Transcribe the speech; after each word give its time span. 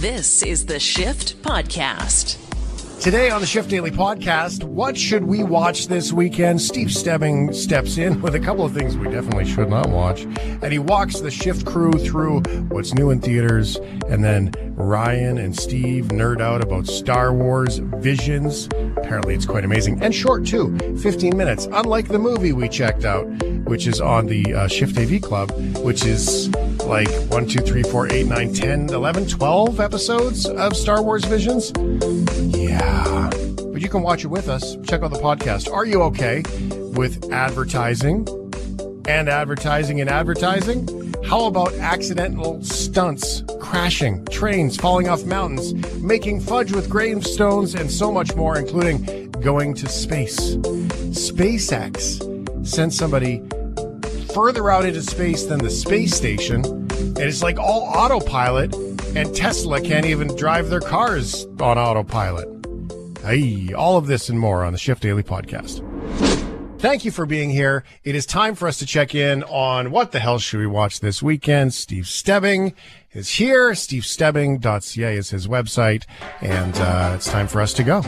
This 0.00 0.44
is 0.44 0.64
the 0.64 0.78
Shift 0.78 1.42
Podcast. 1.42 2.38
Today 3.00 3.30
on 3.30 3.40
the 3.40 3.48
Shift 3.48 3.68
Daily 3.68 3.90
Podcast, 3.90 4.62
what 4.62 4.96
should 4.96 5.24
we 5.24 5.42
watch 5.42 5.88
this 5.88 6.12
weekend? 6.12 6.62
Steve 6.62 6.92
Stebbing 6.92 7.52
steps 7.52 7.98
in 7.98 8.22
with 8.22 8.36
a 8.36 8.38
couple 8.38 8.64
of 8.64 8.72
things 8.72 8.96
we 8.96 9.10
definitely 9.10 9.44
should 9.44 9.68
not 9.68 9.88
watch. 9.88 10.20
And 10.22 10.70
he 10.70 10.78
walks 10.78 11.18
the 11.18 11.32
Shift 11.32 11.66
crew 11.66 11.90
through 11.94 12.42
what's 12.68 12.94
new 12.94 13.10
in 13.10 13.20
theaters. 13.20 13.74
And 14.06 14.22
then 14.22 14.52
Ryan 14.78 15.38
and 15.38 15.54
Steve 15.58 16.06
nerd 16.06 16.40
out 16.40 16.62
about 16.62 16.86
Star 16.86 17.34
Wars 17.34 17.78
Visions. 17.78 18.66
Apparently, 18.96 19.34
it's 19.34 19.44
quite 19.44 19.64
amazing. 19.64 20.00
And 20.02 20.14
short, 20.14 20.46
too 20.46 20.76
15 20.98 21.36
minutes, 21.36 21.68
unlike 21.72 22.08
the 22.08 22.18
movie 22.18 22.52
we 22.52 22.68
checked 22.68 23.04
out, 23.04 23.24
which 23.64 23.86
is 23.88 24.00
on 24.00 24.26
the 24.26 24.54
uh, 24.54 24.68
Shift 24.68 24.96
AV 24.96 25.20
Club, 25.20 25.50
which 25.78 26.04
is 26.04 26.48
like 26.84 27.08
1, 27.30 27.46
2, 27.46 27.58
3, 27.60 27.82
4, 27.82 28.12
8, 28.12 28.26
9, 28.26 28.54
10, 28.54 28.90
11, 28.90 29.26
12 29.26 29.80
episodes 29.80 30.46
of 30.46 30.76
Star 30.76 31.02
Wars 31.02 31.24
Visions. 31.24 31.72
Yeah. 32.56 33.28
But 33.72 33.82
you 33.82 33.88
can 33.88 34.02
watch 34.02 34.24
it 34.24 34.28
with 34.28 34.48
us. 34.48 34.76
Check 34.86 35.02
out 35.02 35.10
the 35.10 35.18
podcast. 35.18 35.72
Are 35.72 35.84
you 35.84 36.02
okay 36.04 36.42
with 36.94 37.32
advertising 37.32 38.26
and 39.08 39.28
advertising 39.28 40.00
and 40.00 40.08
advertising? 40.08 41.12
How 41.24 41.46
about 41.46 41.74
accidental 41.74 42.62
stunts, 42.62 43.42
crashing, 43.68 44.24
trains 44.26 44.76
falling 44.76 45.08
off 45.08 45.24
mountains, 45.26 45.74
making 46.02 46.40
fudge 46.40 46.72
with 46.72 46.88
gravestones, 46.88 47.74
and 47.74 47.90
so 47.90 48.10
much 48.10 48.34
more, 48.34 48.56
including 48.56 49.30
going 49.42 49.74
to 49.74 49.86
space? 49.88 50.56
SpaceX 51.16 52.66
sent 52.66 52.94
somebody 52.94 53.42
further 54.32 54.70
out 54.70 54.86
into 54.86 55.02
space 55.02 55.44
than 55.44 55.58
the 55.58 55.70
space 55.70 56.14
station, 56.14 56.64
and 56.64 57.18
it's 57.18 57.42
like 57.42 57.58
all 57.58 57.82
autopilot, 57.94 58.74
and 59.14 59.34
Tesla 59.34 59.80
can't 59.82 60.06
even 60.06 60.34
drive 60.34 60.70
their 60.70 60.80
cars 60.80 61.44
on 61.60 61.76
autopilot. 61.76 62.48
Hey, 63.22 63.74
all 63.74 63.98
of 63.98 64.06
this 64.06 64.30
and 64.30 64.38
more 64.38 64.64
on 64.64 64.72
the 64.72 64.78
Shift 64.78 65.02
Daily 65.02 65.22
Podcast. 65.22 65.84
Thank 66.78 67.04
you 67.04 67.10
for 67.10 67.26
being 67.26 67.50
here. 67.50 67.82
It 68.04 68.14
is 68.14 68.24
time 68.24 68.54
for 68.54 68.68
us 68.68 68.78
to 68.78 68.86
check 68.86 69.12
in 69.12 69.42
on 69.42 69.90
what 69.90 70.12
the 70.12 70.20
hell 70.20 70.38
should 70.38 70.60
we 70.60 70.66
watch 70.68 71.00
this 71.00 71.20
weekend. 71.20 71.74
Steve 71.74 72.06
Stebbing 72.06 72.72
is 73.18 73.28
here. 73.28 73.72
SteveStebbing.ca 73.72 75.14
is 75.16 75.30
his 75.30 75.46
website, 75.46 76.04
and 76.40 76.74
uh, 76.76 77.12
it's 77.14 77.30
time 77.30 77.46
for 77.48 77.60
us 77.60 77.74
to 77.74 77.82
go. 77.82 78.02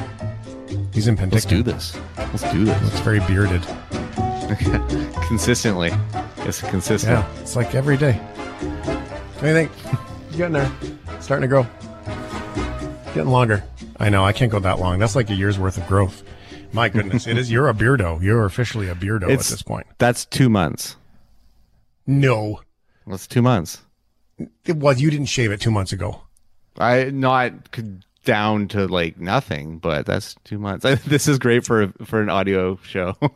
He's 0.94 1.08
in 1.08 1.16
Penticton. 1.16 1.32
Let's 1.32 1.44
do 1.44 1.62
this. 1.62 1.98
Let's 2.16 2.52
do 2.52 2.64
this. 2.64 2.80
It's 2.88 3.00
very 3.00 3.20
bearded. 3.20 3.62
Consistently. 5.28 5.90
It's 6.38 6.60
consistent. 6.62 7.12
Yeah, 7.12 7.40
it's 7.40 7.54
like 7.54 7.74
every 7.74 7.96
day. 7.96 8.14
What 8.14 9.40
do 9.42 9.46
you 9.48 9.52
think? 9.54 9.70
You 10.32 10.36
getting 10.38 10.54
there? 10.54 10.72
Starting 11.20 11.42
to 11.42 11.48
grow. 11.48 11.66
Getting 13.14 13.30
longer. 13.30 13.62
I 13.98 14.08
know. 14.08 14.24
I 14.24 14.32
can't 14.32 14.50
go 14.50 14.58
that 14.58 14.78
long. 14.80 14.98
That's 14.98 15.14
like 15.14 15.30
a 15.30 15.34
year's 15.34 15.58
worth 15.58 15.76
of 15.76 15.86
growth. 15.86 16.24
My 16.72 16.88
goodness, 16.88 17.26
it 17.26 17.36
is. 17.36 17.50
You're 17.50 17.68
a 17.68 17.74
beardo. 17.74 18.20
You're 18.22 18.44
officially 18.44 18.88
a 18.88 18.94
beardo 18.94 19.24
It's- 19.24 19.48
at 19.48 19.50
this 19.52 19.62
point. 19.62 19.86
That's 19.98 20.24
two 20.24 20.48
months. 20.48 20.96
No, 22.06 22.60
That's 23.06 23.26
two 23.28 23.42
months. 23.42 23.82
It 24.64 24.76
was. 24.76 25.00
You 25.00 25.10
didn't 25.10 25.26
shave 25.26 25.50
it 25.52 25.60
two 25.60 25.70
months 25.70 25.92
ago. 25.92 26.22
I 26.78 27.04
not 27.10 27.52
down 28.24 28.68
to 28.68 28.86
like 28.86 29.18
nothing, 29.18 29.78
but 29.78 30.04
that's 30.06 30.36
two 30.44 30.58
months. 30.58 30.84
This 31.06 31.26
is 31.26 31.38
great 31.38 31.64
for 31.64 31.88
for 32.04 32.20
an 32.20 32.28
audio 32.28 32.78
show. 32.84 33.16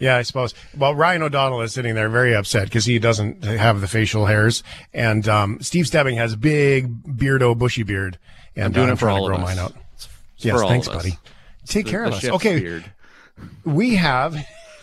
Yeah, 0.00 0.16
I 0.16 0.22
suppose. 0.22 0.54
Well, 0.76 0.94
Ryan 0.94 1.22
O'Donnell 1.22 1.60
is 1.62 1.72
sitting 1.72 1.94
there 1.96 2.08
very 2.08 2.34
upset 2.34 2.64
because 2.64 2.84
he 2.84 2.98
doesn't 3.00 3.42
have 3.44 3.80
the 3.80 3.88
facial 3.88 4.26
hairs, 4.26 4.62
and 4.94 5.28
um, 5.28 5.58
Steve 5.60 5.86
Stebbing 5.88 6.16
has 6.16 6.36
big 6.36 7.02
beardo, 7.04 7.58
bushy 7.58 7.82
beard, 7.82 8.16
and 8.54 8.66
I'm 8.66 8.72
doing 8.72 8.88
uh, 8.90 8.92
it 8.92 8.96
for 8.96 9.06
trying 9.06 9.16
to 9.16 9.20
all 9.22 9.26
grow 9.28 9.36
of 9.38 9.42
us. 9.42 9.48
mine 9.48 9.58
out. 9.58 9.74
It's 9.94 10.08
Yes, 10.38 10.60
thanks, 10.60 10.86
buddy. 10.88 11.18
Take 11.66 11.86
The- 11.86 11.90
care 11.90 12.04
of 12.04 12.14
us. 12.14 12.24
Okay, 12.24 12.60
beard. 12.60 12.84
we 13.64 13.96
have 13.96 14.36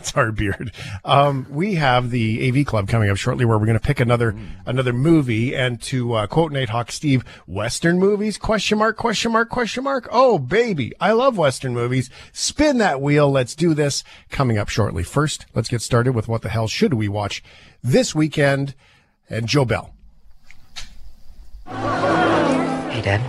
it's 0.06 0.16
our 0.16 0.30
beard. 0.32 0.72
Um, 1.04 1.46
we 1.50 1.74
have 1.74 2.10
the 2.10 2.48
AV 2.48 2.64
Club 2.66 2.88
coming 2.88 3.10
up 3.10 3.16
shortly, 3.16 3.44
where 3.44 3.58
we're 3.58 3.66
going 3.66 3.78
to 3.78 3.84
pick 3.84 4.00
another 4.00 4.32
Mm. 4.32 4.46
another 4.66 4.92
movie, 4.92 5.54
and 5.54 5.80
to 5.82 6.12
uh, 6.14 6.26
quote 6.26 6.52
Nate 6.52 6.68
Hawk, 6.68 6.90
Steve, 6.92 7.24
Western 7.46 7.98
movies? 7.98 8.38
Question 8.38 8.78
mark? 8.78 8.96
Question 8.96 9.32
mark? 9.32 9.48
Question 9.48 9.84
mark? 9.84 10.08
Oh, 10.12 10.38
baby, 10.38 10.92
I 11.00 11.12
love 11.12 11.36
Western 11.38 11.74
movies. 11.74 12.10
Spin 12.32 12.78
that 12.78 13.00
wheel. 13.00 13.30
Let's 13.30 13.54
do 13.54 13.74
this. 13.74 14.04
Coming 14.30 14.58
up 14.58 14.68
shortly. 14.68 15.02
First, 15.02 15.46
let's 15.54 15.68
get 15.68 15.82
started 15.82 16.12
with 16.12 16.28
what 16.28 16.42
the 16.42 16.48
hell 16.48 16.68
should 16.68 16.94
we 16.94 17.08
watch 17.08 17.42
this 17.82 18.14
weekend? 18.14 18.74
And 19.28 19.46
Joe 19.48 19.64
Bell. 19.64 19.92
Hey, 21.66 23.02
Dad. 23.02 23.20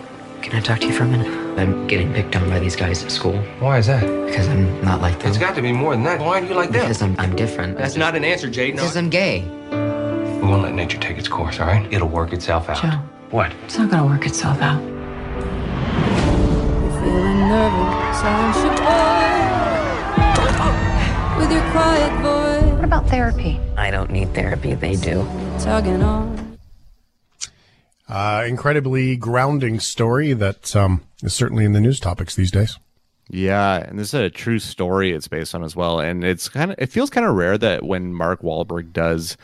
Can 0.41 0.55
I 0.55 0.61
talk 0.61 0.79
to 0.81 0.87
you 0.87 0.93
for 0.93 1.03
a 1.03 1.07
minute? 1.07 1.46
I'm 1.57 1.87
getting 1.87 2.13
picked 2.13 2.35
on 2.35 2.47
by 2.49 2.59
these 2.59 2.75
guys 2.75 3.03
at 3.03 3.11
school 3.11 3.37
Why 3.59 3.77
is 3.79 3.87
that? 3.87 4.01
because 4.27 4.47
I'm 4.47 4.81
not 4.83 5.01
like 5.01 5.17
them. 5.19 5.29
It's 5.29 5.37
got 5.37 5.55
to 5.55 5.61
be 5.61 5.71
more 5.71 5.93
than 5.95 6.03
that. 6.03 6.19
Why 6.19 6.41
are 6.41 6.45
you 6.45 6.53
like 6.53 6.69
that? 6.71 6.81
because 6.83 7.01
I'm, 7.01 7.15
I'm 7.19 7.35
different. 7.35 7.77
That's 7.77 7.95
not 7.95 8.15
an 8.15 8.23
answer, 8.23 8.49
Jade. 8.49 8.75
No. 8.75 8.83
Because 8.83 8.97
I'm 8.97 9.09
gay. 9.09 9.41
We 9.71 10.47
won't 10.47 10.61
let 10.63 10.73
nature 10.75 10.97
take 10.99 11.17
its 11.17 11.27
course, 11.27 11.59
all 11.59 11.67
right? 11.67 11.91
It'll 11.91 12.07
work 12.09 12.31
itself 12.33 12.69
out. 12.69 12.81
Joe. 12.81 12.99
What? 13.31 13.51
It's 13.65 13.77
not 13.77 13.89
gonna 13.89 14.05
work 14.05 14.25
itself 14.25 14.61
out. 14.61 14.79
Feeling 17.01 17.39
nervous, 17.49 18.21
aren't 18.23 18.77
boy? 18.77 19.33
With 21.39 21.51
your 21.51 21.63
quiet 21.71 22.13
voice, 22.21 22.71
What 22.75 22.85
about 22.85 23.07
therapy? 23.09 23.59
I 23.77 23.89
don't 23.91 24.11
need 24.11 24.33
therapy. 24.33 24.73
They 24.75 24.95
do. 24.95 25.27
tugging 25.59 26.01
on. 26.03 26.57
Uh, 28.07 28.45
incredibly 28.47 29.17
grounding 29.17 29.79
story 29.79 30.33
that 30.33 30.75
um, 30.75 31.01
is 31.23 31.33
certainly 31.33 31.65
in 31.65 31.73
the 31.73 31.81
news 31.81 31.99
topics 31.99 32.35
these 32.35 32.51
days. 32.51 32.77
Yeah, 33.29 33.77
and 33.77 33.99
this 33.99 34.09
is 34.09 34.13
a 34.13 34.29
true 34.29 34.59
story 34.59 35.11
it's 35.11 35.27
based 35.27 35.53
on 35.53 35.63
as 35.63 35.75
well. 35.75 35.99
And 35.99 36.23
it's 36.23 36.47
kind 36.47 36.71
of 36.71 36.77
it 36.79 36.87
feels 36.87 37.09
kind 37.09 37.25
of 37.25 37.35
rare 37.35 37.57
that 37.57 37.83
when 37.83 38.13
Mark 38.13 38.41
Wahlberg 38.41 38.93
does 38.93 39.35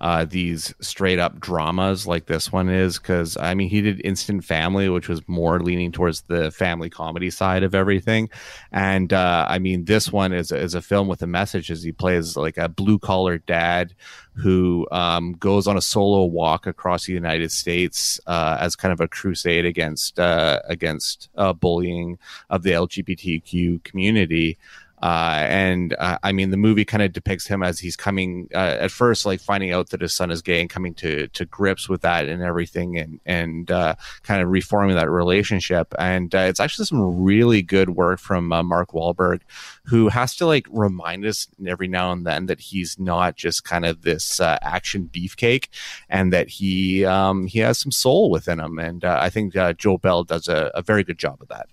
uh, 0.00 0.24
these 0.24 0.74
straight 0.80 1.18
up 1.18 1.40
dramas 1.40 2.06
like 2.06 2.26
this 2.26 2.50
one 2.50 2.68
is, 2.68 2.98
because 2.98 3.36
I 3.36 3.54
mean 3.54 3.68
he 3.68 3.80
did 3.80 4.00
Instant 4.04 4.44
Family, 4.44 4.88
which 4.88 5.08
was 5.08 5.26
more 5.28 5.60
leaning 5.60 5.92
towards 5.92 6.22
the 6.22 6.50
family 6.50 6.90
comedy 6.90 7.30
side 7.30 7.62
of 7.62 7.74
everything, 7.74 8.30
and 8.72 9.12
uh, 9.12 9.46
I 9.48 9.58
mean 9.58 9.84
this 9.84 10.12
one 10.12 10.32
is 10.32 10.52
is 10.52 10.74
a 10.74 10.82
film 10.82 11.08
with 11.08 11.22
a 11.22 11.26
message 11.26 11.70
as 11.70 11.82
he 11.82 11.92
plays 11.92 12.36
like 12.36 12.56
a 12.56 12.68
blue 12.68 12.98
collar 12.98 13.38
dad 13.38 13.94
who 14.34 14.86
um, 14.90 15.32
goes 15.32 15.66
on 15.66 15.76
a 15.76 15.82
solo 15.82 16.24
walk 16.24 16.66
across 16.66 17.06
the 17.06 17.12
United 17.12 17.52
States 17.52 18.20
uh, 18.26 18.56
as 18.60 18.76
kind 18.76 18.92
of 18.92 19.00
a 19.00 19.08
crusade 19.08 19.64
against 19.64 20.18
uh, 20.18 20.60
against 20.66 21.28
uh, 21.36 21.52
bullying 21.52 22.18
of 22.48 22.62
the 22.62 22.70
LGBTQ 22.70 23.84
community. 23.84 24.58
Uh, 25.02 25.46
and 25.48 25.94
uh, 25.98 26.18
I 26.22 26.32
mean, 26.32 26.50
the 26.50 26.56
movie 26.56 26.84
kind 26.84 27.02
of 27.02 27.12
depicts 27.12 27.46
him 27.46 27.62
as 27.62 27.78
he's 27.78 27.96
coming 27.96 28.48
uh, 28.54 28.76
at 28.80 28.90
first, 28.90 29.24
like 29.24 29.40
finding 29.40 29.72
out 29.72 29.90
that 29.90 30.02
his 30.02 30.14
son 30.14 30.30
is 30.30 30.42
gay 30.42 30.60
and 30.60 30.68
coming 30.68 30.94
to 30.94 31.28
to 31.28 31.44
grips 31.46 31.88
with 31.88 32.02
that 32.02 32.28
and 32.28 32.42
everything, 32.42 32.98
and 32.98 33.20
and 33.24 33.70
uh, 33.70 33.94
kind 34.22 34.42
of 34.42 34.48
reforming 34.48 34.96
that 34.96 35.10
relationship. 35.10 35.94
And 35.98 36.34
uh, 36.34 36.40
it's 36.40 36.60
actually 36.60 36.84
some 36.84 37.22
really 37.22 37.62
good 37.62 37.90
work 37.90 38.20
from 38.20 38.52
uh, 38.52 38.62
Mark 38.62 38.90
Wahlberg, 38.90 39.40
who 39.84 40.08
has 40.08 40.36
to 40.36 40.46
like 40.46 40.66
remind 40.70 41.24
us 41.24 41.48
every 41.66 41.88
now 41.88 42.12
and 42.12 42.26
then 42.26 42.46
that 42.46 42.60
he's 42.60 42.98
not 42.98 43.36
just 43.36 43.64
kind 43.64 43.86
of 43.86 44.02
this 44.02 44.40
action 44.40 45.08
beefcake, 45.10 45.68
and 46.08 46.32
that 46.32 46.48
he 46.48 47.04
um, 47.06 47.46
he 47.46 47.60
has 47.60 47.78
some 47.78 47.92
soul 47.92 48.30
within 48.30 48.60
him. 48.60 48.78
And 48.78 49.04
I 49.04 49.30
think 49.30 49.54
Joe 49.78 49.96
Bell 49.96 50.24
does 50.24 50.46
a, 50.46 50.70
a 50.74 50.82
very 50.82 51.04
good 51.04 51.18
job 51.18 51.40
of 51.40 51.48
that. 51.48 51.68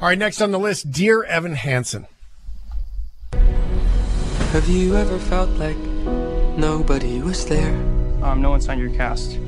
All 0.00 0.08
right, 0.08 0.18
next 0.18 0.40
on 0.42 0.50
the 0.50 0.58
list, 0.58 0.90
Dear 0.90 1.22
Evan 1.22 1.54
Hansen. 1.54 2.08
Have 3.32 4.68
you 4.68 4.96
ever 4.96 5.18
felt 5.20 5.48
like 5.50 5.76
nobody 6.58 7.22
was 7.22 7.46
there? 7.46 7.74
Um, 8.22 8.42
no 8.42 8.50
one 8.50 8.60
signed 8.60 8.80
your 8.80 8.90
cast. 8.90 9.38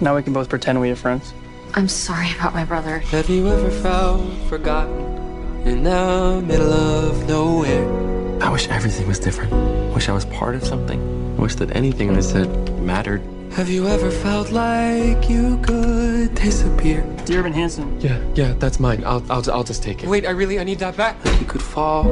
Now 0.00 0.16
we 0.16 0.22
can 0.22 0.32
both 0.32 0.48
pretend 0.48 0.80
we 0.80 0.90
are 0.90 0.96
friends. 0.96 1.34
I'm 1.74 1.88
sorry 1.88 2.32
about 2.32 2.54
my 2.54 2.64
brother. 2.64 3.00
Have 3.00 3.28
you 3.28 3.48
ever 3.48 3.70
felt 3.70 4.22
forgotten 4.48 4.96
in 5.66 5.82
the 5.82 6.42
middle 6.44 6.72
of 6.72 7.28
nowhere? 7.28 7.84
I 8.42 8.48
wish 8.50 8.68
everything 8.68 9.06
was 9.06 9.18
different. 9.18 9.52
Wish 9.94 10.08
I 10.08 10.12
was 10.12 10.24
part 10.26 10.54
of 10.54 10.64
something. 10.64 11.36
Wish 11.36 11.56
that 11.56 11.76
anything 11.76 12.16
I 12.16 12.20
said 12.20 12.48
mattered. 12.80 13.22
Have 13.54 13.70
you 13.70 13.86
ever 13.86 14.10
felt 14.10 14.50
like 14.50 15.30
you 15.30 15.58
could 15.58 16.34
disappear? 16.34 17.02
Dear 17.24 17.38
Evan 17.38 17.52
Hansen, 17.52 18.00
Yeah, 18.00 18.20
yeah, 18.34 18.52
that's 18.54 18.80
mine. 18.80 19.04
I'll, 19.04 19.24
I'll, 19.30 19.48
I'll 19.48 19.62
just 19.62 19.80
take 19.80 20.02
it. 20.02 20.08
Wait, 20.08 20.26
I 20.26 20.30
really, 20.30 20.58
I 20.58 20.64
need 20.64 20.80
that 20.80 20.96
back. 20.96 21.24
Like 21.24 21.40
you 21.40 21.46
could 21.46 21.62
fall. 21.62 22.04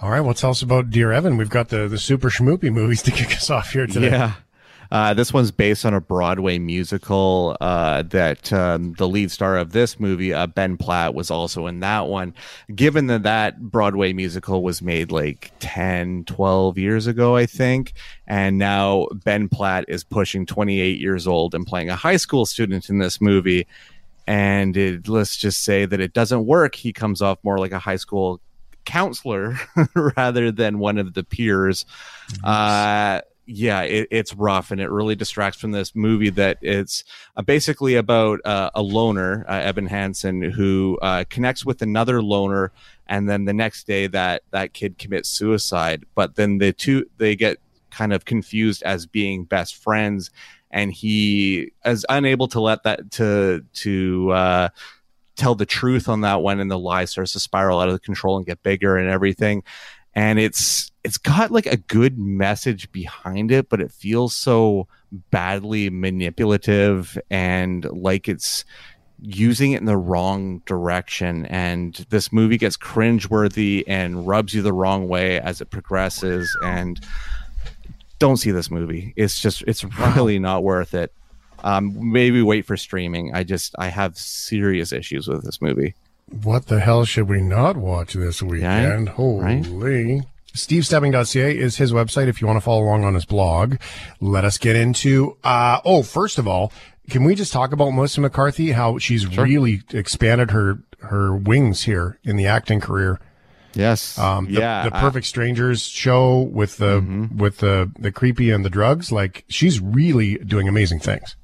All 0.00 0.10
right, 0.10 0.20
well, 0.20 0.32
tell 0.32 0.50
us 0.50 0.62
about 0.62 0.90
Dear 0.90 1.10
Evan. 1.10 1.36
We've 1.36 1.50
got 1.50 1.70
the, 1.70 1.88
the 1.88 1.98
super 1.98 2.30
schmoopy 2.30 2.72
movies 2.72 3.02
to 3.02 3.10
kick 3.10 3.32
us 3.32 3.50
off 3.50 3.72
here 3.72 3.88
today. 3.88 4.10
Yeah. 4.10 4.34
Uh, 4.90 5.14
this 5.14 5.32
one's 5.32 5.52
based 5.52 5.84
on 5.84 5.94
a 5.94 6.00
Broadway 6.00 6.58
musical 6.58 7.56
uh, 7.60 8.02
that 8.02 8.52
um, 8.52 8.94
the 8.94 9.06
lead 9.06 9.30
star 9.30 9.56
of 9.56 9.70
this 9.72 10.00
movie, 10.00 10.34
uh, 10.34 10.48
Ben 10.48 10.76
Platt, 10.76 11.14
was 11.14 11.30
also 11.30 11.66
in 11.66 11.80
that 11.80 12.08
one. 12.08 12.34
Given 12.74 13.06
that 13.06 13.22
that 13.22 13.60
Broadway 13.60 14.12
musical 14.12 14.62
was 14.62 14.82
made 14.82 15.12
like 15.12 15.52
10, 15.60 16.24
12 16.24 16.78
years 16.78 17.06
ago, 17.06 17.36
I 17.36 17.46
think, 17.46 17.92
and 18.26 18.58
now 18.58 19.06
Ben 19.24 19.48
Platt 19.48 19.84
is 19.86 20.02
pushing 20.02 20.44
28 20.44 21.00
years 21.00 21.26
old 21.26 21.54
and 21.54 21.66
playing 21.66 21.88
a 21.88 21.96
high 21.96 22.16
school 22.16 22.44
student 22.44 22.90
in 22.90 22.98
this 22.98 23.20
movie. 23.20 23.66
And 24.26 24.76
it, 24.76 25.08
let's 25.08 25.36
just 25.36 25.62
say 25.62 25.86
that 25.86 26.00
it 26.00 26.12
doesn't 26.12 26.46
work. 26.46 26.74
He 26.74 26.92
comes 26.92 27.22
off 27.22 27.38
more 27.42 27.58
like 27.58 27.72
a 27.72 27.78
high 27.78 27.96
school 27.96 28.40
counselor 28.84 29.56
rather 30.16 30.50
than 30.50 30.78
one 30.78 30.98
of 30.98 31.14
the 31.14 31.22
peers. 31.22 31.84
Uh, 32.42 33.20
yeah, 33.52 33.82
it, 33.82 34.06
it's 34.12 34.32
rough 34.34 34.70
and 34.70 34.80
it 34.80 34.90
really 34.90 35.16
distracts 35.16 35.60
from 35.60 35.72
this 35.72 35.94
movie 35.96 36.30
that 36.30 36.58
it's 36.60 37.02
uh, 37.36 37.42
basically 37.42 37.96
about 37.96 38.40
uh, 38.44 38.70
a 38.74 38.82
loner, 38.82 39.44
uh, 39.48 39.54
Evan 39.54 39.86
Hansen, 39.86 40.40
who 40.40 40.98
uh, 41.02 41.24
connects 41.28 41.64
with 41.64 41.82
another 41.82 42.22
loner, 42.22 42.70
and 43.08 43.28
then 43.28 43.46
the 43.46 43.52
next 43.52 43.88
day 43.88 44.06
that 44.06 44.42
that 44.52 44.72
kid 44.72 44.98
commits 44.98 45.28
suicide. 45.28 46.04
But 46.14 46.36
then 46.36 46.58
the 46.58 46.72
two 46.72 47.06
they 47.18 47.34
get 47.34 47.58
kind 47.90 48.12
of 48.12 48.24
confused 48.24 48.84
as 48.84 49.06
being 49.06 49.44
best 49.44 49.74
friends, 49.74 50.30
and 50.70 50.92
he 50.92 51.72
is 51.84 52.06
unable 52.08 52.46
to 52.48 52.60
let 52.60 52.84
that 52.84 53.10
to 53.12 53.64
to 53.74 54.30
uh, 54.30 54.68
tell 55.34 55.56
the 55.56 55.66
truth 55.66 56.08
on 56.08 56.20
that 56.20 56.40
one, 56.40 56.60
and 56.60 56.70
the 56.70 56.78
lie 56.78 57.04
starts 57.04 57.32
to 57.32 57.40
spiral 57.40 57.80
out 57.80 57.88
of 57.88 58.00
control 58.02 58.36
and 58.36 58.46
get 58.46 58.62
bigger 58.62 58.96
and 58.96 59.10
everything. 59.10 59.64
And 60.14 60.38
it's 60.38 60.90
it's 61.04 61.18
got 61.18 61.50
like 61.50 61.66
a 61.66 61.76
good 61.76 62.18
message 62.18 62.90
behind 62.92 63.50
it, 63.50 63.68
but 63.68 63.80
it 63.80 63.90
feels 63.90 64.34
so 64.34 64.86
badly 65.30 65.88
manipulative 65.90 67.18
and 67.30 67.84
like 67.84 68.28
it's 68.28 68.64
using 69.22 69.72
it 69.72 69.80
in 69.80 69.86
the 69.86 69.96
wrong 69.96 70.62
direction. 70.66 71.46
And 71.46 71.94
this 72.10 72.32
movie 72.32 72.58
gets 72.58 72.76
cringeworthy 72.76 73.84
and 73.86 74.26
rubs 74.26 74.54
you 74.54 74.62
the 74.62 74.72
wrong 74.72 75.08
way 75.08 75.40
as 75.40 75.60
it 75.60 75.70
progresses. 75.70 76.54
And 76.64 77.00
don't 78.18 78.36
see 78.36 78.50
this 78.50 78.70
movie. 78.70 79.12
It's 79.16 79.40
just 79.40 79.62
it's 79.66 79.84
really 80.14 80.38
not 80.38 80.62
worth 80.62 80.94
it. 80.94 81.12
Um, 81.62 82.12
maybe 82.12 82.42
wait 82.42 82.64
for 82.64 82.76
streaming. 82.76 83.34
I 83.34 83.44
just 83.44 83.74
I 83.78 83.88
have 83.88 84.16
serious 84.16 84.92
issues 84.92 85.28
with 85.28 85.44
this 85.44 85.60
movie. 85.60 85.94
What 86.30 86.66
the 86.66 86.80
hell 86.80 87.04
should 87.04 87.28
we 87.28 87.40
not 87.40 87.76
watch 87.76 88.14
this 88.14 88.42
weekend? 88.42 89.06
Yeah, 89.08 89.12
Holy. 89.14 89.62
right? 89.62 90.22
SteveStebbing.ca 90.54 91.56
is 91.58 91.76
his 91.76 91.92
website 91.92 92.28
if 92.28 92.40
you 92.40 92.46
want 92.46 92.56
to 92.56 92.60
follow 92.60 92.82
along 92.82 93.04
on 93.04 93.14
his 93.14 93.24
blog. 93.24 93.76
Let 94.20 94.44
us 94.44 94.58
get 94.58 94.76
into, 94.76 95.36
uh, 95.44 95.80
oh, 95.84 96.02
first 96.02 96.38
of 96.38 96.46
all, 96.48 96.72
can 97.08 97.24
we 97.24 97.34
just 97.34 97.52
talk 97.52 97.72
about 97.72 97.90
Melissa 97.90 98.20
McCarthy, 98.20 98.72
how 98.72 98.98
she's 98.98 99.26
really 99.36 99.82
expanded 99.92 100.50
her, 100.52 100.78
her 101.02 101.34
wings 101.34 101.82
here 101.82 102.18
in 102.24 102.36
the 102.36 102.46
acting 102.46 102.80
career? 102.80 103.20
Yes. 103.74 104.18
Um, 104.18 104.46
the, 104.46 104.60
yeah. 104.60 104.84
the 104.84 104.90
Perfect 104.90 105.26
Strangers 105.26 105.82
show 105.82 106.40
with 106.42 106.76
the, 106.78 107.00
Mm-hmm. 107.00 107.38
with 107.38 107.58
the, 107.58 107.90
the 107.98 108.10
creepy 108.12 108.50
and 108.50 108.64
the 108.64 108.70
drugs, 108.70 109.12
like 109.12 109.44
she's 109.48 109.80
really 109.80 110.36
doing 110.38 110.68
amazing 110.68 110.98
things. 111.00 111.36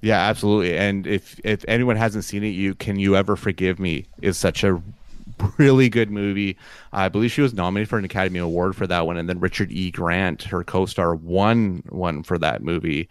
Yeah, 0.00 0.20
absolutely. 0.20 0.76
And 0.76 1.06
if 1.06 1.40
if 1.44 1.64
anyone 1.66 1.96
hasn't 1.96 2.24
seen 2.24 2.44
it, 2.44 2.48
you 2.48 2.74
can 2.74 2.98
you 2.98 3.16
ever 3.16 3.36
forgive 3.36 3.78
me 3.78 4.06
is 4.22 4.36
such 4.36 4.62
a 4.62 4.80
really 5.58 5.88
good 5.88 6.10
movie. 6.10 6.56
I 6.92 7.08
believe 7.08 7.32
she 7.32 7.42
was 7.42 7.54
nominated 7.54 7.88
for 7.88 7.98
an 7.98 8.04
Academy 8.04 8.38
Award 8.38 8.76
for 8.76 8.86
that 8.86 9.06
one, 9.06 9.16
and 9.16 9.28
then 9.28 9.40
Richard 9.40 9.72
E. 9.72 9.90
Grant, 9.90 10.42
her 10.44 10.62
co-star, 10.64 11.14
won 11.14 11.82
one 11.88 12.22
for 12.22 12.38
that 12.38 12.62
movie. 12.62 13.08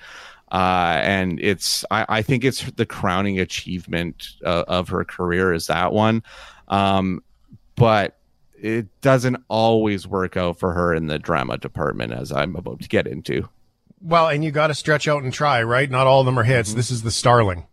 Uh, 0.52 1.00
and 1.02 1.42
it's 1.42 1.84
I, 1.92 2.06
I 2.08 2.22
think 2.22 2.46
it's 2.46 2.64
the 2.72 2.86
crowning 2.86 3.40
achievement 3.40 4.30
uh, 4.46 4.64
of 4.68 4.88
her 4.90 5.04
career 5.04 5.54
is 5.54 5.68
that 5.68 5.92
one. 5.92 6.24
Um, 6.70 7.22
but 7.76 8.18
it 8.60 8.88
doesn't 9.02 9.44
always 9.50 10.08
work 10.08 10.38
out 10.38 10.58
for 10.58 10.74
her 10.74 10.94
in 10.94 11.08
the 11.08 11.20
drama 11.20 11.58
department, 11.58 12.14
as 12.14 12.32
I'm 12.32 12.56
about 12.56 12.82
to 12.82 12.88
get 12.88 13.08
into. 13.08 13.48
Well, 14.02 14.28
and 14.30 14.44
you 14.44 14.52
got 14.52 14.68
to 14.68 14.76
stretch 14.76 15.08
out 15.08 15.24
and 15.24 15.34
try, 15.34 15.64
right? 15.64 15.90
Not 15.90 16.08
all 16.08 16.20
of 16.20 16.26
them 16.26 16.38
are 16.38 16.44
hits. 16.44 16.70
Mm-hmm. 16.70 16.78
This 16.78 16.92
is 16.92 17.02
the 17.02 17.12
Starling. 17.12 17.66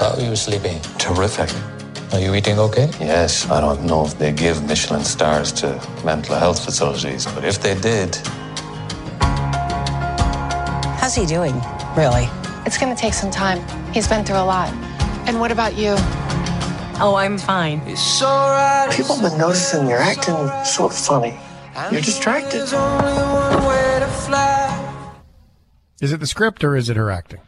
How 0.00 0.14
are 0.16 0.20
you 0.20 0.34
sleeping? 0.34 0.80
Terrific. 0.98 1.50
Are 2.12 2.18
you 2.18 2.34
eating 2.34 2.58
okay? 2.58 2.90
Yes, 2.98 3.48
I 3.50 3.60
don't 3.60 3.84
know 3.84 4.04
if 4.04 4.18
they 4.18 4.32
give 4.32 4.64
Michelin 4.66 5.04
stars 5.04 5.52
to 5.52 5.80
mental 6.04 6.34
health 6.34 6.64
facilities, 6.64 7.26
but 7.26 7.44
if 7.44 7.62
they 7.62 7.78
did, 7.80 8.16
How's 10.98 11.14
he 11.14 11.24
doing, 11.26 11.54
really? 11.96 12.28
It's 12.66 12.78
gonna 12.78 12.96
take 12.96 13.14
some 13.14 13.30
time. 13.30 13.60
He's 13.92 14.06
been 14.06 14.24
through 14.24 14.36
a 14.36 14.44
lot. 14.44 14.72
And 15.26 15.40
what 15.40 15.50
about 15.50 15.76
you? 15.76 15.94
Oh, 17.02 17.14
I'm 17.16 17.38
fine. 17.38 17.80
People 17.80 19.16
have 19.16 19.22
been 19.22 19.38
noticing 19.38 19.88
you're 19.88 19.98
acting 19.98 20.36
sort 20.64 20.92
of 20.92 20.98
funny. 20.98 21.38
You're 21.90 22.00
distracted. 22.00 22.62
Is 26.00 26.12
it 26.12 26.20
the 26.20 26.26
script 26.26 26.64
or 26.64 26.76
is 26.76 26.88
it 26.88 26.96
her 26.96 27.10
acting? 27.10 27.40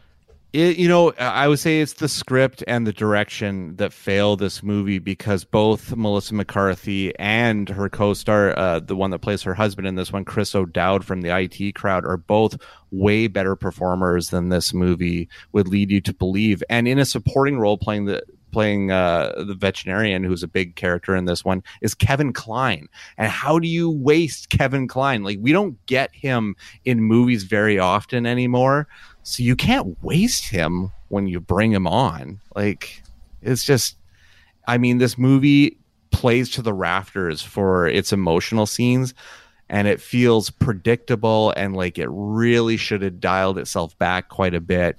It, 0.53 0.77
you 0.77 0.87
know, 0.87 1.13
I 1.13 1.47
would 1.47 1.57
say 1.57 1.81
it's 1.81 1.93
the 1.93 2.07
script 2.07 2.63
and 2.67 2.85
the 2.85 2.93
direction 2.93 3.75
that 3.77 3.91
fail 3.91 4.35
this 4.35 4.61
movie 4.61 4.99
because 4.99 5.43
both 5.43 5.95
Melissa 5.95 6.35
McCarthy 6.35 7.17
and 7.17 7.67
her 7.69 7.89
co-star, 7.89 8.57
uh, 8.57 8.79
the 8.79 8.95
one 8.95 9.09
that 9.09 9.19
plays 9.19 9.41
her 9.41 9.55
husband 9.55 9.87
in 9.87 9.95
this 9.95 10.13
one, 10.13 10.25
Chris 10.25 10.53
O'Dowd 10.53 11.03
from 11.03 11.21
the 11.21 11.35
IT 11.35 11.73
crowd, 11.73 12.05
are 12.05 12.17
both 12.17 12.55
way 12.91 13.25
better 13.25 13.55
performers 13.55 14.29
than 14.29 14.49
this 14.49 14.75
movie 14.75 15.27
would 15.53 15.67
lead 15.67 15.89
you 15.89 16.01
to 16.01 16.13
believe. 16.13 16.61
And 16.69 16.87
in 16.87 16.99
a 16.99 17.05
supporting 17.05 17.57
role, 17.57 17.79
playing 17.79 18.05
the 18.05 18.21
playing 18.53 18.91
uh, 18.91 19.33
the 19.45 19.55
veterinarian, 19.55 20.23
who's 20.23 20.43
a 20.43 20.47
big 20.47 20.75
character 20.75 21.15
in 21.15 21.25
this 21.25 21.43
one, 21.43 21.63
is 21.81 21.93
Kevin 21.93 22.31
Kline. 22.31 22.87
And 23.17 23.29
how 23.29 23.59
do 23.59 23.67
you 23.67 23.89
waste 23.89 24.49
Kevin 24.49 24.87
Kline? 24.87 25.23
Like 25.23 25.39
we 25.41 25.51
don't 25.51 25.83
get 25.87 26.13
him 26.13 26.55
in 26.85 27.01
movies 27.01 27.43
very 27.43 27.79
often 27.79 28.25
anymore. 28.25 28.87
So 29.23 29.43
you 29.43 29.55
can't 29.55 30.01
waste 30.03 30.45
him 30.45 30.91
when 31.09 31.27
you 31.27 31.39
bring 31.39 31.71
him 31.71 31.87
on. 31.87 32.39
Like 32.55 33.03
it's 33.41 33.65
just 33.65 33.97
I 34.67 34.77
mean 34.77 34.99
this 34.99 35.17
movie 35.17 35.77
plays 36.11 36.49
to 36.51 36.61
the 36.61 36.73
rafters 36.73 37.41
for 37.41 37.87
its 37.87 38.13
emotional 38.13 38.65
scenes 38.65 39.13
and 39.69 39.87
it 39.87 39.99
feels 39.99 40.49
predictable 40.49 41.51
and 41.57 41.75
like 41.75 41.97
it 41.97 42.07
really 42.11 42.77
should 42.77 43.01
have 43.01 43.19
dialed 43.19 43.57
itself 43.57 43.97
back 43.97 44.29
quite 44.29 44.53
a 44.53 44.61
bit 44.61 44.97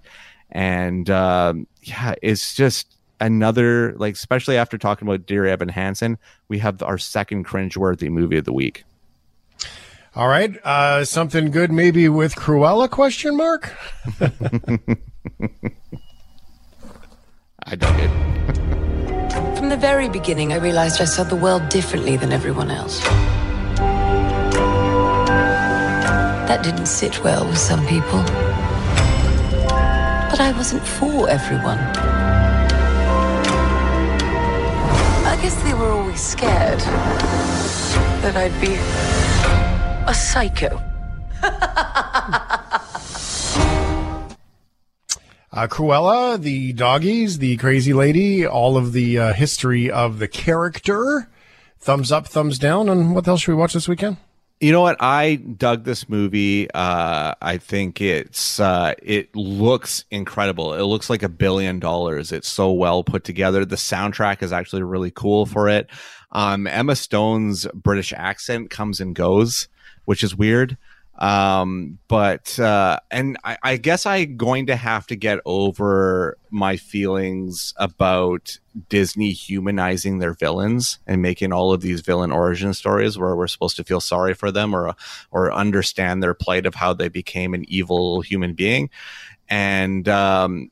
and 0.50 1.08
um, 1.10 1.66
yeah 1.82 2.14
it's 2.22 2.54
just 2.54 2.94
another 3.20 3.94
like 3.96 4.14
especially 4.14 4.56
after 4.56 4.76
talking 4.76 5.06
about 5.06 5.25
dear 5.26 5.46
evan 5.46 5.69
hansen 5.69 6.19
we 6.49 6.58
have 6.58 6.82
our 6.82 6.99
second 6.99 7.46
cringeworthy 7.46 8.08
movie 8.11 8.37
of 8.38 8.44
the 8.44 8.52
week 8.52 8.84
All 10.16 10.28
right. 10.28 10.54
Uh, 10.64 11.04
something 11.04 11.50
good 11.50 11.73
maybe 11.73 12.09
with 12.09 12.37
Cruella 12.37 12.88
question 12.88 13.37
mark? 13.37 13.73
i 17.66 17.75
dug 17.75 17.97
it 17.99 18.11
From 19.56 19.71
the 19.71 19.76
very 19.76 20.09
beginning, 20.09 20.52
I 20.52 20.56
realized 20.59 21.00
I 21.00 21.04
saw 21.06 21.25
the 21.25 21.35
world 21.37 21.68
differently 21.68 22.16
than 22.16 22.30
everyone 22.33 22.71
else. 22.71 23.00
That 26.47 26.62
didn't 26.62 26.87
sit 26.87 27.25
well 27.25 27.44
with 27.47 27.59
some 27.59 27.85
people. 27.87 28.23
But 30.30 30.40
I 30.40 30.52
wasn't 30.56 30.87
for 30.87 31.28
everyone. 31.28 31.78
Guess 35.44 35.62
they 35.62 35.74
were 35.74 35.90
always 35.90 36.22
scared 36.22 36.80
that 38.22 38.34
I'd 38.34 38.58
be 38.62 38.76
a 40.10 40.14
psycho. 40.14 40.80
Uh, 45.56 45.68
Cruella, 45.68 46.36
the 46.36 46.72
doggies, 46.72 47.38
the 47.38 47.56
crazy 47.58 47.92
lady, 47.92 48.44
all 48.44 48.76
of 48.76 48.92
the 48.92 49.16
uh, 49.20 49.32
history 49.32 49.88
of 49.88 50.18
the 50.18 50.26
character. 50.26 51.28
Thumbs 51.78 52.10
up, 52.10 52.26
thumbs 52.26 52.58
down. 52.58 52.88
And 52.88 53.14
what 53.14 53.28
else 53.28 53.42
should 53.42 53.52
we 53.52 53.58
watch 53.58 53.72
this 53.72 53.86
weekend? 53.86 54.16
You 54.64 54.73
know 54.73 54.80
what? 54.80 54.97
I 54.99 55.35
dug 55.35 55.85
this 55.85 56.09
movie. 56.09 56.71
Uh, 56.71 57.35
I 57.42 57.59
think 57.59 58.00
it's 58.00 58.59
uh, 58.59 58.94
it 59.02 59.37
looks 59.37 60.06
incredible. 60.11 60.73
It 60.73 60.85
looks 60.85 61.11
like 61.11 61.23
a 61.23 61.28
billion 61.28 61.80
dollars. 61.80 62.33
It's 62.33 62.49
so 62.49 62.73
well 62.73 63.04
put 63.04 63.25
together. 63.25 63.66
The 63.66 63.76
soundtrack 63.76 64.42
is 64.42 64.54
actually 64.54 64.83
really 64.85 65.11
cool 65.11 65.44
for 65.44 65.68
it. 65.68 65.90
Um, 66.33 66.66
Emma 66.66 66.97
Stone's 66.97 67.66
British 67.75 68.14
accent 68.14 68.71
comes 68.71 69.02
and 69.02 69.14
goes, 69.14 69.68
which 70.06 70.25
is 70.25 70.35
weird. 70.35 70.78
Um, 71.16 71.99
but 72.09 72.59
uh, 72.59 72.99
and 73.11 73.38
I, 73.44 73.56
I 73.62 73.76
guess 73.76 74.04
I'm 74.04 74.37
going 74.37 74.66
to 74.66 74.76
have 74.76 75.06
to 75.06 75.16
get 75.16 75.38
over 75.44 76.37
my 76.50 76.76
feelings 76.76 77.73
about 77.76 78.59
Disney 78.88 79.30
humanizing 79.30 80.18
their 80.18 80.35
villains 80.35 80.99
and 81.06 81.23
making 81.23 81.52
all 81.52 81.73
of 81.73 81.83
these 81.83 82.00
villain 82.00 82.33
origin 82.33 82.75
stories 82.75 83.16
where 83.16 83.37
we're 83.37 83.47
supposed 83.47 83.76
to 83.76 83.85
feel 83.85 84.00
sorry 84.00 84.35
for 84.35 84.50
them 84.50 84.75
or 84.75 84.94
or 85.30 85.52
understand 85.52 86.23
their 86.23 86.35
plight 86.35 86.66
of 86.66 86.75
how 86.75 86.92
they 86.92 87.09
became 87.09 87.54
an 87.54 87.64
evil 87.68 88.21
human 88.21 88.54
being. 88.54 88.90
And 89.49 90.09
um, 90.09 90.71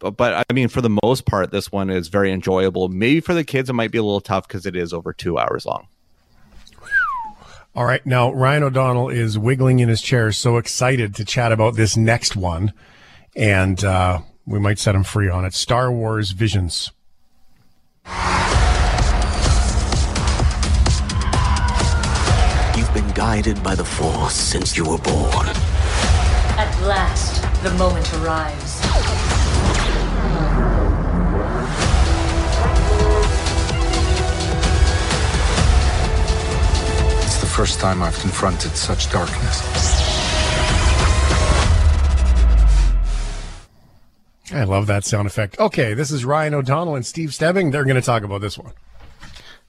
but, 0.00 0.16
but 0.16 0.44
I 0.50 0.52
mean, 0.52 0.68
for 0.68 0.80
the 0.80 0.98
most 1.02 1.24
part, 1.24 1.52
this 1.52 1.70
one 1.70 1.88
is 1.88 2.08
very 2.08 2.32
enjoyable. 2.32 2.88
Maybe 2.88 3.20
for 3.20 3.32
the 3.32 3.44
kids, 3.44 3.70
it 3.70 3.74
might 3.74 3.92
be 3.92 3.98
a 3.98 4.02
little 4.02 4.20
tough 4.20 4.48
because 4.48 4.66
it 4.66 4.74
is 4.74 4.92
over 4.92 5.12
two 5.12 5.38
hours 5.38 5.64
long. 5.64 5.86
All 7.76 7.84
right. 7.84 8.04
Now, 8.06 8.32
Ryan 8.32 8.62
O'Donnell 8.62 9.08
is 9.08 9.36
wiggling 9.36 9.80
in 9.80 9.88
his 9.88 10.00
chair, 10.00 10.30
so 10.30 10.58
excited 10.58 11.14
to 11.16 11.24
chat 11.24 11.50
about 11.50 11.74
this 11.74 11.96
next 11.96 12.36
one. 12.36 12.72
And 13.34 13.82
uh, 13.84 14.20
we 14.46 14.60
might 14.60 14.78
set 14.78 14.94
him 14.94 15.02
free 15.02 15.28
on 15.28 15.44
it 15.44 15.54
Star 15.54 15.90
Wars 15.90 16.30
Visions. 16.30 16.92
You've 22.76 22.94
been 22.94 23.10
guided 23.12 23.60
by 23.64 23.74
the 23.74 23.84
Force 23.84 24.34
since 24.34 24.76
you 24.76 24.84
were 24.84 24.98
born. 24.98 25.48
At 26.56 26.80
last, 26.82 27.42
the 27.64 27.70
moment 27.72 28.12
arrives. 28.14 28.83
First 37.54 37.78
time 37.78 38.02
I've 38.02 38.18
confronted 38.18 38.72
such 38.72 39.12
darkness. 39.12 39.62
I 44.52 44.64
love 44.64 44.88
that 44.88 45.04
sound 45.04 45.28
effect. 45.28 45.60
Okay, 45.60 45.94
this 45.94 46.10
is 46.10 46.24
Ryan 46.24 46.54
O'Donnell 46.54 46.96
and 46.96 47.06
Steve 47.06 47.32
Stebbing. 47.32 47.70
They're 47.70 47.84
going 47.84 47.94
to 47.94 48.02
talk 48.02 48.24
about 48.24 48.40
this 48.40 48.58
one. 48.58 48.72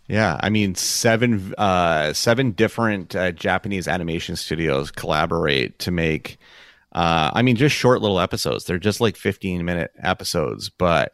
Yeah, 0.08 0.40
I 0.40 0.50
mean 0.50 0.74
seven 0.74 1.54
uh, 1.60 2.14
seven 2.14 2.52
different 2.52 3.16
uh, 3.16 3.32
Japanese 3.34 3.88
animation 3.88 4.36
studios 4.36 4.90
collaborate 4.90 5.78
to 5.80 5.92
make. 5.92 6.40
Uh, 6.92 7.30
I 7.34 7.44
mean, 7.44 7.56
just 7.56 7.76
short 7.76 8.02
little 8.02 8.20
episodes. 8.20 8.66
They're 8.66 8.80
just 8.80 9.00
like 9.00 9.16
fifteen 9.16 9.64
minute 9.64 9.92
episodes, 10.00 10.70
but 10.70 11.14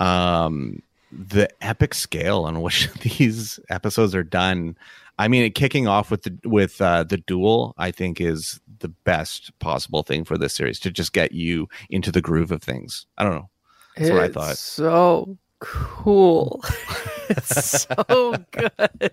um, 0.00 0.82
the 1.12 1.48
epic 1.60 1.94
scale 1.94 2.44
on 2.44 2.62
which 2.62 2.92
these 3.00 3.60
episodes 3.68 4.14
are 4.14 4.24
done. 4.24 4.76
I 5.20 5.28
mean, 5.28 5.52
kicking 5.52 5.86
off 5.86 6.10
with 6.10 6.22
the 6.22 6.38
with 6.48 6.80
uh, 6.80 7.04
the 7.04 7.18
duel, 7.18 7.74
I 7.76 7.90
think 7.90 8.22
is 8.22 8.58
the 8.78 8.88
best 8.88 9.52
possible 9.58 10.02
thing 10.02 10.24
for 10.24 10.38
this 10.38 10.54
series 10.54 10.80
to 10.80 10.90
just 10.90 11.12
get 11.12 11.32
you 11.32 11.68
into 11.90 12.10
the 12.10 12.22
groove 12.22 12.50
of 12.50 12.62
things. 12.62 13.04
I 13.18 13.24
don't 13.24 13.34
know. 13.34 13.50
That's 13.96 14.08
it's 14.08 14.14
what 14.14 14.22
I 14.22 14.28
thought. 14.28 14.56
So 14.56 15.36
cool. 15.58 16.64
it's 17.28 17.82
so 17.82 18.34
good. 18.50 19.12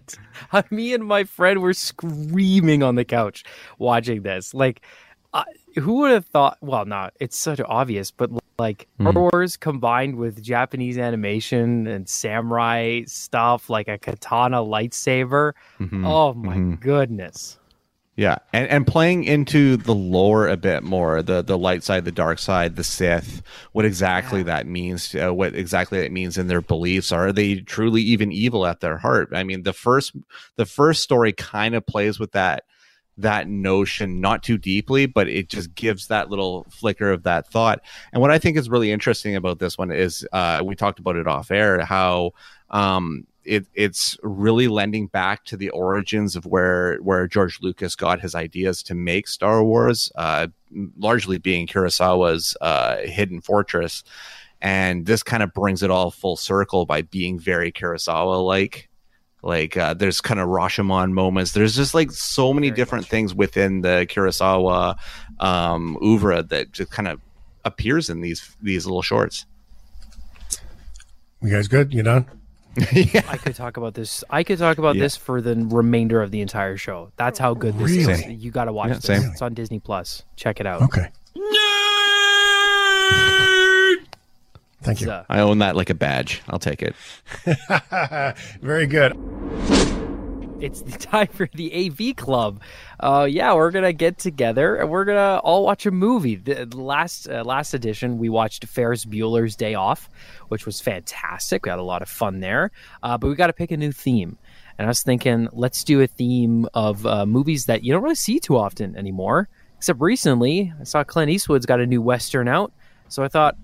Me 0.71 0.93
and 0.93 1.03
my 1.03 1.25
friend 1.25 1.59
were 1.59 1.73
screaming 1.73 2.83
on 2.83 2.95
the 2.95 3.03
couch 3.03 3.43
watching 3.77 4.21
this. 4.21 4.53
Like, 4.53 4.83
uh, 5.33 5.43
who 5.77 5.95
would 5.99 6.11
have 6.11 6.25
thought? 6.25 6.57
Well, 6.61 6.85
not. 6.85 7.13
It's 7.19 7.37
such 7.37 7.59
obvious, 7.65 8.11
but 8.11 8.29
like 8.59 8.87
Hmm. 8.97 9.09
Star 9.11 9.29
Wars 9.31 9.57
combined 9.57 10.15
with 10.15 10.41
Japanese 10.43 10.97
animation 10.97 11.85
and 11.87 12.09
samurai 12.09 13.03
stuff, 13.05 13.69
like 13.69 13.87
a 13.87 13.97
katana 13.97 14.57
lightsaber. 14.57 15.53
Mhm, 15.79 16.05
Oh 16.05 16.33
my 16.33 16.55
mhm. 16.55 16.79
goodness! 16.79 17.59
Yeah, 18.15 18.37
and 18.51 18.67
and 18.69 18.87
playing 18.87 19.25
into 19.25 19.77
the 19.77 19.93
lore 19.93 20.47
a 20.47 20.57
bit 20.57 20.81
more, 20.81 21.21
the 21.21 21.43
the 21.43 21.55
light 21.57 21.83
side, 21.83 22.03
the 22.03 22.11
dark 22.11 22.39
side, 22.39 22.75
the 22.75 22.83
Sith, 22.83 23.43
what 23.73 23.85
exactly 23.85 24.41
that 24.41 24.65
means, 24.65 25.13
uh, 25.13 25.31
what 25.31 25.53
exactly 25.53 25.99
it 25.99 26.11
means 26.11 26.35
in 26.35 26.47
their 26.47 26.61
beliefs. 26.61 27.11
Are 27.11 27.31
they 27.31 27.57
truly 27.57 28.01
even 28.01 28.31
evil 28.31 28.65
at 28.65 28.79
their 28.79 28.97
heart? 28.97 29.29
I 29.33 29.43
mean, 29.43 29.61
the 29.61 29.73
first 29.73 30.13
the 30.55 30.65
first 30.65 31.03
story 31.03 31.31
kind 31.31 31.75
of 31.75 31.85
plays 31.85 32.19
with 32.19 32.31
that 32.31 32.63
that 33.17 33.47
notion 33.47 34.21
not 34.21 34.43
too 34.43 34.57
deeply 34.57 35.05
but 35.05 35.27
it 35.27 35.49
just 35.49 35.73
gives 35.75 36.07
that 36.07 36.29
little 36.29 36.65
flicker 36.69 37.11
of 37.11 37.23
that 37.23 37.47
thought 37.47 37.81
and 38.13 38.21
what 38.21 38.31
i 38.31 38.37
think 38.37 38.57
is 38.57 38.69
really 38.69 38.91
interesting 38.91 39.35
about 39.35 39.59
this 39.59 39.77
one 39.77 39.91
is 39.91 40.27
uh, 40.33 40.61
we 40.63 40.75
talked 40.75 40.99
about 40.99 41.15
it 41.15 41.27
off 41.27 41.51
air 41.51 41.83
how 41.83 42.31
um, 42.69 43.25
it, 43.47 43.65
it's 43.73 44.17
really 44.21 44.67
lending 44.67 45.07
back 45.07 45.45
to 45.45 45.57
the 45.57 45.69
origins 45.69 46.35
of 46.35 46.45
where 46.45 46.97
where 46.97 47.27
George 47.27 47.59
Lucas 47.61 47.95
got 47.95 48.19
his 48.19 48.35
ideas 48.35 48.83
to 48.83 48.93
make 48.93 49.27
Star 49.27 49.63
Wars, 49.63 50.11
uh, 50.15 50.47
largely 50.97 51.37
being 51.37 51.65
Kurosawa's 51.65 52.55
uh, 52.59 52.97
Hidden 52.97 53.41
Fortress, 53.41 54.03
and 54.61 55.05
this 55.05 55.23
kind 55.23 55.41
of 55.41 55.53
brings 55.53 55.81
it 55.81 55.89
all 55.89 56.11
full 56.11 56.35
circle 56.35 56.85
by 56.85 57.01
being 57.01 57.39
very 57.39 57.71
Kurosawa 57.71 58.45
like. 58.45 58.89
Like 59.43 59.77
uh, 59.77 59.93
there's 59.93 60.19
kind 60.19 60.39
of 60.39 60.49
Rashomon 60.49 61.11
moments. 61.11 61.51
There's 61.53 61.75
just 61.75 61.93
like 61.93 62.11
so 62.11 62.53
many 62.53 62.71
different 62.71 63.05
things 63.05 63.33
within 63.35 63.81
the 63.81 64.05
Kurosawa 64.09 64.97
um, 65.39 65.97
oeuvre 66.03 66.43
that 66.43 66.71
just 66.71 66.91
kind 66.91 67.07
of 67.07 67.21
appears 67.63 68.09
in 68.09 68.21
these 68.21 68.55
these 68.61 68.85
little 68.85 69.01
shorts. 69.03 69.45
You 71.41 71.51
guys 71.51 71.67
good? 71.67 71.93
You 71.93 72.01
done? 72.03 72.25
yeah. 72.91 73.21
I 73.29 73.37
could 73.37 73.55
talk 73.55 73.77
about 73.77 73.93
this. 73.93 74.23
I 74.29 74.43
could 74.43 74.57
talk 74.57 74.79
about 74.79 74.95
Yeah. 74.95 75.03
this 75.03 75.15
for 75.15 75.39
the 75.41 75.55
remainder 75.55 76.21
of 76.21 76.31
the 76.31 76.41
entire 76.41 76.77
show. 76.77 77.11
That's 77.15 77.37
how 77.39 77.53
good 77.53 77.77
this 77.77 77.91
is. 77.91 78.25
You 78.27 78.49
got 78.51 78.65
to 78.65 78.73
watch 78.73 78.89
Yeah, 78.89 78.95
this. 78.95 79.03
same. 79.05 79.21
It's 79.31 79.41
on 79.43 79.53
Disney 79.53 79.79
Plus. 79.79 80.23
Check 80.35 80.59
it 80.59 80.65
out. 80.65 80.81
Okay. 80.81 81.09
Thank 84.87 85.01
you. 85.01 85.11
I 85.27 85.39
own 85.41 85.59
that 85.59 85.75
like 85.75 85.89
a 85.89 85.93
badge. 85.93 86.41
I'll 86.47 86.59
take 86.59 86.81
it. 86.81 86.95
Very 88.61 88.87
good. 88.87 89.11
it's 90.61 90.81
the 90.81 90.91
time 90.97 91.27
for 91.27 91.49
the 91.53 91.87
AV 91.87 92.15
Club. 92.15 92.61
Uh, 92.99 93.27
yeah, 93.29 93.53
we're 93.53 93.71
gonna 93.71 93.91
get 93.91 94.17
together 94.17 94.77
and 94.77 94.89
we're 94.89 95.03
gonna 95.03 95.39
all 95.43 95.63
watch 95.63 95.85
a 95.85 95.91
movie. 95.91 96.35
The 96.35 96.65
the 96.65 96.79
last 96.81 97.27
uh, 97.27 97.43
last 97.43 97.73
edition, 97.73 98.17
we 98.17 98.29
watched 98.29 98.65
Ferris 98.65 99.03
Bueller's 99.05 99.57
Day 99.57 99.75
Off, 99.75 100.09
which 100.47 100.65
was 100.65 100.79
fantastic. 100.79 101.65
We 101.65 101.69
had 101.69 101.79
a 101.79 101.83
lot 101.83 102.01
of 102.01 102.07
fun 102.07 102.39
there. 102.39 102.71
Uh, 103.03 103.17
but 103.17 103.27
we 103.27 103.35
got 103.35 103.47
to 103.47 103.53
pick 103.53 103.71
a 103.71 103.77
new 103.77 103.91
theme. 103.91 104.37
And 104.77 104.85
I 104.85 104.89
was 104.89 105.01
thinking, 105.01 105.49
let's 105.51 105.83
do 105.83 106.01
a 106.01 106.07
theme 106.07 106.67
of 106.73 107.05
uh, 107.05 107.25
movies 107.25 107.65
that 107.65 107.83
you 107.83 107.91
don't 107.91 108.03
really 108.03 108.15
see 108.15 108.39
too 108.39 108.55
often 108.57 108.95
anymore. 108.95 109.49
Except 109.77 109.99
recently, 109.99 110.71
I 110.79 110.83
saw 110.85 111.03
Clint 111.03 111.29
Eastwood's 111.31 111.65
got 111.65 111.79
a 111.81 111.85
new 111.85 112.01
western 112.01 112.47
out, 112.47 112.71
so 113.09 113.23
I 113.23 113.27
thought, 113.27 113.57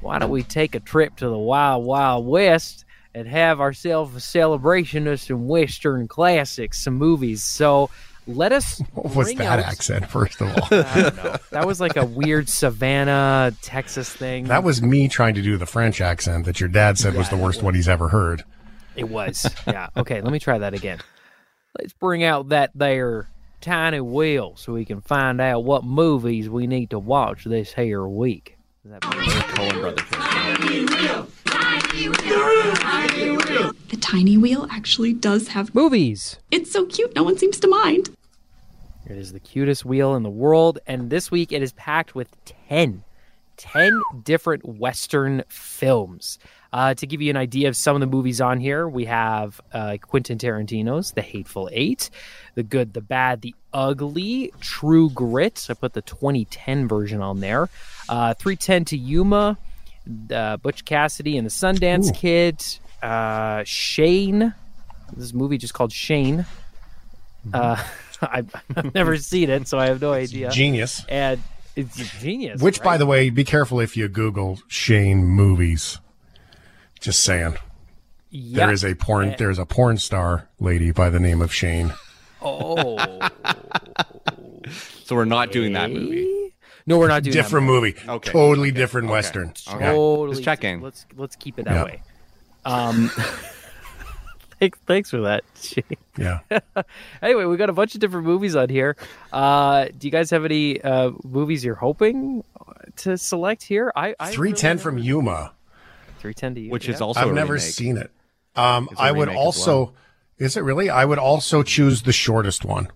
why 0.00 0.18
don't 0.18 0.30
we 0.30 0.42
take 0.42 0.74
a 0.74 0.80
trip 0.80 1.16
to 1.16 1.28
the 1.28 1.38
Wild 1.38 1.84
Wild 1.84 2.26
West 2.26 2.84
and 3.14 3.26
have 3.26 3.60
ourselves 3.60 4.14
a 4.14 4.20
celebration 4.20 5.06
of 5.08 5.20
some 5.20 5.48
Western 5.48 6.06
classics, 6.06 6.82
some 6.84 6.94
movies. 6.94 7.42
So 7.42 7.90
let 8.26 8.52
us. 8.52 8.80
What 8.92 9.14
was 9.16 9.34
that 9.34 9.58
out- 9.60 9.64
accent, 9.64 10.08
first 10.08 10.40
of 10.40 10.48
all? 10.56 10.78
I 10.78 11.02
don't 11.02 11.16
know. 11.16 11.36
That 11.50 11.66
was 11.66 11.80
like 11.80 11.96
a 11.96 12.04
weird 12.04 12.48
Savannah, 12.48 13.54
Texas 13.62 14.08
thing. 14.10 14.44
that 14.44 14.62
was 14.62 14.82
me 14.82 15.08
trying 15.08 15.34
to 15.34 15.42
do 15.42 15.56
the 15.56 15.66
French 15.66 16.00
accent 16.00 16.44
that 16.44 16.60
your 16.60 16.68
dad 16.68 16.98
said 16.98 17.14
was 17.14 17.28
the 17.30 17.36
worst 17.36 17.62
one 17.62 17.74
he's 17.74 17.88
ever 17.88 18.08
heard. 18.08 18.44
It 18.96 19.08
was. 19.08 19.48
Yeah. 19.66 19.88
Okay, 19.96 20.20
let 20.20 20.32
me 20.32 20.38
try 20.38 20.58
that 20.58 20.74
again. 20.74 20.98
Let's 21.78 21.92
bring 21.94 22.22
out 22.24 22.48
that 22.50 22.70
there 22.74 23.28
tiny 23.60 24.00
wheel 24.00 24.54
so 24.56 24.72
we 24.72 24.84
can 24.84 25.00
find 25.00 25.40
out 25.40 25.64
what 25.64 25.84
movies 25.84 26.48
we 26.48 26.66
need 26.66 26.90
to 26.90 26.98
watch 26.98 27.44
this 27.44 27.72
here 27.72 28.06
week. 28.06 28.57
Is 28.88 28.92
that 28.92 29.02
Coen 29.02 29.80
Brothers. 29.82 30.08
The 33.90 33.96
tiny 34.00 34.38
wheel 34.38 34.66
actually 34.70 35.12
does 35.12 35.48
have 35.48 35.74
movies. 35.74 36.38
It's 36.50 36.72
so 36.72 36.86
cute, 36.86 37.14
no 37.14 37.22
one 37.22 37.36
seems 37.36 37.60
to 37.60 37.68
mind. 37.68 38.16
It 39.04 39.18
is 39.18 39.32
the 39.32 39.40
cutest 39.40 39.84
wheel 39.84 40.14
in 40.14 40.22
the 40.22 40.30
world, 40.30 40.78
and 40.86 41.10
this 41.10 41.30
week 41.30 41.52
it 41.52 41.62
is 41.62 41.74
packed 41.74 42.14
with 42.14 42.34
10, 42.46 43.04
10 43.58 44.02
different 44.22 44.64
Western 44.64 45.44
films. 45.48 46.38
Uh, 46.72 46.92
to 46.94 47.06
give 47.06 47.22
you 47.22 47.30
an 47.30 47.36
idea 47.36 47.68
of 47.68 47.76
some 47.76 47.96
of 47.96 48.00
the 48.00 48.06
movies 48.06 48.40
on 48.40 48.60
here, 48.60 48.86
we 48.86 49.06
have 49.06 49.60
uh, 49.72 49.96
Quentin 50.02 50.36
Tarantino's 50.36 51.12
The 51.12 51.22
Hateful 51.22 51.70
Eight, 51.72 52.10
The 52.56 52.62
Good, 52.62 52.92
the 52.92 53.00
Bad, 53.00 53.40
the 53.40 53.54
Ugly, 53.72 54.52
True 54.60 55.08
Grit. 55.10 55.66
I 55.70 55.74
put 55.74 55.94
the 55.94 56.02
2010 56.02 56.86
version 56.86 57.22
on 57.22 57.40
there. 57.40 57.70
Uh, 58.08 58.34
310 58.34 58.84
to 58.86 58.98
Yuma, 58.98 59.56
uh, 60.30 60.56
Butch 60.58 60.84
Cassidy 60.84 61.38
and 61.38 61.46
the 61.46 61.50
Sundance 61.50 62.14
Kid, 62.14 62.62
uh, 63.02 63.62
Shane. 63.64 64.52
This 65.16 65.32
movie 65.32 65.56
just 65.56 65.72
called 65.72 65.92
Shane. 65.92 66.44
Uh, 67.52 67.82
I've, 68.20 68.54
I've 68.76 68.94
never 68.94 69.16
seen 69.16 69.48
it, 69.48 69.68
so 69.68 69.78
I 69.78 69.86
have 69.86 70.02
no 70.02 70.12
idea. 70.12 70.50
genius. 70.50 71.04
And 71.08 71.42
it's 71.76 71.96
genius. 72.20 72.60
Which, 72.60 72.82
by 72.82 72.98
the 72.98 73.06
way, 73.06 73.30
be 73.30 73.44
careful 73.44 73.80
if 73.80 73.96
you 73.96 74.08
Google 74.08 74.58
Shane 74.68 75.24
movies. 75.24 75.98
Just 77.00 77.22
saying. 77.24 77.56
Yeah. 78.30 78.66
There 78.66 78.74
is 78.74 78.84
a 78.84 78.94
porn. 78.94 79.30
Uh, 79.30 79.36
There's 79.38 79.58
a 79.58 79.66
porn 79.66 79.96
star 79.98 80.48
lady 80.60 80.90
by 80.90 81.08
the 81.10 81.20
name 81.20 81.40
of 81.40 81.52
Shane. 81.52 81.94
Oh. 82.42 82.98
So 85.04 85.16
we're 85.16 85.24
not 85.24 85.50
doing 85.52 85.72
that 85.72 85.90
movie. 85.90 86.54
No, 86.86 86.98
we're 86.98 87.08
not 87.08 87.22
doing 87.22 87.34
that 87.36 87.42
different 87.42 87.66
movie. 87.66 87.94
Okay. 88.06 88.30
Totally 88.30 88.70
different 88.70 89.08
western. 89.08 89.52
Okay. 89.68 89.78
Yeah. 89.80 89.92
Totally. 89.92 90.32
Just 90.32 90.44
checking. 90.44 90.80
Let's 90.82 91.06
let's 91.16 91.36
keep 91.36 91.58
it 91.58 91.64
that 91.64 91.74
Yeah. 91.74 91.84
way. 91.84 92.02
Um, 92.64 93.08
thanks, 94.60 94.78
thanks 94.86 95.10
for 95.10 95.20
that. 95.22 95.44
Yeah. 96.18 96.40
anyway, 97.22 97.44
we 97.46 97.56
got 97.56 97.70
a 97.70 97.74
bunch 97.74 97.94
of 97.94 98.00
different 98.00 98.26
movies 98.26 98.54
on 98.56 98.68
here. 98.68 98.96
Uh, 99.32 99.86
do 99.96 100.06
you 100.06 100.10
guys 100.10 100.30
have 100.30 100.44
any 100.44 100.80
uh, 100.82 101.12
movies 101.24 101.64
you're 101.64 101.74
hoping 101.74 102.44
to 102.96 103.16
select 103.16 103.62
here? 103.62 103.90
I, 103.96 104.14
I 104.20 104.30
Three 104.32 104.52
ten 104.52 104.76
from 104.78 104.98
Yuma. 104.98 105.52
Three 106.18 106.34
ten 106.34 106.54
to 106.54 106.60
you, 106.60 106.70
Which 106.70 106.88
is 106.88 107.00
also 107.00 107.20
I've 107.20 107.30
a 107.30 107.32
never 107.32 107.54
remake. 107.54 107.68
seen 107.68 107.96
it. 107.96 108.10
Um, 108.56 108.88
It's 108.90 109.00
a 109.00 109.04
I 109.04 109.12
would 109.12 109.28
also. 109.28 109.76
well. 109.84 109.94
Is 110.38 110.56
it 110.56 110.60
really? 110.62 110.88
I 110.90 111.04
would 111.04 111.18
also 111.18 111.62
choose 111.62 112.02
the 112.02 112.12
shortest 112.12 112.64
one. 112.64 112.88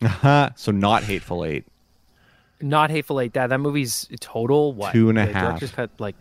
so 0.56 0.72
not 0.72 1.04
Hateful 1.04 1.44
Eight. 1.44 1.64
not 2.60 2.90
Hateful 2.90 3.20
Eight. 3.20 3.32
That 3.34 3.48
that 3.48 3.58
movie's 3.58 4.08
total 4.20 4.72
what 4.72 4.92
Two 4.92 5.08
and 5.08 5.18
a 5.18 5.26
the 5.26 5.32
half. 5.32 5.42
Director's 5.60 5.70
cut 5.72 5.90
like 5.98 6.16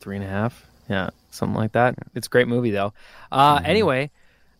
three 0.00 0.16
and 0.16 0.24
a 0.24 0.28
half. 0.28 0.66
Yeah, 0.88 1.10
something 1.30 1.56
like 1.56 1.72
that. 1.72 1.94
It's 2.14 2.26
a 2.26 2.30
great 2.30 2.48
movie 2.48 2.70
though. 2.70 2.92
Uh, 3.30 3.56
Mm-hmm. 3.56 3.66
Anyway, 3.66 4.10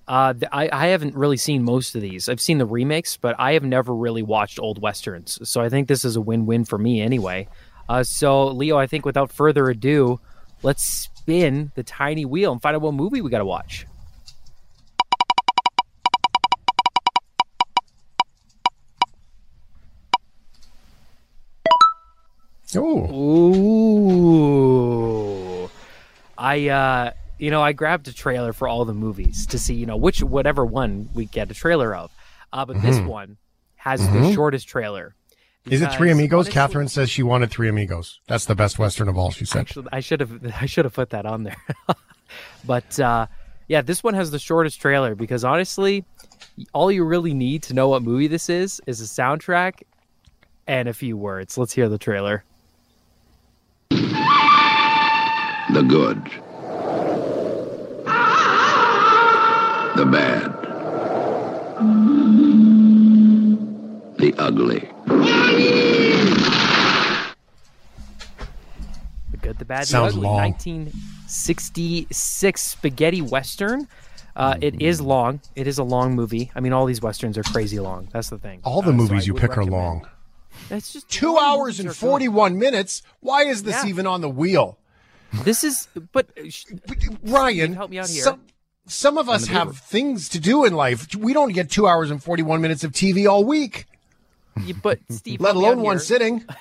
uh, 0.09 0.33
th- 0.33 0.49
I 0.53 0.69
I 0.73 0.87
haven't 0.89 1.15
really 1.15 1.37
seen 1.37 1.63
most 1.65 1.95
of 1.95 2.01
these. 2.03 2.29
I've 2.29 2.41
seen 2.41 2.59
the 2.59 2.67
remakes, 2.67 3.17
but 3.19 3.37
I 3.39 3.53
have 3.53 3.65
never 3.65 3.95
really 3.95 4.23
watched 4.23 4.59
old 4.59 4.81
westerns. 4.81 5.39
So 5.49 5.61
I 5.61 5.69
think 5.69 5.89
this 5.89 6.05
is 6.05 6.17
a 6.17 6.21
win 6.21 6.47
win 6.47 6.65
for 6.65 6.79
me 6.79 7.01
anyway. 7.03 7.49
Uh, 7.89 8.03
so 8.05 8.47
Leo, 8.49 8.79
I 8.79 8.87
think 8.87 9.05
without 9.05 9.31
further 9.33 9.69
ado, 9.69 10.19
let's 10.63 11.09
spin 11.23 11.71
the 11.77 11.83
tiny 11.85 12.25
wheel 12.25 12.51
and 12.53 12.61
find 12.61 12.75
out 12.75 12.83
what 12.83 12.95
movie 12.95 13.21
we 13.21 13.31
got 13.31 13.39
to 13.39 13.45
watch. 13.45 13.87
Oh, 22.75 23.13
Ooh. 25.65 25.71
I 26.39 26.69
uh 26.69 27.13
you 27.39 27.51
know, 27.51 27.61
I 27.63 27.73
grabbed 27.73 28.07
a 28.09 28.13
trailer 28.13 28.53
for 28.53 28.69
all 28.69 28.85
the 28.85 28.95
movies 28.95 29.47
to 29.47 29.59
see, 29.59 29.75
you 29.75 29.85
know, 29.87 29.97
which 29.97 30.23
whatever 30.23 30.65
one 30.65 31.09
we 31.13 31.25
get 31.27 31.51
a 31.51 31.55
trailer 31.55 31.95
of. 31.95 32.11
Uh 32.53 32.65
but 32.65 32.81
this 32.83 32.99
Mhm. 32.99 33.07
one 33.07 33.37
has 33.77 34.01
Mhm. 34.01 34.13
the 34.13 34.33
shortest 34.33 34.69
trailer. 34.69 35.15
Is 35.67 35.83
it 35.83 35.93
Three 35.93 36.11
Amigos? 36.11 36.49
Catherine 36.49 36.89
says 36.89 37.11
she 37.11 37.23
wanted 37.23 37.51
Three 37.51 37.69
Amigos. 37.69 38.21
That's 38.27 38.47
the 38.47 38.55
best 38.55 38.79
western 38.79 39.09
of 39.09 39.17
all. 39.17 39.31
She 39.31 39.45
said. 39.45 39.61
Actually, 39.61 39.89
I 39.93 40.01
should 40.01 40.21
have 40.21 40.55
I 40.61 40.67
should 40.67 40.85
have 40.85 40.95
put 40.95 41.11
that 41.11 41.27
on 41.27 41.45
there. 41.45 41.57
but 42.65 42.99
uh 42.99 43.27
yeah, 43.69 43.81
this 43.81 44.03
one 44.03 44.15
has 44.15 44.31
the 44.31 44.39
shortest 44.39 44.81
trailer 44.81 45.15
because 45.15 45.45
honestly, 45.45 46.05
all 46.75 46.91
you 46.91 47.05
really 47.05 47.33
need 47.33 47.63
to 47.65 47.75
know 47.75 47.89
what 47.89 48.03
movie 48.03 48.27
this 48.27 48.51
is 48.51 48.81
is 48.87 49.01
a 49.01 49.05
soundtrack 49.05 49.83
and 50.67 50.89
a 50.89 50.93
few 50.93 51.17
words. 51.17 51.57
Let's 51.57 51.73
hear 51.73 51.89
the 51.89 51.99
trailer. 51.99 52.45
The 53.91 55.83
good. 55.89 56.23
The 59.97 60.07
bad. 60.07 60.53
The 64.19 64.35
ugly. 64.39 64.89
The 69.53 69.55
Good, 69.55 69.59
the 69.61 69.65
Bad, 69.67 69.87
Sounds 69.87 70.15
the 70.15 70.19
Ugly. 70.21 70.29
long. 70.29 70.37
1966 70.37 72.61
spaghetti 72.61 73.23
western. 73.23 73.87
Uh, 74.35 74.57
it 74.61 74.81
is 74.81 74.99
Mm-hmm. 74.99 75.07
long. 75.09 75.41
It 75.55 75.67
is 75.67 75.79
a 75.79 75.85
long 75.85 76.15
movie. 76.15 76.51
I 76.55 76.61
mean, 76.61 76.73
all 76.73 76.87
these 76.87 77.03
westerns 77.03 77.37
are 77.37 77.43
crazy 77.43 77.79
long. 77.81 78.09
That's 78.13 78.31
the 78.31 78.39
thing. 78.39 78.61
All 78.65 78.81
the 78.83 78.89
Uh, 78.89 78.93
so 78.93 78.97
movies 78.97 79.25
I 79.25 79.27
you 79.27 79.35
would 79.35 79.43
pick 79.43 79.57
are 79.59 79.65
long. 79.65 80.09
That's 80.69 80.93
just 80.93 81.09
Two 81.09 81.35
long 81.35 81.45
hours 81.45 81.81
and 81.81 81.89
are 81.89 81.93
good. 81.93 81.99
forty-one 81.99 82.59
minutes. 82.59 83.03
Why 83.21 83.45
is 83.45 83.63
this 83.65 83.83
Yeah. 83.85 83.91
even 83.91 84.07
on 84.07 84.21
the 84.23 84.29
wheel? 84.31 84.79
This 85.45 85.65
is, 85.65 85.89
but 86.13 86.27
uh, 86.39 86.43
sh- 86.51 86.65
Ryan, 87.25 87.73
help 87.75 87.91
me 87.91 87.99
out 87.99 88.09
here. 88.09 88.23
Some, 88.23 88.41
some 88.87 89.17
of 89.19 89.29
us 89.31 89.47
have 89.47 89.79
things 89.79 90.29
to 90.31 90.39
do 90.41 90.65
in 90.65 90.75
life. 90.75 91.15
We 91.15 91.33
don't 91.33 91.53
get 91.53 91.71
two 91.71 91.87
hours 91.87 92.11
and 92.11 92.23
forty-one 92.23 92.61
minutes 92.61 92.85
of 92.85 92.93
TV 92.93 93.27
all 93.31 93.45
week, 93.45 93.87
you- 94.65 94.75
but 94.75 94.99
Steve, 95.11 95.41
let 95.41 95.53
help 95.55 95.63
me 95.63 95.69
out 95.69 95.73
alone 95.75 95.85
one 95.85 95.95
here. 95.97 96.01
sitting. 96.01 96.45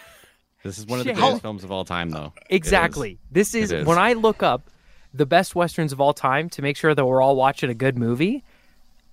This 0.63 0.77
is 0.77 0.85
one 0.85 0.99
of 0.99 1.05
the 1.05 1.09
Shit. 1.11 1.15
greatest 1.17 1.33
How- 1.37 1.39
films 1.39 1.63
of 1.63 1.71
all 1.71 1.85
time, 1.85 2.09
though. 2.09 2.33
It 2.49 2.55
Exactly. 2.55 3.17
This 3.31 3.55
is, 3.55 3.71
It 3.71 3.79
is. 3.81 3.85
when 3.87 3.97
I 3.97 4.13
look 4.13 4.43
up 4.43 4.69
the 5.13 5.25
best 5.25 5.55
westerns 5.55 5.91
of 5.91 5.99
all 5.99 6.13
time 6.13 6.49
to 6.49 6.61
make 6.61 6.77
sure 6.77 6.93
that 6.95 7.05
we're 7.05 7.21
all 7.21 7.35
watching 7.35 7.69
a 7.69 7.73
good 7.73 7.97
movie. 7.97 8.43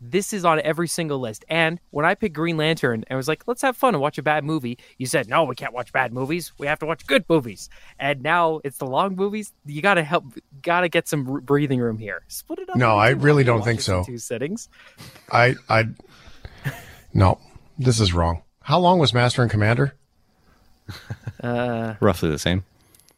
This 0.00 0.32
is 0.32 0.44
on 0.44 0.60
every 0.60 0.86
single 0.86 1.18
list. 1.18 1.44
And 1.48 1.80
when 1.90 2.06
I 2.06 2.14
picked 2.14 2.36
Green 2.36 2.56
Lantern 2.56 3.02
and 3.08 3.16
was 3.16 3.26
like, 3.26 3.48
let's 3.48 3.62
have 3.62 3.76
fun 3.76 3.94
and 3.96 4.00
watch 4.00 4.16
a 4.16 4.22
bad 4.22 4.44
movie, 4.44 4.78
you 4.96 5.06
said, 5.06 5.28
no, 5.28 5.42
we 5.42 5.56
can't 5.56 5.72
watch 5.74 5.92
bad 5.92 6.12
movies. 6.12 6.52
We 6.56 6.68
have 6.68 6.78
to 6.78 6.86
watch 6.86 7.04
good 7.04 7.24
movies. 7.28 7.68
And 7.98 8.22
now 8.22 8.60
it's 8.62 8.78
the 8.78 8.86
long 8.86 9.16
movies. 9.16 9.52
You 9.66 9.82
got 9.82 9.94
to 9.94 10.04
help, 10.04 10.24
got 10.62 10.82
to 10.82 10.88
get 10.88 11.08
some 11.08 11.24
breathing 11.40 11.80
room 11.80 11.98
here. 11.98 12.22
Split 12.28 12.60
it 12.60 12.70
up. 12.70 12.76
No, 12.76 12.96
I 12.96 13.08
really 13.08 13.42
don't 13.42 13.64
think 13.64 13.80
so. 13.80 14.04
Two 14.04 14.18
sittings. 14.18 14.68
I, 15.32 15.56
I, 15.68 15.86
no, 17.12 17.40
this 17.76 17.98
is 17.98 18.12
wrong. 18.12 18.42
How 18.60 18.78
long 18.78 19.00
was 19.00 19.12
Master 19.12 19.42
and 19.42 19.50
Commander? 19.50 19.94
Uh, 21.42 21.94
Roughly 22.00 22.30
the 22.30 22.38
same. 22.38 22.64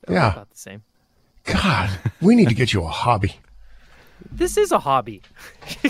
Yeah. 0.09 0.33
about 0.33 0.51
the 0.51 0.59
same. 0.59 0.83
God, 1.45 1.91
we 2.21 2.35
need 2.35 2.49
to 2.49 2.55
get 2.55 2.73
you 2.73 2.83
a 2.85 2.89
hobby. 2.89 3.37
this 4.31 4.57
is 4.57 4.73
a 4.73 4.79
hobby. 4.79 5.23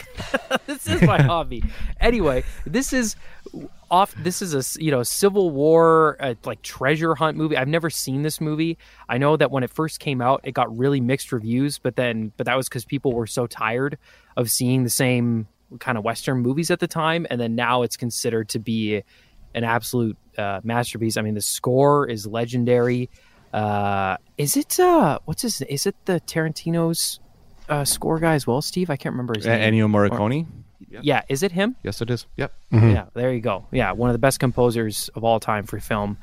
this 0.66 0.86
is 0.86 1.02
my 1.02 1.20
hobby. 1.22 1.62
Anyway, 2.00 2.44
this 2.64 2.92
is 2.92 3.16
off. 3.90 4.14
This 4.14 4.42
is 4.42 4.54
a 4.54 4.82
you 4.82 4.90
know 4.90 5.02
Civil 5.02 5.50
War 5.50 6.16
uh, 6.20 6.34
like 6.44 6.62
treasure 6.62 7.14
hunt 7.14 7.36
movie. 7.36 7.56
I've 7.56 7.68
never 7.68 7.90
seen 7.90 8.22
this 8.22 8.40
movie. 8.40 8.78
I 9.08 9.18
know 9.18 9.36
that 9.36 9.50
when 9.50 9.62
it 9.64 9.70
first 9.70 10.00
came 10.00 10.20
out, 10.20 10.40
it 10.44 10.52
got 10.52 10.74
really 10.76 11.00
mixed 11.00 11.32
reviews. 11.32 11.78
But 11.78 11.96
then, 11.96 12.32
but 12.36 12.46
that 12.46 12.56
was 12.56 12.68
because 12.68 12.84
people 12.84 13.12
were 13.12 13.26
so 13.26 13.46
tired 13.46 13.98
of 14.36 14.50
seeing 14.50 14.84
the 14.84 14.90
same 14.90 15.48
kind 15.80 15.98
of 15.98 16.04
Western 16.04 16.38
movies 16.38 16.70
at 16.70 16.80
the 16.80 16.88
time, 16.88 17.26
and 17.30 17.40
then 17.40 17.54
now 17.54 17.82
it's 17.82 17.96
considered 17.96 18.48
to 18.50 18.58
be 18.58 19.02
an 19.54 19.64
absolute 19.64 20.16
uh, 20.40 20.60
masterpiece. 20.64 21.16
I 21.16 21.22
mean, 21.22 21.34
the 21.34 21.40
score 21.40 22.08
is 22.08 22.26
legendary. 22.26 23.10
Uh, 23.52 24.16
is 24.38 24.56
it 24.56 24.78
uh, 24.80 25.18
what's 25.26 25.42
his? 25.42 25.60
Is 25.62 25.86
it 25.86 25.96
the 26.06 26.20
Tarantino's 26.20 27.20
uh, 27.68 27.84
score 27.84 28.18
guy 28.18 28.34
as 28.34 28.46
well, 28.46 28.62
Steve? 28.62 28.90
I 28.90 28.96
can't 28.96 29.12
remember 29.12 29.34
his 29.36 29.46
Uh, 29.46 29.50
name. 29.56 29.74
Ennio 29.74 29.84
Or- 29.94 30.08
Morricone. 30.08 30.46
yeah, 31.02 31.22
is 31.28 31.42
it 31.42 31.52
him? 31.52 31.76
Yes, 31.82 32.00
it 32.00 32.10
is. 32.10 32.26
Yep. 32.36 32.52
Yeah, 32.72 33.06
there 33.14 33.32
you 33.32 33.40
go. 33.40 33.66
Yeah, 33.72 33.92
one 33.92 34.08
of 34.10 34.14
the 34.14 34.18
best 34.18 34.40
composers 34.40 35.10
of 35.14 35.24
all 35.24 35.38
time 35.40 35.64
for 35.66 35.78
film. 35.80 36.18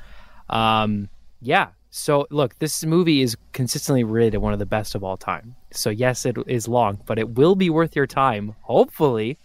Um, 0.50 1.08
yeah. 1.40 1.68
So 1.90 2.26
look, 2.30 2.58
this 2.58 2.84
movie 2.84 3.22
is 3.22 3.36
consistently 3.52 4.04
rated 4.04 4.40
one 4.40 4.52
of 4.52 4.58
the 4.58 4.66
best 4.66 4.94
of 4.94 5.02
all 5.02 5.16
time. 5.16 5.54
So 5.72 5.88
yes, 5.90 6.26
it 6.26 6.36
is 6.46 6.68
long, 6.68 7.00
but 7.06 7.18
it 7.18 7.30
will 7.36 7.54
be 7.54 7.70
worth 7.70 7.96
your 7.96 8.06
time. 8.06 8.54
Hopefully. 8.62 9.38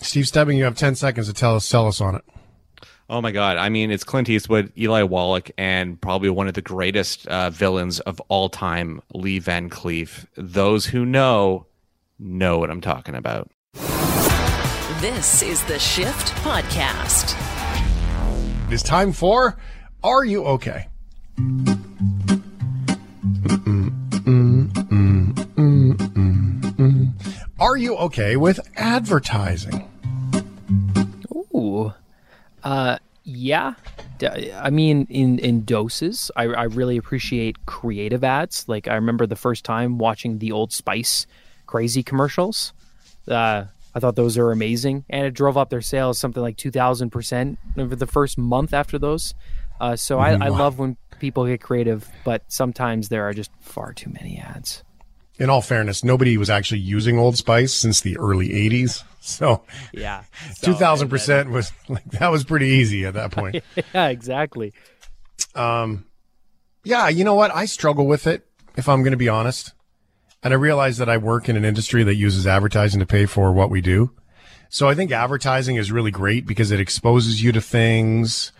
Steve 0.00 0.28
Stebbing, 0.28 0.56
you 0.58 0.64
have 0.64 0.76
10 0.76 0.94
seconds 0.94 1.26
to 1.26 1.32
tell 1.32 1.56
us, 1.56 1.64
sell 1.64 1.86
us 1.88 2.00
on 2.00 2.14
it. 2.16 2.24
Oh 3.08 3.20
my 3.20 3.30
God! 3.30 3.56
I 3.56 3.68
mean, 3.68 3.92
it's 3.92 4.02
Clint 4.02 4.28
Eastwood, 4.28 4.72
Eli 4.76 5.02
Wallach, 5.04 5.52
and 5.56 6.00
probably 6.00 6.28
one 6.28 6.48
of 6.48 6.54
the 6.54 6.62
greatest 6.62 7.24
uh, 7.28 7.50
villains 7.50 8.00
of 8.00 8.20
all 8.28 8.48
time, 8.48 9.00
Lee 9.14 9.38
Van 9.38 9.70
Cleef. 9.70 10.26
Those 10.36 10.86
who 10.86 11.06
know 11.06 11.66
know 12.18 12.58
what 12.58 12.68
I'm 12.68 12.80
talking 12.80 13.14
about. 13.14 13.48
This 15.00 15.42
is 15.42 15.62
the 15.66 15.78
Shift 15.78 16.34
Podcast. 16.42 17.36
It 18.66 18.72
is 18.72 18.82
time 18.82 19.12
for 19.12 19.56
Are 20.02 20.24
You 20.24 20.44
Okay? 20.44 20.88
Are 27.60 27.76
you 27.76 27.96
okay 27.96 28.36
with 28.36 28.58
advertising? 28.76 29.88
Ooh. 31.54 31.92
Uh, 32.66 32.98
yeah. 33.22 33.74
I 34.54 34.70
mean, 34.70 35.06
in 35.08 35.38
in 35.38 35.64
doses. 35.64 36.32
I 36.34 36.44
I 36.44 36.64
really 36.64 36.96
appreciate 36.96 37.64
creative 37.66 38.24
ads. 38.24 38.68
Like 38.68 38.88
I 38.88 38.94
remember 38.94 39.26
the 39.26 39.36
first 39.36 39.64
time 39.64 39.98
watching 39.98 40.38
the 40.38 40.50
Old 40.50 40.72
Spice 40.72 41.26
crazy 41.66 42.02
commercials. 42.02 42.72
Uh, 43.28 43.64
I 43.94 44.00
thought 44.00 44.16
those 44.16 44.36
are 44.36 44.50
amazing, 44.50 45.04
and 45.08 45.26
it 45.26 45.34
drove 45.34 45.56
up 45.56 45.70
their 45.70 45.80
sales 45.80 46.18
something 46.18 46.42
like 46.42 46.56
two 46.56 46.72
thousand 46.72 47.10
percent 47.10 47.58
over 47.78 47.94
the 47.94 48.06
first 48.06 48.36
month 48.36 48.74
after 48.74 48.98
those. 48.98 49.34
Uh, 49.80 49.94
so 49.94 50.18
I, 50.18 50.32
I 50.32 50.48
love 50.48 50.78
when 50.78 50.96
people 51.20 51.46
get 51.46 51.60
creative, 51.60 52.08
but 52.24 52.42
sometimes 52.48 53.10
there 53.10 53.28
are 53.28 53.34
just 53.34 53.50
far 53.60 53.92
too 53.92 54.10
many 54.10 54.38
ads. 54.38 54.82
In 55.38 55.50
all 55.50 55.60
fairness, 55.60 56.02
nobody 56.02 56.38
was 56.38 56.48
actually 56.48 56.80
using 56.80 57.18
Old 57.18 57.36
Spice 57.36 57.74
since 57.74 58.00
the 58.00 58.16
early 58.18 58.48
80s. 58.48 59.04
So 59.26 59.62
Yeah. 59.92 60.22
2000% 60.62 61.50
was 61.50 61.72
like, 61.88 62.04
that 62.12 62.28
was 62.28 62.44
pretty 62.44 62.68
easy 62.68 63.04
at 63.04 63.14
that 63.14 63.32
point. 63.32 63.62
yeah, 63.94 64.08
exactly. 64.08 64.72
Um, 65.54 66.06
yeah, 66.84 67.08
you 67.08 67.24
know 67.24 67.34
what? 67.34 67.54
I 67.54 67.64
struggle 67.64 68.06
with 68.06 68.26
it, 68.26 68.46
if 68.76 68.88
I'm 68.88 69.02
going 69.02 69.12
to 69.12 69.16
be 69.16 69.28
honest. 69.28 69.72
And 70.42 70.54
I 70.54 70.56
realize 70.56 70.98
that 70.98 71.08
I 71.08 71.16
work 71.16 71.48
in 71.48 71.56
an 71.56 71.64
industry 71.64 72.04
that 72.04 72.14
uses 72.14 72.46
advertising 72.46 73.00
to 73.00 73.06
pay 73.06 73.26
for 73.26 73.52
what 73.52 73.70
we 73.70 73.80
do. 73.80 74.12
So 74.68 74.88
I 74.88 74.94
think 74.94 75.10
advertising 75.10 75.76
is 75.76 75.90
really 75.90 76.10
great 76.10 76.46
because 76.46 76.70
it 76.70 76.78
exposes 76.80 77.42
you 77.42 77.50
to 77.52 77.60
things. 77.60 78.52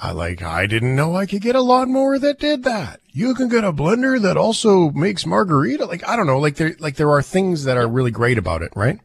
I 0.00 0.12
like, 0.12 0.42
I 0.42 0.66
didn't 0.66 0.94
know 0.94 1.16
I 1.16 1.26
could 1.26 1.42
get 1.42 1.56
a 1.56 1.60
lawnmower 1.60 2.18
that 2.18 2.38
did 2.38 2.62
that. 2.64 3.00
You 3.12 3.34
can 3.34 3.48
get 3.48 3.64
a 3.64 3.72
blender 3.72 4.20
that 4.22 4.36
also 4.36 4.90
makes 4.92 5.26
margarita. 5.26 5.84
Like, 5.84 6.08
I 6.08 6.16
don't 6.16 6.26
know, 6.26 6.38
like 6.38 6.56
there, 6.56 6.76
like 6.78 6.96
there 6.96 7.10
are 7.10 7.22
things 7.22 7.64
that 7.64 7.76
are 7.76 7.88
really 7.88 8.12
great 8.12 8.38
about 8.38 8.62
it, 8.62 8.72
right? 8.76 9.00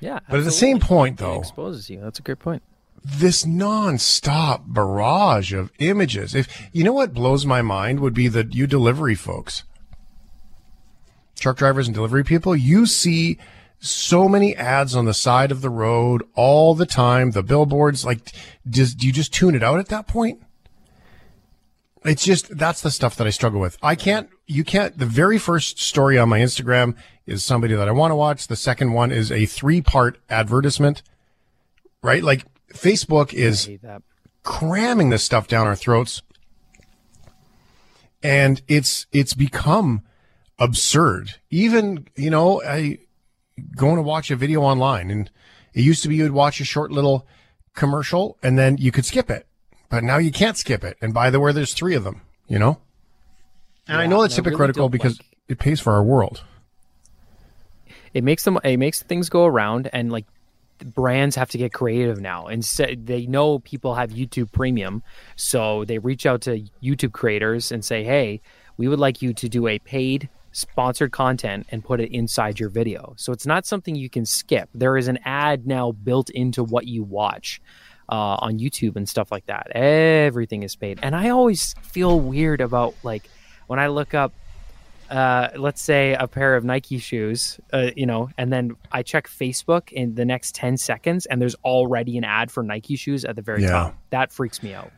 Yeah. 0.00 0.20
But 0.28 0.40
at 0.40 0.44
the 0.44 0.50
same 0.50 0.78
point, 0.80 1.18
though, 1.18 1.36
It 1.36 1.40
exposes 1.40 1.88
you. 1.90 2.00
That's 2.00 2.18
a 2.18 2.22
great 2.22 2.38
point. 2.38 2.62
this 3.04 3.46
non-stop 3.46 4.64
barrage 4.66 5.52
of 5.52 5.72
images. 5.78 6.34
If 6.34 6.68
you 6.72 6.84
know 6.84 6.92
what 6.92 7.14
blows 7.14 7.46
my 7.46 7.62
mind 7.62 8.00
would 8.00 8.14
be 8.14 8.28
that 8.28 8.54
you 8.54 8.66
delivery 8.66 9.14
folks, 9.14 9.62
truck 11.38 11.56
drivers 11.56 11.86
and 11.86 11.94
delivery 11.94 12.24
people, 12.24 12.56
you 12.56 12.84
see 12.86 13.38
so 13.78 14.28
many 14.28 14.56
ads 14.56 14.96
on 14.96 15.04
the 15.04 15.14
side 15.14 15.52
of 15.52 15.60
the 15.60 15.70
road 15.70 16.22
all 16.34 16.74
the 16.74 16.86
time. 16.86 17.30
The 17.32 17.42
billboards, 17.42 18.04
like, 18.04 18.32
does 18.68 18.94
do 18.94 19.06
you 19.06 19.12
just 19.12 19.32
tune 19.32 19.54
it 19.54 19.62
out 19.62 19.78
at 19.78 19.88
that 19.88 20.06
point? 20.06 20.42
It's 22.04 22.24
just 22.24 22.56
that's 22.56 22.80
the 22.80 22.90
stuff 22.90 23.16
that 23.16 23.26
I 23.26 23.30
struggle 23.30 23.60
with. 23.60 23.76
I 23.82 23.94
can't. 23.94 24.28
You 24.46 24.64
can't. 24.64 24.96
The 24.96 25.06
very 25.06 25.38
first 25.38 25.80
story 25.80 26.18
on 26.18 26.28
my 26.28 26.40
Instagram 26.40 26.94
is 27.26 27.44
somebody 27.44 27.74
that 27.74 27.88
I 27.88 27.92
want 27.92 28.12
to 28.12 28.16
watch. 28.16 28.46
The 28.46 28.56
second 28.56 28.92
one 28.92 29.10
is 29.10 29.32
a 29.32 29.46
three-part 29.46 30.18
advertisement. 30.30 31.02
Right, 32.02 32.22
like 32.22 32.44
Facebook 32.72 33.32
is 33.32 33.68
cramming 34.44 35.10
this 35.10 35.24
stuff 35.24 35.48
down 35.48 35.66
our 35.66 35.74
throats, 35.74 36.22
and 38.22 38.62
it's 38.68 39.06
it's 39.10 39.34
become 39.34 40.02
absurd. 40.58 41.34
Even 41.50 42.06
you 42.14 42.30
know, 42.30 42.62
I 42.62 42.98
going 43.74 43.96
to 43.96 44.02
watch 44.02 44.30
a 44.30 44.36
video 44.36 44.62
online, 44.62 45.10
and 45.10 45.30
it 45.74 45.82
used 45.82 46.02
to 46.04 46.08
be 46.08 46.16
you 46.16 46.22
would 46.22 46.32
watch 46.32 46.60
a 46.60 46.64
short 46.64 46.92
little 46.92 47.26
commercial, 47.74 48.38
and 48.42 48.56
then 48.56 48.76
you 48.76 48.92
could 48.92 49.04
skip 49.06 49.28
it, 49.28 49.48
but 49.88 50.04
now 50.04 50.18
you 50.18 50.30
can't 50.30 50.56
skip 50.56 50.84
it. 50.84 50.96
And 51.00 51.12
by 51.12 51.30
the 51.30 51.40
way, 51.40 51.50
there's 51.50 51.74
three 51.74 51.96
of 51.96 52.04
them. 52.04 52.20
You 52.46 52.60
know, 52.60 52.78
and 53.88 53.98
I 53.98 54.06
know 54.06 54.22
it's 54.22 54.36
and 54.36 54.46
I 54.46 54.50
really 54.50 54.56
hypocritical 54.56 54.84
don't 54.84 54.90
because 54.90 55.20
it 55.48 55.58
pays 55.58 55.80
for 55.80 55.92
our 55.92 56.02
world. 56.02 56.42
it 58.14 58.24
makes 58.24 58.44
them 58.44 58.58
it 58.64 58.78
makes 58.78 59.02
things 59.02 59.28
go 59.28 59.44
around 59.44 59.88
and 59.92 60.10
like 60.10 60.26
brands 60.84 61.36
have 61.36 61.50
to 61.50 61.58
get 61.58 61.72
creative 61.72 62.20
now. 62.20 62.48
Instead 62.48 63.06
they 63.06 63.26
know 63.26 63.58
people 63.60 63.94
have 63.94 64.10
youtube 64.10 64.52
premium 64.52 65.02
so 65.36 65.84
they 65.84 65.98
reach 65.98 66.26
out 66.26 66.42
to 66.42 66.64
youtube 66.82 67.12
creators 67.12 67.72
and 67.72 67.84
say 67.84 68.04
hey 68.04 68.40
we 68.76 68.88
would 68.88 68.98
like 68.98 69.22
you 69.22 69.32
to 69.32 69.48
do 69.48 69.66
a 69.66 69.78
paid 69.78 70.28
sponsored 70.52 71.12
content 71.12 71.66
and 71.70 71.84
put 71.84 72.00
it 72.00 72.10
inside 72.12 72.58
your 72.58 72.70
video. 72.70 73.12
So 73.16 73.32
it's 73.32 73.46
not 73.46 73.66
something 73.66 73.94
you 73.94 74.08
can 74.08 74.24
skip. 74.24 74.70
There 74.74 74.96
is 74.96 75.06
an 75.06 75.18
ad 75.24 75.66
now 75.66 75.92
built 75.92 76.30
into 76.30 76.64
what 76.64 76.86
you 76.86 77.02
watch 77.02 77.60
uh, 78.08 78.36
on 78.40 78.58
youtube 78.58 78.96
and 78.96 79.08
stuff 79.08 79.30
like 79.30 79.46
that. 79.46 79.70
Everything 79.72 80.62
is 80.62 80.76
paid. 80.76 80.98
And 81.02 81.14
i 81.14 81.28
always 81.28 81.74
feel 81.82 82.18
weird 82.20 82.60
about 82.60 82.94
like 83.02 83.28
when 83.66 83.78
i 83.78 83.86
look 83.88 84.14
up 84.14 84.32
uh, 85.08 85.50
let's 85.56 85.80
say 85.80 86.14
a 86.14 86.26
pair 86.26 86.56
of 86.56 86.64
Nike 86.64 86.98
shoes, 86.98 87.60
uh, 87.72 87.90
you 87.94 88.06
know, 88.06 88.28
and 88.36 88.52
then 88.52 88.74
I 88.90 89.04
check 89.04 89.28
Facebook 89.28 89.92
in 89.92 90.16
the 90.16 90.24
next 90.24 90.56
10 90.56 90.76
seconds 90.78 91.26
and 91.26 91.40
there's 91.40 91.54
already 91.64 92.18
an 92.18 92.24
ad 92.24 92.50
for 92.50 92.64
Nike 92.64 92.96
shoes 92.96 93.24
at 93.24 93.36
the 93.36 93.42
very 93.42 93.62
Yeah. 93.62 93.68
top. 93.70 93.98
That 94.10 94.32
freaks 94.32 94.64
me 94.64 94.74
out. 94.74 94.90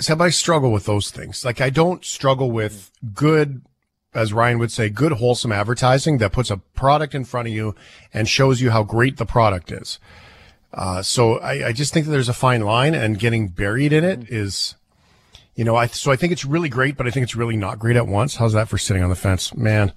So 0.00 0.20
I 0.20 0.28
struggle 0.28 0.70
with 0.70 0.84
those 0.84 1.10
things. 1.10 1.46
Like 1.46 1.62
I 1.62 1.70
don't 1.70 2.04
struggle 2.04 2.50
with 2.50 2.90
good, 3.14 3.62
as 4.12 4.34
Ryan 4.34 4.58
would 4.58 4.70
say, 4.70 4.90
good 4.90 5.12
wholesome 5.12 5.50
advertising 5.50 6.18
that 6.18 6.30
puts 6.32 6.50
a 6.50 6.58
product 6.58 7.14
in 7.14 7.24
front 7.24 7.48
of 7.48 7.54
you 7.54 7.74
and 8.12 8.28
shows 8.28 8.60
you 8.60 8.70
how 8.70 8.82
great 8.82 9.16
the 9.16 9.24
product 9.24 9.72
is. 9.72 9.98
Uh, 10.74 11.00
so 11.00 11.38
I, 11.38 11.68
I 11.68 11.72
just 11.72 11.94
think 11.94 12.04
that 12.04 12.12
there's 12.12 12.28
a 12.28 12.34
fine 12.34 12.60
line 12.60 12.94
and 12.94 13.18
getting 13.18 13.48
buried 13.48 13.94
in 13.94 14.04
it 14.04 14.28
is, 14.30 14.74
you 15.54 15.64
know, 15.64 15.76
I, 15.76 15.86
so 15.86 16.10
I 16.10 16.16
think 16.16 16.32
it's 16.32 16.44
really 16.44 16.68
great, 16.68 16.96
but 16.96 17.06
I 17.06 17.10
think 17.10 17.24
it's 17.24 17.36
really 17.36 17.56
not 17.56 17.78
great 17.78 17.96
at 17.96 18.06
once. 18.06 18.36
How's 18.36 18.52
that 18.54 18.68
for 18.68 18.78
sitting 18.78 19.02
on 19.02 19.10
the 19.10 19.16
fence, 19.16 19.54
man? 19.54 19.92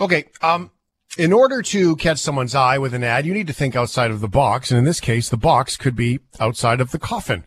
Okay. 0.00 0.26
Um, 0.40 0.70
in 1.18 1.32
order 1.32 1.60
to 1.60 1.96
catch 1.96 2.18
someone's 2.18 2.54
eye 2.54 2.78
with 2.78 2.94
an 2.94 3.04
ad, 3.04 3.26
you 3.26 3.34
need 3.34 3.48
to 3.48 3.52
think 3.52 3.76
outside 3.76 4.10
of 4.10 4.20
the 4.20 4.28
box. 4.28 4.70
And 4.70 4.78
in 4.78 4.84
this 4.84 5.00
case, 5.00 5.28
the 5.28 5.36
box 5.36 5.76
could 5.76 5.96
be 5.96 6.20
outside 6.38 6.80
of 6.80 6.92
the 6.92 6.98
coffin. 6.98 7.44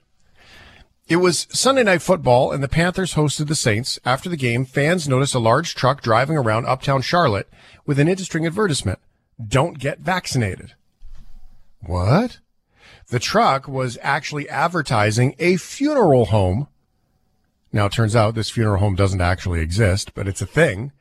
It 1.07 1.17
was 1.17 1.47
Sunday 1.49 1.83
night 1.83 2.01
football 2.01 2.51
and 2.51 2.63
the 2.63 2.69
Panthers 2.69 3.15
hosted 3.15 3.47
the 3.47 3.55
Saints. 3.55 3.99
After 4.05 4.29
the 4.29 4.37
game, 4.37 4.63
fans 4.63 5.07
noticed 5.07 5.35
a 5.35 5.39
large 5.39 5.75
truck 5.75 6.01
driving 6.01 6.37
around 6.37 6.65
uptown 6.65 7.01
Charlotte 7.01 7.49
with 7.85 7.99
an 7.99 8.07
interesting 8.07 8.45
advertisement. 8.45 8.99
Don't 9.45 9.79
get 9.79 9.99
vaccinated. 9.99 10.73
What? 11.81 12.39
The 13.09 13.19
truck 13.19 13.67
was 13.67 13.97
actually 14.01 14.47
advertising 14.47 15.35
a 15.39 15.57
funeral 15.57 16.25
home. 16.25 16.67
Now, 17.73 17.87
it 17.87 17.91
turns 17.91 18.15
out 18.15 18.35
this 18.35 18.51
funeral 18.51 18.79
home 18.79 18.95
doesn't 18.95 19.19
actually 19.19 19.59
exist, 19.59 20.13
but 20.13 20.27
it's 20.27 20.43
a 20.43 20.45
thing. 20.45 20.91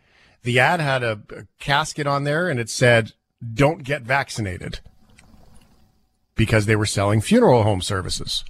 The 0.42 0.58
ad 0.58 0.80
had 0.80 1.02
a, 1.02 1.20
a 1.37 1.46
casket 1.61 2.06
on 2.06 2.24
there 2.24 2.48
and 2.48 2.58
it 2.58 2.70
said, 2.70 3.12
don't 3.54 3.85
get 3.85 4.02
vaccinated 4.02 4.80
because 6.35 6.64
they 6.64 6.74
were 6.74 6.87
selling 6.87 7.20
funeral 7.20 7.62
home 7.62 7.82
services. 7.82 8.44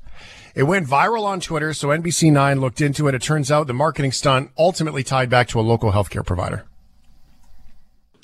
It 0.55 0.65
went 0.65 0.87
viral 0.87 1.25
on 1.25 1.41
Twitter, 1.41 1.75
so 1.75 1.89
NBC9 1.89 2.61
looked 2.61 2.81
into 2.81 3.09
it. 3.09 3.15
It 3.15 3.23
turns 3.23 3.51
out 3.51 3.67
the 3.67 3.73
marketing 3.73 4.13
stunt 4.13 4.51
ultimately 4.57 5.03
tied 5.03 5.29
back 5.29 5.49
to 5.49 5.61
a 5.61 5.63
local 5.63 5.93
healthcare 5.93 6.25
provider. 6.25 6.65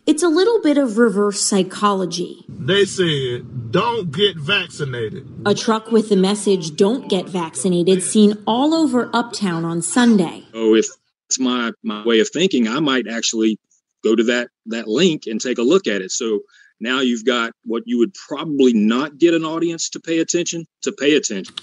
It's 0.08 0.22
a 0.22 0.28
little 0.28 0.62
bit 0.62 0.78
of 0.78 0.96
reverse 0.96 1.38
psychology. 1.42 2.42
They 2.48 2.86
said, 2.86 3.70
don't 3.70 4.10
get 4.10 4.38
vaccinated. 4.38 5.28
A 5.44 5.52
truck 5.52 5.92
with 5.92 6.08
the 6.08 6.16
message, 6.16 6.76
don't 6.76 7.10
get 7.10 7.28
vaccinated, 7.28 8.02
seen 8.02 8.42
all 8.46 8.72
over 8.72 9.10
Uptown 9.12 9.66
on 9.66 9.82
Sunday. 9.82 10.44
Oh, 10.54 10.74
if 10.74 10.86
it's 11.26 11.38
my 11.38 11.72
my 11.82 12.06
way 12.06 12.20
of 12.20 12.30
thinking, 12.30 12.68
I 12.68 12.80
might 12.80 13.06
actually 13.06 13.58
go 14.02 14.16
to 14.16 14.24
that 14.24 14.48
that 14.64 14.88
link 14.88 15.24
and 15.26 15.42
take 15.42 15.58
a 15.58 15.62
look 15.62 15.86
at 15.86 16.00
it. 16.00 16.10
So 16.10 16.40
now 16.80 17.00
you've 17.00 17.26
got 17.26 17.52
what 17.66 17.82
you 17.84 17.98
would 17.98 18.14
probably 18.14 18.72
not 18.72 19.18
get 19.18 19.34
an 19.34 19.44
audience 19.44 19.90
to 19.90 20.00
pay 20.00 20.20
attention 20.20 20.64
to 20.84 20.92
pay 20.92 21.16
attention. 21.16 21.54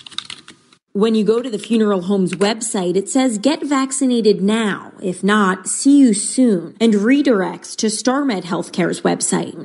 When 0.95 1.13
you 1.13 1.25
go 1.25 1.41
to 1.41 1.49
the 1.49 1.59
funeral 1.59 2.03
home's 2.03 2.35
website, 2.35 2.95
it 2.95 3.09
says 3.09 3.37
get 3.37 3.61
vaccinated 3.61 4.41
now. 4.41 4.93
If 5.03 5.25
not, 5.25 5.67
see 5.67 5.99
you 5.99 6.13
soon 6.13 6.77
and 6.79 6.93
redirects 6.93 7.75
to 7.79 7.87
StarMed 7.87 8.43
Healthcare's 8.43 9.01
website. 9.01 9.61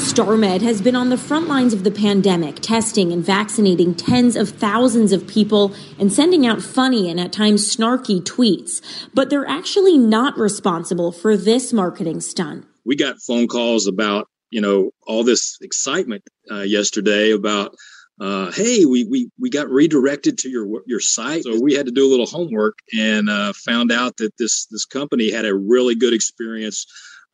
StarMed 0.00 0.62
has 0.62 0.82
been 0.82 0.96
on 0.96 1.10
the 1.10 1.16
front 1.16 1.46
lines 1.46 1.72
of 1.72 1.84
the 1.84 1.92
pandemic, 1.92 2.56
testing 2.56 3.12
and 3.12 3.24
vaccinating 3.24 3.94
tens 3.94 4.34
of 4.34 4.48
thousands 4.48 5.12
of 5.12 5.28
people 5.28 5.72
and 5.96 6.12
sending 6.12 6.44
out 6.44 6.60
funny 6.60 7.08
and 7.08 7.20
at 7.20 7.32
times 7.32 7.76
snarky 7.76 8.20
tweets. 8.20 8.82
But 9.14 9.30
they're 9.30 9.48
actually 9.48 9.96
not 9.96 10.36
responsible 10.36 11.12
for 11.12 11.36
this 11.36 11.72
marketing 11.72 12.20
stunt. 12.20 12.66
We 12.84 12.96
got 12.96 13.22
phone 13.22 13.46
calls 13.46 13.86
about 13.86 14.28
you 14.50 14.60
know 14.60 14.90
all 15.06 15.22
this 15.22 15.56
excitement 15.60 16.24
uh, 16.50 16.62
yesterday 16.62 17.30
about 17.30 17.76
uh, 18.20 18.50
hey, 18.50 18.84
we, 18.84 19.04
we 19.04 19.30
we 19.38 19.48
got 19.48 19.70
redirected 19.70 20.38
to 20.38 20.48
your 20.48 20.82
your 20.86 21.00
site, 21.00 21.44
so 21.44 21.60
we 21.60 21.74
had 21.74 21.86
to 21.86 21.92
do 21.92 22.04
a 22.04 22.10
little 22.10 22.26
homework 22.26 22.78
and 22.96 23.30
uh, 23.30 23.52
found 23.52 23.92
out 23.92 24.16
that 24.16 24.36
this 24.38 24.66
this 24.66 24.84
company 24.84 25.30
had 25.30 25.44
a 25.44 25.54
really 25.54 25.94
good 25.94 26.12
experience 26.12 26.86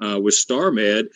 uh, 0.05 0.20
with 0.20 0.35
StarMed, 0.35 1.07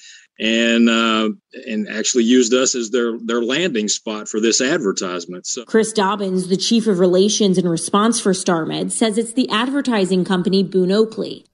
and 0.41 0.89
uh, 0.89 1.29
and 1.67 1.87
actually 1.89 2.25
used 2.25 2.55
us 2.55 2.75
as 2.75 2.91
their 2.91 3.19
their 3.19 3.43
landing 3.43 3.89
spot 3.89 4.27
for 4.27 4.41
this 4.41 4.63
advertisement. 4.63 5.47
So 5.47 5.65
Chris 5.65 5.93
Dobbins, 5.93 6.49
the 6.49 6.57
chief 6.57 6.87
of 6.87 6.99
relations 6.99 7.59
and 7.59 7.69
response 7.69 8.19
for 8.21 8.33
StarMed, 8.33 8.91
says 8.91 9.19
it's 9.19 9.35
the 9.35 9.51
advertising 9.51 10.25
company 10.25 10.63
Boone 10.63 10.93
Oakley. 10.93 11.45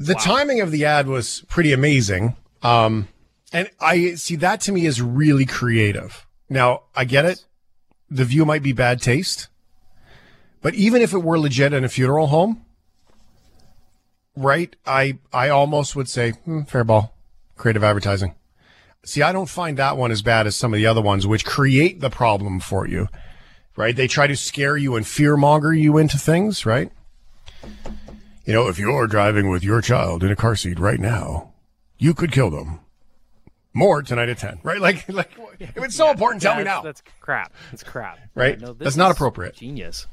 The 0.00 0.14
timing 0.14 0.60
of 0.60 0.70
the 0.70 0.84
ad 0.84 1.08
was 1.08 1.44
pretty 1.48 1.72
amazing. 1.72 2.36
Um, 2.62 3.08
and 3.52 3.70
I 3.80 4.14
see 4.14 4.36
that 4.36 4.60
to 4.62 4.72
me 4.72 4.86
is 4.86 5.00
really 5.00 5.46
creative. 5.46 6.26
Now, 6.48 6.82
I 6.94 7.04
get 7.04 7.24
it. 7.24 7.44
The 8.10 8.24
view 8.24 8.44
might 8.44 8.62
be 8.62 8.72
bad 8.72 9.02
taste, 9.02 9.48
but 10.62 10.74
even 10.74 11.02
if 11.02 11.12
it 11.12 11.18
were 11.18 11.38
legit 11.38 11.72
in 11.72 11.84
a 11.84 11.88
funeral 11.88 12.28
home, 12.28 12.64
right? 14.34 14.74
I, 14.86 15.18
I 15.32 15.50
almost 15.50 15.94
would 15.94 16.08
say, 16.08 16.30
hmm, 16.30 16.62
fair 16.62 16.84
ball, 16.84 17.14
creative 17.56 17.84
advertising. 17.84 18.34
See, 19.04 19.22
I 19.22 19.32
don't 19.32 19.48
find 19.48 19.76
that 19.76 19.96
one 19.96 20.10
as 20.10 20.22
bad 20.22 20.46
as 20.46 20.56
some 20.56 20.72
of 20.72 20.78
the 20.78 20.86
other 20.86 21.02
ones, 21.02 21.26
which 21.26 21.44
create 21.44 22.00
the 22.00 22.10
problem 22.10 22.60
for 22.60 22.86
you, 22.86 23.08
right? 23.76 23.94
They 23.94 24.08
try 24.08 24.26
to 24.26 24.36
scare 24.36 24.76
you 24.76 24.96
and 24.96 25.06
fear 25.06 25.36
monger 25.36 25.72
you 25.72 25.98
into 25.98 26.18
things, 26.18 26.64
right? 26.64 26.90
You 28.44 28.54
know, 28.54 28.68
if 28.68 28.78
you're 28.78 29.06
driving 29.06 29.50
with 29.50 29.62
your 29.62 29.82
child 29.82 30.24
in 30.24 30.30
a 30.30 30.36
car 30.36 30.56
seat 30.56 30.78
right 30.78 31.00
now, 31.00 31.52
you 31.98 32.14
could 32.14 32.32
kill 32.32 32.50
them. 32.50 32.80
More 33.74 34.02
tonight 34.02 34.28
at 34.28 34.38
10, 34.38 34.60
right? 34.62 34.80
Like, 34.88 35.08
like 35.08 35.30
if 35.60 35.76
it's 35.76 35.94
so 35.94 36.10
important, 36.10 36.42
tell 36.42 36.56
me 36.56 36.64
now. 36.64 36.82
That's 36.82 37.02
crap. 37.20 37.52
That's 37.70 37.82
crap. 37.82 38.18
Right? 38.34 38.58
Yeah, 38.58 38.66
no, 38.66 38.72
this 38.72 38.86
That's 38.86 38.96
not 38.96 39.10
appropriate. 39.10 39.56
Genius. 39.56 40.06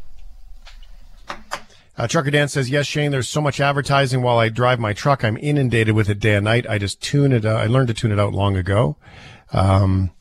Uh, 1.97 2.07
Trucker 2.07 2.31
Dan 2.31 2.49
says, 2.49 2.69
yes, 2.69 2.85
Shane, 2.85 3.11
there's 3.11 3.29
so 3.29 3.39
much 3.39 3.61
advertising 3.61 4.21
while 4.21 4.37
I 4.37 4.49
drive 4.49 4.79
my 4.79 4.91
truck. 4.91 5.23
I'm 5.23 5.37
inundated 5.37 5.95
with 5.95 6.09
it 6.09 6.19
day 6.19 6.35
and 6.35 6.43
night. 6.43 6.67
I 6.67 6.77
just 6.77 7.01
tune 7.01 7.31
it 7.31 7.45
out. 7.45 7.57
I 7.57 7.67
learned 7.67 7.87
to 7.87 7.93
tune 7.93 8.11
it 8.11 8.19
out 8.19 8.33
long 8.33 8.57
ago. 8.57 8.97
Um, 9.53 10.11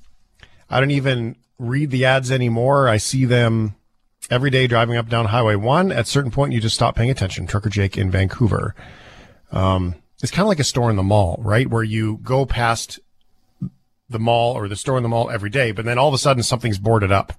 I 0.70 0.78
don't 0.78 0.92
even 0.92 1.36
read 1.58 1.90
the 1.90 2.04
ads 2.04 2.30
anymore. 2.30 2.88
I 2.88 2.98
see 2.98 3.24
them 3.24 3.74
every 4.30 4.50
day 4.50 4.68
driving 4.68 4.96
up 4.96 5.08
down 5.08 5.26
Highway 5.26 5.56
1. 5.56 5.90
At 5.90 6.00
a 6.00 6.04
certain 6.04 6.30
point, 6.30 6.52
you 6.52 6.60
just 6.60 6.76
stop 6.76 6.94
paying 6.94 7.10
attention. 7.10 7.46
Trucker 7.46 7.70
Jake 7.70 7.98
in 7.98 8.10
Vancouver. 8.10 8.74
Um, 9.50 9.96
it's 10.22 10.30
kind 10.30 10.42
of 10.42 10.48
like 10.48 10.60
a 10.60 10.64
store 10.64 10.90
in 10.90 10.96
the 10.96 11.02
mall, 11.02 11.40
right? 11.40 11.68
Where 11.68 11.82
you 11.82 12.18
go 12.22 12.46
past 12.46 13.00
the 14.14 14.18
mall 14.18 14.55
or 14.55 14.66
the 14.68 14.77
store 14.77 14.96
in 14.96 15.03
the 15.03 15.09
mall 15.11 15.29
every 15.29 15.50
day, 15.50 15.70
but 15.72 15.85
then 15.85 15.98
all 15.98 16.09
of 16.09 16.14
a 16.14 16.18
sudden 16.18 16.42
something's 16.42 16.79
boarded 16.79 17.12
up. 17.12 17.35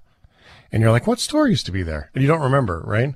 And 0.70 0.80
you're 0.80 0.92
like, 0.92 1.06
what 1.08 1.18
store 1.18 1.48
used 1.48 1.66
to 1.66 1.72
be 1.72 1.82
there? 1.82 2.10
And 2.14 2.22
you 2.22 2.28
don't 2.28 2.42
remember, 2.42 2.82
right? 2.86 3.14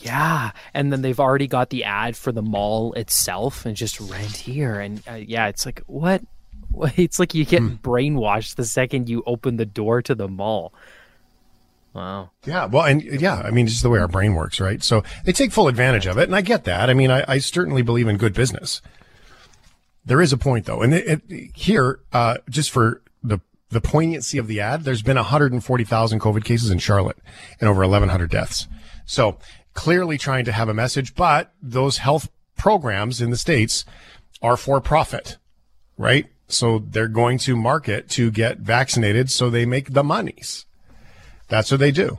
Yeah, 0.00 0.50
and 0.74 0.92
then 0.92 1.02
they've 1.02 1.18
already 1.18 1.46
got 1.46 1.70
the 1.70 1.82
ad 1.84 2.16
for 2.16 2.30
the 2.30 2.42
mall 2.42 2.92
itself, 2.92 3.64
and 3.66 3.74
just 3.74 3.98
rent 4.00 4.36
here, 4.36 4.78
and 4.80 5.02
uh, 5.08 5.14
yeah, 5.14 5.48
it's 5.48 5.64
like 5.66 5.82
what? 5.86 6.22
It's 6.96 7.18
like 7.18 7.34
you 7.34 7.44
get 7.46 7.62
Hmm. 7.62 7.74
brainwashed 7.82 8.56
the 8.56 8.64
second 8.66 9.08
you 9.08 9.22
open 9.26 9.56
the 9.56 9.64
door 9.66 10.02
to 10.02 10.14
the 10.14 10.28
mall. 10.28 10.72
Wow. 11.94 12.30
Yeah, 12.44 12.66
well, 12.66 12.84
and 12.84 13.02
yeah, 13.02 13.36
I 13.40 13.50
mean, 13.50 13.66
just 13.66 13.82
the 13.82 13.88
way 13.88 13.98
our 13.98 14.06
brain 14.06 14.34
works, 14.34 14.60
right? 14.60 14.82
So 14.84 15.02
they 15.24 15.32
take 15.32 15.50
full 15.52 15.66
advantage 15.68 16.06
of 16.06 16.18
it, 16.18 16.24
and 16.24 16.36
I 16.36 16.42
get 16.42 16.64
that. 16.64 16.90
I 16.90 16.94
mean, 16.94 17.10
I, 17.10 17.24
I 17.26 17.38
certainly 17.38 17.80
believe 17.82 18.06
in 18.06 18.18
good 18.18 18.34
business. 18.34 18.82
There 20.04 20.20
is 20.22 20.32
a 20.32 20.38
point, 20.38 20.66
though, 20.66 20.80
and 20.82 20.94
it, 20.94 21.22
it, 21.28 21.50
here, 21.54 22.00
uh, 22.12 22.38
just 22.48 22.70
for 22.70 23.02
the 23.22 23.40
the 23.70 23.80
poignancy 23.80 24.38
of 24.38 24.46
the 24.46 24.60
ad, 24.60 24.84
there's 24.84 25.02
been 25.02 25.16
140,000 25.16 26.20
COVID 26.20 26.44
cases 26.44 26.70
in 26.70 26.78
Charlotte 26.78 27.18
and 27.60 27.68
over 27.68 27.82
1,100 27.82 28.30
deaths. 28.30 28.66
So 29.04 29.38
clearly 29.74 30.16
trying 30.18 30.44
to 30.46 30.52
have 30.52 30.68
a 30.68 30.74
message, 30.74 31.14
but 31.14 31.52
those 31.62 31.98
health 31.98 32.30
programs 32.56 33.20
in 33.20 33.30
the 33.30 33.36
states 33.36 33.84
are 34.40 34.56
for 34.56 34.80
profit, 34.80 35.36
right? 35.96 36.26
So 36.48 36.78
they're 36.78 37.08
going 37.08 37.38
to 37.40 37.56
market 37.56 38.08
to 38.10 38.30
get 38.30 38.58
vaccinated, 38.58 39.30
so 39.30 39.50
they 39.50 39.66
make 39.66 39.92
the 39.92 40.04
monies. 40.04 40.64
That's 41.48 41.70
what 41.70 41.80
they 41.80 41.90
do. 41.90 42.18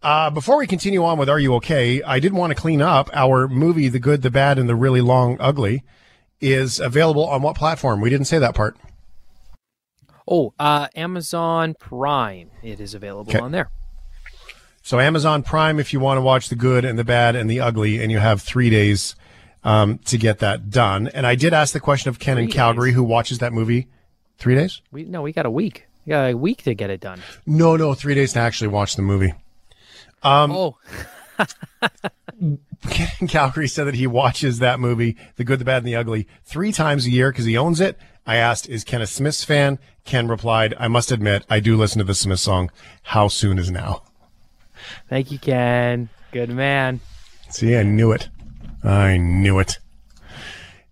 Uh, 0.00 0.30
before 0.30 0.56
we 0.56 0.66
continue 0.68 1.04
on 1.04 1.18
with 1.18 1.28
Are 1.28 1.40
You 1.40 1.54
Okay? 1.56 2.02
I 2.02 2.20
did 2.20 2.32
want 2.32 2.50
to 2.50 2.54
clean 2.54 2.80
up 2.80 3.10
our 3.12 3.48
movie, 3.48 3.88
The 3.88 3.98
Good, 3.98 4.22
the 4.22 4.30
Bad, 4.30 4.58
and 4.58 4.68
the 4.68 4.76
Really 4.76 5.00
Long 5.00 5.36
Ugly 5.40 5.82
is 6.40 6.80
available 6.80 7.26
on 7.26 7.42
what 7.42 7.56
platform? 7.56 8.00
We 8.00 8.10
didn't 8.10 8.26
say 8.26 8.38
that 8.38 8.54
part. 8.54 8.76
Oh, 10.26 10.52
uh, 10.58 10.88
Amazon 10.94 11.74
Prime. 11.78 12.50
It 12.62 12.80
is 12.80 12.94
available 12.94 13.30
Okay. 13.32 13.40
on 13.40 13.50
there. 13.52 13.70
So 14.82 15.00
Amazon 15.00 15.42
Prime, 15.42 15.78
if 15.80 15.92
you 15.92 16.00
want 16.00 16.18
to 16.18 16.22
watch 16.22 16.48
the 16.48 16.54
good 16.54 16.84
and 16.84 16.98
the 16.98 17.04
bad 17.04 17.34
and 17.36 17.48
the 17.48 17.60
ugly, 17.60 18.02
and 18.02 18.10
you 18.12 18.18
have 18.18 18.40
three 18.42 18.70
days 18.70 19.16
um, 19.64 19.98
to 20.06 20.16
get 20.16 20.38
that 20.38 20.70
done. 20.70 21.08
And 21.08 21.26
I 21.26 21.34
did 21.34 21.52
ask 21.52 21.72
the 21.72 21.80
question 21.80 22.08
of 22.08 22.18
Ken 22.18 22.38
in 22.38 22.46
Three 22.46 22.52
Calgary, 22.52 22.92
who 22.92 23.02
watches 23.02 23.38
that 23.38 23.52
movie. 23.52 23.88
Three 24.38 24.54
days? 24.54 24.80
We 24.92 25.04
no, 25.04 25.22
we 25.22 25.32
got 25.32 25.46
a 25.46 25.50
week. 25.50 25.86
We 26.06 26.10
got 26.10 26.30
a 26.30 26.34
week 26.36 26.62
to 26.62 26.74
get 26.74 26.90
it 26.90 27.00
done. 27.00 27.20
No, 27.44 27.76
no, 27.76 27.92
three 27.94 28.14
days 28.14 28.32
to 28.34 28.38
actually 28.38 28.68
watch 28.68 28.96
the 28.96 29.02
movie. 29.02 29.34
Um, 30.22 30.52
oh, 30.52 30.76
in 32.40 32.58
Calgary 33.28 33.68
said 33.68 33.84
that 33.84 33.94
he 33.94 34.06
watches 34.06 34.58
that 34.58 34.80
movie, 34.80 35.16
The 35.36 35.44
Good, 35.44 35.58
the 35.58 35.64
Bad, 35.64 35.78
and 35.78 35.86
the 35.86 35.96
Ugly, 35.96 36.26
three 36.44 36.72
times 36.72 37.06
a 37.06 37.10
year 37.10 37.32
because 37.32 37.44
he 37.44 37.56
owns 37.56 37.80
it. 37.80 37.98
I 38.26 38.36
asked, 38.36 38.68
is 38.68 38.84
Ken 38.84 39.00
a 39.00 39.06
Smiths 39.06 39.44
fan? 39.44 39.78
Ken 40.04 40.28
replied, 40.28 40.74
I 40.78 40.88
must 40.88 41.10
admit, 41.10 41.44
I 41.48 41.60
do 41.60 41.76
listen 41.76 41.98
to 41.98 42.04
the 42.04 42.14
Smiths 42.14 42.42
song, 42.42 42.70
How 43.02 43.28
Soon 43.28 43.58
Is 43.58 43.70
Now. 43.70 44.02
thank 45.08 45.32
you, 45.32 45.38
Ken. 45.38 46.08
Good 46.32 46.50
man. 46.50 47.00
See, 47.50 47.76
I 47.76 47.82
knew 47.82 48.12
it. 48.12 48.28
I 48.84 49.16
knew 49.16 49.58
it. 49.58 49.78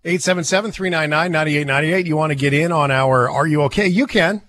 877-399-9898. 0.03 2.05
You 2.05 2.17
want 2.17 2.31
to 2.31 2.35
get 2.35 2.53
in 2.53 2.71
on 2.71 2.91
our 2.91 3.29
Are 3.29 3.45
You 3.45 3.63
Okay? 3.63 3.87
You 3.87 4.07
can. 4.07 4.41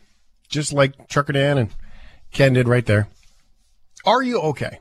Just 0.48 0.72
like 0.72 1.08
Trucker 1.08 1.34
Dan 1.34 1.58
and 1.58 1.70
Ken 2.32 2.54
did 2.54 2.68
right 2.68 2.86
there. 2.86 3.08
Are 4.04 4.22
you 4.22 4.40
okay? 4.40 4.78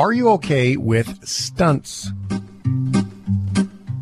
Are 0.00 0.12
you 0.14 0.30
okay 0.30 0.78
with 0.78 1.28
stunts? 1.28 2.10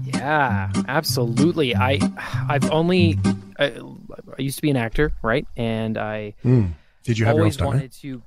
Yeah, 0.05 0.71
absolutely. 0.87 1.75
I, 1.75 1.99
I've 2.49 2.71
only, 2.71 3.19
I, 3.59 3.73
I 4.39 4.41
used 4.41 4.55
to 4.59 4.63
be 4.63 4.71
an 4.71 4.77
actor, 4.77 5.13
right? 5.23 5.45
And 5.57 5.99
I 5.99 6.35
Hmm. 6.43 6.67
Did 7.03 7.19
you 7.19 7.27
have 7.27 7.35
your 7.35 7.41
own 7.41 7.47
always 7.47 7.55
stunt? 7.55 7.67
wanted 7.71 7.93
to. 7.95 8.23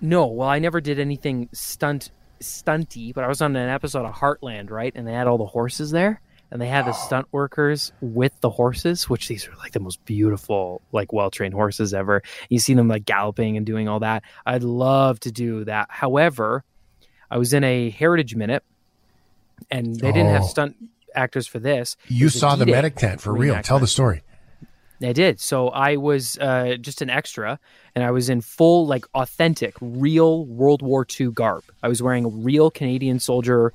No, 0.00 0.26
well, 0.28 0.48
I 0.48 0.58
never 0.58 0.80
did 0.80 0.98
anything 0.98 1.50
stunt 1.52 2.10
stunty, 2.40 3.12
but 3.12 3.24
I 3.24 3.28
was 3.28 3.42
on 3.42 3.54
an 3.56 3.68
episode 3.68 4.06
of 4.06 4.14
Heartland, 4.14 4.70
right? 4.70 4.92
And 4.96 5.06
they 5.06 5.12
had 5.12 5.26
all 5.26 5.36
the 5.36 5.44
horses 5.44 5.90
there, 5.90 6.18
and 6.50 6.62
they 6.62 6.66
had 6.68 6.86
the 6.86 6.92
stunt 6.92 7.26
workers 7.30 7.92
with 8.00 8.32
the 8.40 8.48
horses, 8.48 9.10
which 9.10 9.28
these 9.28 9.46
are 9.48 9.54
like 9.56 9.72
the 9.72 9.80
most 9.80 10.02
beautiful, 10.06 10.80
like 10.92 11.12
well 11.12 11.30
trained 11.30 11.52
horses 11.52 11.92
ever. 11.92 12.22
You 12.48 12.58
see 12.58 12.72
them 12.72 12.88
like 12.88 13.04
galloping 13.04 13.58
and 13.58 13.66
doing 13.66 13.86
all 13.86 14.00
that. 14.00 14.22
I'd 14.46 14.62
love 14.62 15.20
to 15.20 15.30
do 15.30 15.64
that. 15.66 15.88
However, 15.90 16.64
I 17.32 17.38
was 17.38 17.52
in 17.54 17.64
a 17.64 17.88
Heritage 17.90 18.34
Minute, 18.36 18.62
and 19.70 19.96
they 19.96 20.12
didn't 20.12 20.28
have 20.30 20.42
Oh. 20.42 20.46
stunt 20.46 20.76
actors 21.14 21.46
for 21.46 21.58
this. 21.58 21.96
You 22.08 22.28
saw 22.28 22.56
the 22.56 22.66
medic 22.66 22.96
tent 22.96 23.20
for 23.22 23.32
real. 23.32 23.60
Tell 23.62 23.78
the 23.78 23.86
story. 23.86 24.20
I 25.02 25.12
did. 25.12 25.40
So 25.40 25.68
I 25.70 25.96
was 25.96 26.38
uh, 26.38 26.76
just 26.80 27.02
an 27.02 27.10
extra, 27.10 27.58
and 27.94 28.04
I 28.04 28.10
was 28.12 28.28
in 28.28 28.40
full, 28.40 28.86
like, 28.86 29.04
authentic, 29.14 29.74
real 29.80 30.44
World 30.44 30.80
War 30.82 31.04
II 31.18 31.32
garb. 31.32 31.64
I 31.82 31.88
was 31.88 32.02
wearing 32.02 32.24
a 32.24 32.28
real 32.28 32.70
Canadian 32.70 33.18
soldier 33.18 33.72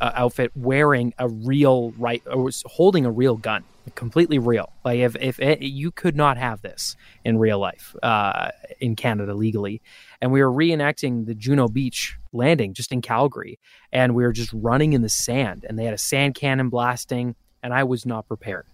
uh, 0.00 0.12
outfit, 0.14 0.52
wearing 0.54 1.12
a 1.18 1.28
real 1.28 1.90
right, 1.98 2.22
I 2.30 2.36
was 2.36 2.62
holding 2.66 3.04
a 3.04 3.10
real 3.10 3.36
gun, 3.36 3.64
completely 3.94 4.38
real. 4.38 4.72
Like, 4.84 5.00
if 5.00 5.16
if 5.20 5.38
it, 5.40 5.60
you 5.60 5.90
could 5.90 6.16
not 6.16 6.38
have 6.38 6.62
this 6.62 6.96
in 7.26 7.36
real 7.38 7.58
life 7.58 7.94
uh, 8.02 8.50
in 8.80 8.96
Canada 8.96 9.34
legally, 9.34 9.82
and 10.20 10.32
we 10.32 10.42
were 10.42 10.52
reenacting 10.52 11.26
the 11.26 11.34
Juno 11.34 11.68
Beach 11.68 12.16
landing 12.32 12.74
just 12.74 12.92
in 12.92 13.02
Calgary, 13.02 13.58
and 13.92 14.14
we 14.14 14.22
were 14.22 14.32
just 14.32 14.52
running 14.52 14.92
in 14.92 15.02
the 15.02 15.08
sand, 15.08 15.64
and 15.68 15.78
they 15.78 15.84
had 15.84 15.94
a 15.94 15.98
sand 15.98 16.34
cannon 16.34 16.68
blasting, 16.68 17.34
and 17.62 17.72
I 17.72 17.84
was 17.84 18.06
not 18.06 18.28
prepared. 18.28 18.66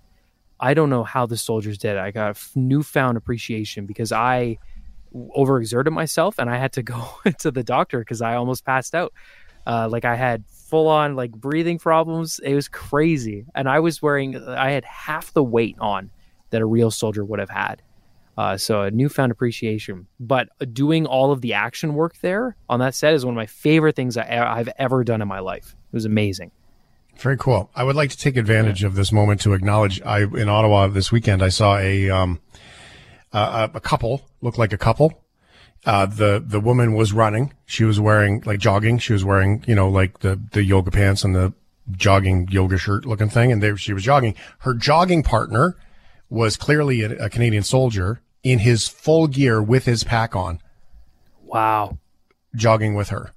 I 0.59 0.75
don't 0.75 0.91
know 0.91 1.05
how 1.05 1.27
the 1.27 1.37
soldiers 1.37 1.79
did 1.79 1.97
it. 1.97 1.99
I 1.99 2.11
got 2.11 2.37
a 2.37 2.59
newfound 2.59 3.17
appreciation 3.17 3.87
because 3.87 4.11
I 4.13 4.59
overexerted 5.15 5.93
myself 5.93 6.39
and 6.39 6.51
I 6.51 6.57
had 6.57 6.73
to 6.73 6.83
go 6.83 7.09
to 7.41 7.51
the 7.51 7.63
doctor 7.63 7.99
because 8.01 8.23
I 8.23 8.37
almost 8.37 8.65
passed 8.65 8.95
out. 8.95 9.13
Uh, 9.67 9.89
like 9.91 10.05
I 10.05 10.15
had 10.15 10.45
full 10.49 10.89
on 10.89 11.17
like 11.17 11.33
breathing 11.33 11.79
problems. 11.79 12.39
It 12.39 12.55
was 12.55 12.69
crazy, 12.69 13.45
and 13.55 13.69
I 13.69 13.81
was 13.81 14.01
wearing. 14.01 14.37
I 14.49 14.71
had 14.71 14.85
half 14.85 15.33
the 15.33 15.43
weight 15.43 15.77
on 15.81 16.11
that 16.51 16.63
a 16.63 16.67
real 16.67 16.93
soldier 16.93 17.25
would 17.25 17.41
have 17.41 17.51
had. 17.51 17.83
Uh, 18.37 18.57
so 18.57 18.83
a 18.83 18.91
newfound 18.91 19.33
appreciation. 19.33 20.07
But 20.21 20.49
doing 20.75 21.07
all 21.07 21.33
of 21.33 21.41
the 21.41 21.55
action 21.55 21.95
work 21.95 22.19
there 22.21 22.57
on 22.69 22.81
that 22.81 22.95
set 22.95 23.15
is 23.15 23.25
one 23.25 23.35
of 23.35 23.37
my 23.37 23.47
favorite 23.47 23.97
things 23.97 24.17
I, 24.17 24.27
I've 24.39 24.69
ever 24.79 25.05
done 25.05 25.23
in 25.23 25.29
my 25.29 25.39
life. 25.39 25.75
It 25.93 25.97
was 25.97 26.05
amazing. 26.05 26.51
Very 27.17 27.39
cool. 27.39 27.71
I 27.75 27.83
would 27.83 27.97
like 27.97 28.11
to 28.11 28.19
take 28.19 28.37
advantage 28.37 28.85
of 28.85 28.95
this 28.95 29.11
moment 29.11 29.41
to 29.43 29.55
acknowledge. 29.55 30.03
I 30.03 30.25
in 30.25 30.51
Ottawa 30.51 30.89
this 30.89 31.11
weekend. 31.11 31.43
I 31.43 31.49
saw 31.49 31.79
a 31.79 32.11
um, 32.11 32.41
a, 33.33 33.71
a 33.73 33.81
couple 33.81 34.29
look 34.43 34.59
like 34.59 34.75
a 34.75 34.79
couple. 34.79 35.23
Uh, 35.87 36.05
the 36.05 36.43
the 36.45 36.61
woman 36.61 36.93
was 36.93 37.15
running. 37.15 37.55
She 37.65 37.85
was 37.85 37.99
wearing 37.99 38.43
like 38.45 38.59
jogging. 38.59 38.99
She 38.99 39.15
was 39.15 39.25
wearing 39.25 39.65
you 39.67 39.75
know 39.75 39.89
like 39.89 40.19
the 40.19 40.39
the 40.53 40.63
yoga 40.63 40.91
pants 40.91 41.25
and 41.25 41.35
the 41.35 41.55
jogging 41.93 42.49
yoga 42.51 42.77
shirt 42.77 43.07
looking 43.07 43.31
thing. 43.31 43.51
And 43.51 43.63
there 43.63 43.79
she 43.79 43.95
was 43.95 44.03
jogging. 44.03 44.35
Her 44.59 44.75
jogging 44.75 45.23
partner 45.23 45.75
was 46.29 46.59
clearly 46.59 47.01
a, 47.01 47.25
a 47.25 47.31
Canadian 47.31 47.63
soldier 47.63 48.21
in 48.53 48.61
his 48.61 48.87
full 48.89 49.27
gear 49.27 49.61
with 49.63 49.85
his 49.87 50.05
pack 50.05 50.37
on, 50.37 50.61
Wow, 51.43 51.99
jogging 52.55 52.95
with 52.95 53.09
her. 53.09 53.33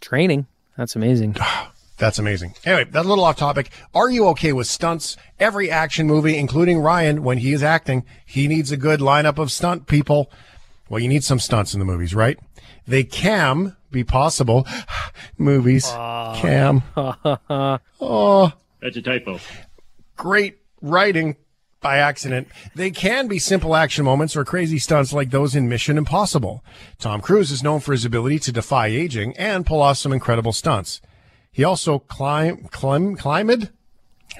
training. 0.00 0.46
That's 0.76 0.96
amazing. 0.96 1.36
That's 1.98 2.18
amazing. 2.18 2.54
Anyway, 2.64 2.90
that's 2.90 3.06
a 3.06 3.08
little 3.08 3.22
off 3.22 3.36
topic. 3.36 3.70
Are 3.94 4.10
you 4.10 4.26
okay 4.30 4.52
with 4.52 4.66
stunts? 4.66 5.16
Every 5.38 5.70
action 5.70 6.08
movie, 6.08 6.36
including 6.36 6.80
Ryan, 6.80 7.22
when 7.22 7.38
he 7.38 7.52
is 7.52 7.62
acting, 7.62 8.04
he 8.26 8.48
needs 8.48 8.72
a 8.72 8.76
good 8.76 8.98
lineup 8.98 9.38
of 9.38 9.52
stunt 9.52 9.86
people. 9.86 10.28
Well, 10.88 10.98
you 11.00 11.06
need 11.08 11.22
some 11.22 11.38
stunts 11.38 11.74
in 11.74 11.78
the 11.78 11.84
movies, 11.86 12.12
right? 12.12 12.40
They 12.88 13.04
can 13.04 13.76
be 13.92 14.02
possible. 14.02 14.66
movies. 15.38 15.86
Uh. 15.86 16.34
Cam. 16.40 16.82
Oh, 18.00 18.52
That's 18.80 18.96
a 18.96 19.02
typo. 19.02 19.38
great 20.16 20.58
writing 20.80 21.36
by 21.82 21.98
accident. 21.98 22.48
They 22.74 22.90
can 22.90 23.28
be 23.28 23.38
simple 23.38 23.76
action 23.76 24.04
moments 24.04 24.36
or 24.36 24.44
crazy 24.44 24.78
stunts 24.78 25.12
like 25.12 25.30
those 25.30 25.54
in 25.54 25.68
Mission 25.68 25.98
Impossible. 25.98 26.64
Tom 26.98 27.20
Cruise 27.20 27.50
is 27.50 27.62
known 27.62 27.80
for 27.80 27.92
his 27.92 28.04
ability 28.04 28.38
to 28.40 28.52
defy 28.52 28.86
aging 28.86 29.36
and 29.36 29.66
pull 29.66 29.82
off 29.82 29.98
some 29.98 30.12
incredible 30.12 30.52
stunts. 30.52 31.02
He 31.50 31.64
also 31.64 31.98
climb, 31.98 32.68
climb, 32.70 33.16
climbed. 33.16 33.70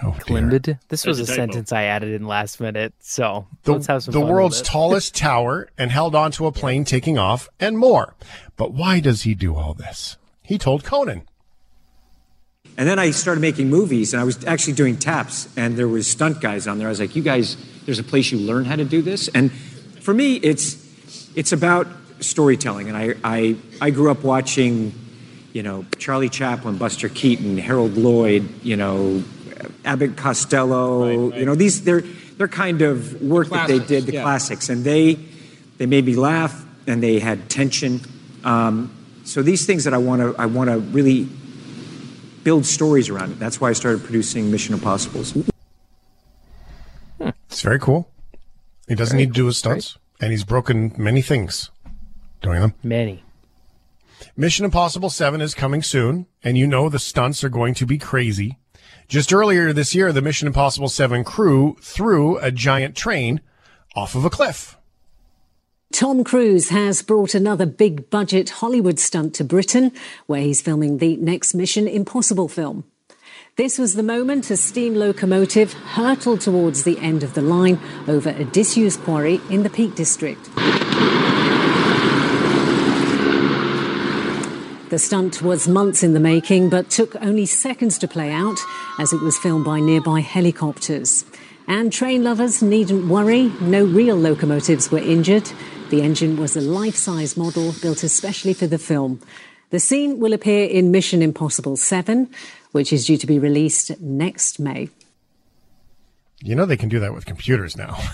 Oh, 0.03 0.17
Climbed. 0.21 0.79
This 0.89 1.05
was 1.05 1.19
a, 1.19 1.23
That's 1.25 1.33
a 1.33 1.37
typo. 1.37 1.53
sentence 1.53 1.73
I 1.73 1.83
added 1.85 2.15
in 2.19 2.27
last 2.27 2.61
minute. 2.61 2.95
So 3.01 3.47
the, 3.65 3.73
let's 3.75 3.87
have 3.89 4.03
some 4.03 4.13
the 4.13 4.21
fun 4.21 4.27
with 4.29 4.33
world's 4.33 4.61
it. 4.63 4.65
tallest 4.65 5.15
tower 5.17 5.69
and 5.77 5.91
held 5.91 6.15
onto 6.15 6.47
a 6.47 6.53
plane 6.53 6.85
taking 6.87 7.19
off 7.19 7.51
and 7.61 7.77
more. 7.77 8.15
But 8.57 8.73
why 8.73 9.01
does 9.01 9.23
he 9.23 9.35
do 9.35 9.55
all 9.55 9.75
this? 9.75 10.17
He 10.43 10.57
told 10.57 10.83
Conan. 10.85 11.29
And 12.77 12.89
then 12.89 12.99
I 12.99 13.11
started 13.11 13.41
making 13.41 13.69
movies, 13.69 14.15
and 14.15 14.21
I 14.21 14.25
was 14.25 14.45
actually 14.47 14.73
doing 14.75 14.97
taps, 14.97 15.49
and 15.57 15.77
there 15.77 15.89
was 15.89 16.11
stunt 16.11 16.41
guys 16.41 16.67
on 16.67 16.79
there. 16.79 16.89
I 16.89 16.91
was 16.91 17.01
like, 17.01 17.15
"You 17.15 17.23
guys, 17.23 17.57
there's 17.85 17.99
a 17.99 18.05
place 18.05 18.33
you 18.33 18.39
learn 18.39 18.65
how 18.65 18.77
to 18.77 18.85
do 18.85 19.03
this." 19.03 19.29
And 19.29 19.53
for 20.01 20.15
me, 20.15 20.37
it's 20.37 20.77
it's 21.37 21.53
about 21.53 21.87
storytelling. 22.21 22.89
And 22.89 22.97
I 22.97 23.15
I, 23.23 23.57
I 23.81 23.91
grew 23.91 24.11
up 24.11 24.25
watching, 24.25 24.95
you 25.53 25.63
know, 25.63 25.85
Charlie 25.99 26.31
Chaplin, 26.31 26.79
Buster 26.79 27.09
Keaton, 27.09 27.59
Harold 27.59 27.97
Lloyd, 27.97 28.49
you 28.63 28.77
know, 28.77 29.23
Abbott 29.85 30.17
Costello. 30.17 31.35
You 31.37 31.45
know, 31.45 31.55
these 31.55 31.85
they're 31.85 32.01
they're 32.01 32.49
kind 32.49 32.83
of 32.83 33.21
work 33.21 33.51
that 33.51 33.69
they 33.69 33.81
did, 33.81 34.07
the 34.07 34.15
yeah. 34.15 34.23
classics, 34.23 34.71
and 34.71 34.83
they 34.83 35.19
they 35.77 35.87
made 35.87 36.07
me 36.07 36.17
laugh, 36.17 36.65
and 36.87 37.03
they 37.03 37.19
had 37.19 37.51
tension. 37.51 38.01
Um, 38.45 38.91
so 39.25 39.43
these 39.43 39.67
things 39.67 39.85
that 39.85 39.95
I 39.95 39.99
want 39.99 40.23
to 40.23 40.35
I 40.41 40.47
want 40.47 40.71
to 40.71 40.79
really 40.79 41.29
build 42.45 42.67
stories 42.67 43.09
around 43.09 43.33
it. 43.33 43.39
That's 43.39 43.61
why 43.61 43.71
I 43.71 43.73
started 43.73 44.03
producing 44.03 44.51
Mission 44.51 44.75
Impossibles. 44.75 45.33
Hmm. 47.19 47.31
It's 47.47 47.63
very 47.63 47.79
cool. 47.79 48.09
He 48.89 48.95
doesn't 48.95 49.17
need 49.17 49.29
to 49.29 49.33
do 49.33 49.47
his 49.47 49.59
stunts, 49.59 49.99
and 50.21 50.33
he's 50.33 50.45
broken 50.45 50.93
many 50.97 51.23
things 51.23 51.71
doing 52.41 52.61
them. 52.61 52.75
Many. 52.83 53.23
Mission 54.37 54.65
Impossible 54.65 55.11
7 55.11 55.41
is 55.41 55.55
coming 55.55 55.83
soon, 55.83 56.27
and 56.43 56.57
you 56.57 56.67
know 56.67 56.89
the 56.89 56.99
stunts 56.99 57.45
are 57.45 57.49
going 57.49 57.75
to 57.75 57.87
be 57.87 57.99
crazy. 57.99 58.59
Just 59.09 59.33
earlier 59.33 59.73
this 59.73 59.95
year, 59.95 60.13
the 60.13 60.23
Mission 60.23 60.47
Impossible 60.47 60.89
7 60.89 61.25
crew 61.25 61.77
threw 61.81 62.39
a 62.39 62.51
giant 62.51 62.97
train 62.97 63.41
off 63.95 64.15
of 64.15 64.25
a 64.25 64.31
cliff. 64.31 64.79
Tom 65.93 66.25
Cruise 66.25 66.71
has 66.71 67.03
brought 67.03 67.35
another 67.35 67.67
big 67.67 68.09
budget 68.09 68.49
Hollywood 68.49 68.99
stunt 68.99 69.35
to 69.35 69.45
Britain, 69.45 69.93
where 70.27 70.41
he's 70.41 70.63
filming 70.63 70.99
the 70.99 71.17
next 71.19 71.53
Mission 71.53 71.87
Impossible 71.87 72.49
film. 72.49 72.85
This 73.57 73.79
was 73.79 73.93
the 73.95 74.03
moment 74.03 74.51
a 74.51 74.57
steam 74.57 74.95
locomotive 74.95 75.75
hurtled 75.75 76.41
towards 76.41 76.85
the 76.85 76.99
end 77.01 77.23
of 77.23 77.35
the 77.35 77.43
line 77.43 77.79
over 78.09 78.31
a 78.31 78.45
disused 78.45 79.01
quarry 79.01 79.39
in 79.51 79.65
the 79.65 79.71
Peak 79.71 79.95
District. 79.95 80.43
The 84.89 84.99
stunt 84.99 85.43
was 85.43 85.69
months 85.69 86.03
in 86.03 86.15
the 86.15 86.21
making, 86.21 86.71
but 86.71 86.89
took 86.89 87.17
only 87.17 87.45
seconds 87.45 87.99
to 87.99 88.09
play 88.09 88.33
out 88.33 88.59
as 88.99 89.13
it 89.13 89.21
was 89.21 89.37
filmed 89.37 89.67
by 89.67 89.79
nearby 89.81 90.21
helicopters. 90.21 91.27
And 91.69 91.93
train 91.93 92.25
lovers 92.25 92.63
needn't 92.63 93.09
worry, 93.09 93.53
no 93.61 93.85
real 93.85 94.17
locomotives 94.17 94.91
were 94.91 94.99
injured. 94.99 95.51
The 95.93 96.01
engine 96.01 96.39
was 96.39 96.57
a 96.57 96.63
life 96.63 96.97
size 96.97 97.37
model 97.37 97.75
built 97.83 98.03
especially 98.03 98.55
for 98.55 98.67
the 98.67 98.79
film. 98.79 99.21
The 99.69 99.79
scene 99.79 100.21
will 100.21 100.33
appear 100.33 100.67
in 100.67 100.91
Mission 100.91 101.21
Impossible 101.21 101.77
7, 101.77 102.31
which 102.71 102.95
is 102.95 103.05
due 103.05 103.19
to 103.19 103.27
be 103.27 103.39
released 103.39 104.01
next 104.01 104.59
May. 104.59 104.89
You 106.41 106.55
know 106.55 106.65
they 106.65 106.79
can 106.79 106.89
do 106.89 106.99
that 107.01 107.13
with 107.13 107.27
computers 107.27 107.77
now. 107.77 107.99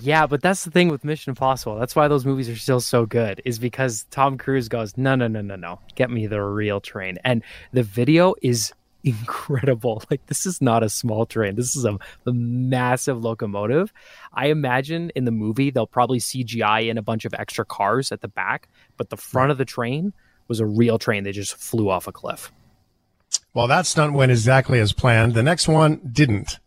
Yeah, 0.00 0.26
but 0.26 0.40
that's 0.40 0.64
the 0.64 0.70
thing 0.70 0.88
with 0.88 1.04
Mission 1.04 1.32
Impossible. 1.32 1.78
That's 1.78 1.94
why 1.94 2.08
those 2.08 2.24
movies 2.24 2.48
are 2.48 2.56
still 2.56 2.80
so 2.80 3.04
good, 3.04 3.42
is 3.44 3.58
because 3.58 4.06
Tom 4.10 4.38
Cruise 4.38 4.70
goes, 4.70 4.96
no, 4.96 5.16
no, 5.16 5.28
no, 5.28 5.42
no, 5.42 5.54
no, 5.54 5.80
get 5.96 6.10
me 6.10 6.26
the 6.26 6.40
real 6.40 6.80
train. 6.80 7.18
And 7.24 7.42
the 7.72 7.82
video 7.82 8.34
is 8.40 8.72
incredible. 9.20 10.02
Like, 10.10 10.26
this 10.26 10.46
is 10.46 10.60
not 10.60 10.82
a 10.82 10.88
small 10.88 11.26
train, 11.26 11.56
this 11.56 11.76
is 11.76 11.84
a, 11.84 11.98
a 12.26 12.32
massive 12.32 13.22
locomotive. 13.22 13.92
I 14.32 14.46
imagine 14.46 15.10
in 15.14 15.24
the 15.24 15.30
movie, 15.30 15.70
they'll 15.70 15.86
probably 15.86 16.18
CGI 16.18 16.88
in 16.88 16.98
a 16.98 17.02
bunch 17.02 17.24
of 17.24 17.34
extra 17.34 17.64
cars 17.64 18.12
at 18.12 18.20
the 18.20 18.28
back, 18.28 18.68
but 18.96 19.10
the 19.10 19.16
front 19.16 19.50
of 19.50 19.58
the 19.58 19.64
train 19.64 20.12
was 20.48 20.60
a 20.60 20.66
real 20.66 20.98
train 20.98 21.24
that 21.24 21.32
just 21.32 21.54
flew 21.54 21.88
off 21.88 22.06
a 22.06 22.12
cliff. 22.12 22.52
Well, 23.54 23.68
that 23.68 23.86
stunt 23.86 24.12
went 24.12 24.32
exactly 24.32 24.78
as 24.78 24.92
planned. 24.92 25.34
The 25.34 25.42
next 25.42 25.68
one 25.68 26.00
didn't. 26.10 26.58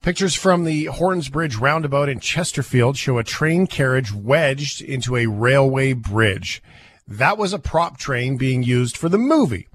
Pictures 0.00 0.34
from 0.34 0.64
the 0.64 0.84
Horns 0.86 1.28
Bridge 1.28 1.56
roundabout 1.56 2.08
in 2.08 2.20
Chesterfield 2.20 2.96
show 2.96 3.18
a 3.18 3.24
train 3.24 3.66
carriage 3.66 4.12
wedged 4.12 4.80
into 4.80 5.16
a 5.16 5.26
railway 5.26 5.92
bridge. 5.92 6.62
That 7.06 7.36
was 7.36 7.52
a 7.52 7.58
prop 7.58 7.98
train 7.98 8.36
being 8.36 8.62
used 8.62 8.96
for 8.96 9.08
the 9.08 9.18
movie. 9.18 9.68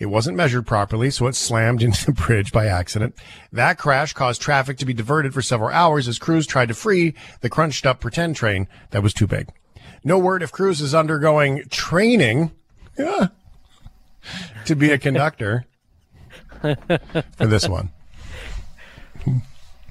It 0.00 0.06
wasn't 0.06 0.36
measured 0.36 0.66
properly, 0.66 1.10
so 1.10 1.28
it 1.28 1.36
slammed 1.36 1.82
into 1.84 2.06
the 2.06 2.12
bridge 2.12 2.50
by 2.50 2.66
accident. 2.66 3.14
That 3.52 3.78
crash 3.78 4.12
caused 4.14 4.42
traffic 4.42 4.78
to 4.78 4.86
be 4.86 4.94
diverted 4.94 5.32
for 5.32 5.42
several 5.42 5.70
hours 5.70 6.08
as 6.08 6.18
crews 6.18 6.46
tried 6.46 6.68
to 6.68 6.74
free 6.74 7.14
the 7.42 7.50
crunched 7.50 7.86
up 7.86 8.00
pretend 8.00 8.34
train 8.34 8.66
that 8.90 9.02
was 9.02 9.14
too 9.14 9.28
big. 9.28 9.48
No 10.02 10.18
word 10.18 10.42
if 10.42 10.50
Cruise 10.50 10.80
is 10.80 10.94
undergoing 10.94 11.64
training 11.68 12.52
yeah, 12.98 13.28
to 14.64 14.74
be 14.74 14.90
a 14.90 14.98
conductor 14.98 15.66
for 16.60 17.46
this 17.46 17.68
one. 17.68 17.90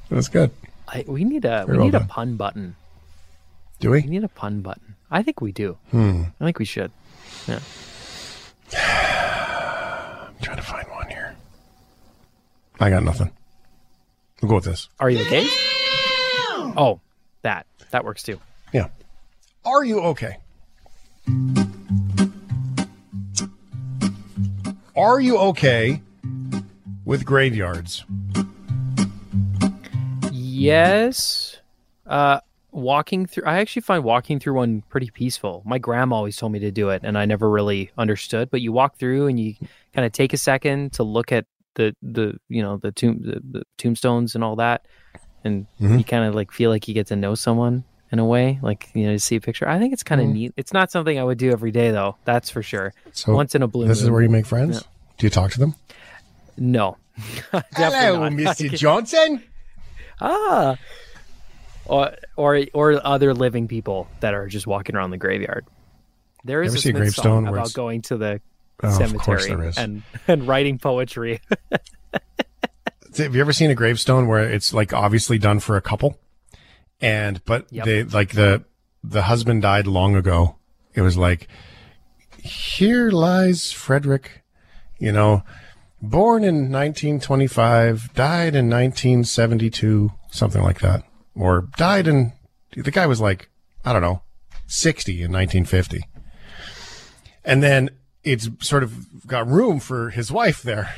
That's 0.09 0.27
good. 0.27 0.51
I, 0.87 1.05
we 1.07 1.23
need 1.23 1.45
a 1.45 1.65
Very 1.65 1.77
we 1.77 1.83
need 1.85 1.93
well 1.93 2.01
a 2.01 2.07
pun 2.07 2.35
button. 2.35 2.75
Do 3.79 3.91
we? 3.91 4.01
We 4.01 4.09
need 4.09 4.23
a 4.23 4.29
pun 4.29 4.61
button. 4.61 4.95
I 5.11 5.21
think 5.21 5.41
we 5.41 5.51
do. 5.51 5.77
Hmm. 5.91 6.23
I 6.39 6.45
think 6.45 6.57
we 6.57 6.65
should. 6.65 6.91
Yeah. 7.47 7.59
I'm 8.73 10.35
trying 10.41 10.57
to 10.57 10.63
find 10.63 10.87
one 10.89 11.09
here. 11.09 11.35
I 12.79 12.89
got 12.89 13.03
nothing. 13.03 13.31
We'll 14.41 14.49
go 14.49 14.55
with 14.55 14.65
this. 14.65 14.87
Are 14.99 15.09
you 15.09 15.19
okay? 15.25 15.45
Oh, 16.77 17.01
that 17.41 17.65
that 17.91 18.05
works 18.05 18.23
too. 18.23 18.39
Yeah. 18.71 18.87
Are 19.65 19.83
you 19.83 19.99
okay? 20.01 20.37
Are 24.95 25.19
you 25.19 25.37
okay 25.37 26.01
with 27.05 27.25
graveyards? 27.25 28.05
Yes. 30.31 31.57
Uh, 32.05 32.39
walking 32.71 33.25
through. 33.25 33.43
I 33.45 33.59
actually 33.59 33.81
find 33.81 34.03
walking 34.03 34.39
through 34.39 34.53
one 34.53 34.83
pretty 34.89 35.09
peaceful. 35.09 35.63
My 35.65 35.77
grandma 35.79 36.17
always 36.17 36.37
told 36.37 36.51
me 36.51 36.59
to 36.59 36.71
do 36.71 36.89
it, 36.89 37.01
and 37.03 37.17
I 37.17 37.25
never 37.25 37.49
really 37.49 37.91
understood. 37.97 38.49
But 38.49 38.61
you 38.61 38.71
walk 38.71 38.97
through 38.97 39.27
and 39.27 39.39
you 39.39 39.55
kind 39.93 40.05
of 40.05 40.11
take 40.11 40.33
a 40.33 40.37
second 40.37 40.93
to 40.93 41.03
look 41.03 41.31
at 41.31 41.45
the 41.75 41.95
the 42.01 42.37
you 42.49 42.61
know 42.61 42.77
the 42.77 42.91
tomb 42.91 43.21
the, 43.21 43.41
the 43.51 43.63
tombstones 43.77 44.35
and 44.35 44.43
all 44.43 44.55
that, 44.57 44.85
and 45.43 45.65
Mhm. 45.81 45.99
you 45.99 46.03
kind 46.03 46.25
of 46.25 46.35
like 46.35 46.51
feel 46.51 46.69
like 46.69 46.87
you 46.87 46.93
get 46.93 47.07
to 47.07 47.15
know 47.15 47.35
someone 47.35 47.83
in 48.11 48.19
a 48.19 48.25
way. 48.25 48.59
Like 48.61 48.89
you 48.93 49.05
know, 49.05 49.11
you 49.11 49.19
see 49.19 49.35
a 49.35 49.41
picture. 49.41 49.67
I 49.69 49.77
think 49.79 49.93
it's 49.93 50.03
kind 50.03 50.19
of 50.21 50.27
Mhm. 50.27 50.33
neat. 50.33 50.53
It's 50.57 50.73
not 50.73 50.91
something 50.91 51.17
I 51.19 51.23
would 51.23 51.37
do 51.37 51.51
every 51.51 51.71
day 51.71 51.91
though. 51.91 52.15
That's 52.25 52.49
for 52.49 52.63
sure. 52.63 52.93
So 53.13 53.33
Once 53.33 53.55
in 53.55 53.61
a 53.63 53.67
blue 53.67 53.87
This 53.87 54.01
is 54.01 54.09
where 54.09 54.21
you 54.21 54.29
make 54.29 54.45
friends. 54.45 54.77
Yeah. 54.77 54.87
Do 55.17 55.25
you 55.25 55.29
talk 55.29 55.51
to 55.51 55.59
them? 55.59 55.75
No. 56.57 56.97
Hello. 57.51 58.29
Mr. 58.29 58.69
Johnson. 58.77 59.43
Ah. 60.21 60.77
Or 61.85 62.11
or 62.35 62.61
or 62.73 63.05
other 63.05 63.33
living 63.33 63.67
people 63.67 64.07
that 64.19 64.33
are 64.33 64.47
just 64.47 64.67
walking 64.67 64.95
around 64.95 65.09
the 65.11 65.17
graveyard. 65.17 65.65
There 66.45 66.61
is 66.61 66.73
a 66.75 66.77
see 66.77 66.89
a 66.89 66.93
gravestone 66.93 67.47
about 67.47 67.73
going 67.73 68.01
to 68.03 68.17
the 68.17 68.41
Oh, 68.81 68.87
of 68.87 69.17
course 69.17 69.43
cemetery 69.43 69.47
there 69.61 69.69
is. 69.69 69.77
and 69.77 70.03
and 70.27 70.47
writing 70.47 70.77
poetry. 70.79 71.41
Have 73.17 73.35
you 73.35 73.41
ever 73.41 73.51
seen 73.53 73.69
a 73.71 73.75
gravestone 73.75 74.27
where 74.27 74.43
it's 74.49 74.73
like 74.73 74.93
obviously 74.93 75.37
done 75.37 75.59
for 75.59 75.75
a 75.75 75.81
couple, 75.81 76.19
and 77.01 77.43
but 77.45 77.65
Yep. 77.71 77.85
they 77.85 78.03
like 78.03 78.31
the 78.33 78.63
the 79.03 79.23
husband 79.23 79.61
died 79.63 79.87
long 79.87 80.15
ago. 80.15 80.55
It 80.93 81.01
was 81.01 81.17
like, 81.17 81.47
here 82.37 83.09
lies 83.11 83.71
Frederick, 83.71 84.43
you 84.99 85.11
know, 85.11 85.43
born 86.01 86.43
in 86.43 86.71
1925, 86.71 88.13
died 88.13 88.55
in 88.55 88.69
1972, 88.69 90.11
something 90.31 90.61
like 90.61 90.79
that, 90.79 91.03
or 91.35 91.67
died 91.77 92.07
in. 92.07 92.33
The 92.75 92.91
guy 92.91 93.05
was 93.07 93.19
like, 93.19 93.49
I 93.83 93.91
don't 93.93 94.01
know, 94.01 94.21
60 94.67 95.11
in 95.23 95.31
1950, 95.31 96.01
and 97.43 97.61
then 97.63 97.89
it's 98.31 98.49
sort 98.59 98.83
of 98.83 99.27
got 99.27 99.47
room 99.47 99.79
for 99.79 100.09
his 100.09 100.31
wife 100.31 100.61
there. 100.63 100.93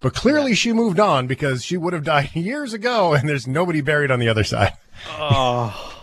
But 0.00 0.14
clearly 0.14 0.54
she 0.54 0.72
moved 0.72 0.98
on 0.98 1.26
because 1.26 1.64
she 1.64 1.76
would 1.76 1.92
have 1.92 2.04
died 2.04 2.30
years 2.34 2.72
ago 2.72 3.12
and 3.12 3.28
there's 3.28 3.46
nobody 3.46 3.80
buried 3.80 4.10
on 4.10 4.18
the 4.18 4.28
other 4.28 4.44
side. 4.44 4.72
oh. 5.08 5.96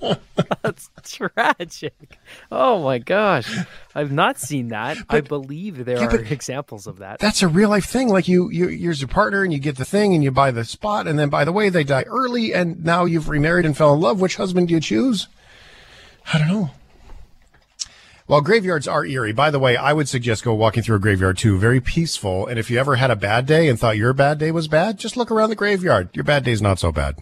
That's 0.62 0.90
tragic. 1.02 2.18
Oh 2.52 2.82
my 2.84 2.98
gosh. 2.98 3.52
I've 3.96 4.12
not 4.12 4.38
seen 4.38 4.68
that. 4.68 4.96
I 5.08 5.20
believe 5.22 5.84
there 5.84 5.98
Yeah, 5.98 6.06
are 6.06 6.20
examples 6.22 6.86
of 6.86 6.98
that. 6.98 7.18
That's 7.18 7.42
a 7.42 7.48
real 7.48 7.68
life 7.70 7.86
thing. 7.86 8.08
Like 8.08 8.28
you, 8.28 8.48
you're 8.50 8.70
your 8.70 9.08
partner 9.08 9.42
and 9.42 9.52
you 9.52 9.58
get 9.58 9.76
the 9.76 9.84
thing 9.84 10.14
and 10.14 10.22
you 10.22 10.30
buy 10.30 10.52
the 10.52 10.64
spot. 10.64 11.08
And 11.08 11.18
then 11.18 11.30
by 11.30 11.44
the 11.44 11.52
way, 11.52 11.68
they 11.68 11.82
die 11.84 12.04
early 12.06 12.54
and 12.54 12.84
now 12.84 13.04
you've 13.06 13.28
remarried 13.28 13.66
and 13.66 13.76
fell 13.76 13.92
in 13.94 14.00
love. 14.00 14.20
Which 14.20 14.36
husband 14.36 14.68
do 14.68 14.74
you 14.74 14.80
choose? 14.80 15.26
I 16.32 16.38
don't 16.38 16.48
know. 16.48 16.70
Well, 18.32 18.40
graveyards 18.40 18.88
are 18.88 19.04
eerie. 19.04 19.34
By 19.34 19.50
the 19.50 19.58
way, 19.58 19.76
I 19.76 19.92
would 19.92 20.08
suggest 20.08 20.42
go 20.42 20.54
walking 20.54 20.82
through 20.82 20.96
a 20.96 21.00
graveyard 21.00 21.36
too. 21.36 21.58
Very 21.58 21.82
peaceful. 21.82 22.46
And 22.46 22.58
if 22.58 22.70
you 22.70 22.78
ever 22.78 22.96
had 22.96 23.10
a 23.10 23.14
bad 23.14 23.44
day 23.44 23.68
and 23.68 23.78
thought 23.78 23.98
your 23.98 24.14
bad 24.14 24.38
day 24.38 24.50
was 24.50 24.68
bad, 24.68 24.96
just 24.96 25.18
look 25.18 25.30
around 25.30 25.50
the 25.50 25.54
graveyard. 25.54 26.08
Your 26.14 26.24
bad 26.24 26.42
day's 26.42 26.62
not 26.62 26.78
so 26.78 26.92
bad. 26.92 27.18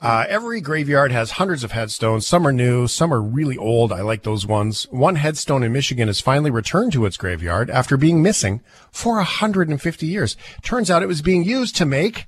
Uh, 0.00 0.24
every 0.26 0.62
graveyard 0.62 1.12
has 1.12 1.32
hundreds 1.32 1.64
of 1.64 1.72
headstones. 1.72 2.26
Some 2.26 2.46
are 2.46 2.52
new, 2.52 2.86
some 2.86 3.12
are 3.12 3.20
really 3.20 3.58
old. 3.58 3.92
I 3.92 4.00
like 4.00 4.22
those 4.22 4.46
ones. 4.46 4.84
One 4.90 5.16
headstone 5.16 5.62
in 5.62 5.74
Michigan 5.74 6.08
has 6.08 6.18
finally 6.18 6.50
returned 6.50 6.94
to 6.94 7.04
its 7.04 7.18
graveyard 7.18 7.68
after 7.68 7.98
being 7.98 8.22
missing 8.22 8.62
for 8.90 9.16
150 9.16 10.06
years. 10.06 10.34
Turns 10.62 10.90
out 10.90 11.02
it 11.02 11.08
was 11.08 11.20
being 11.20 11.44
used 11.44 11.76
to 11.76 11.84
make 11.84 12.26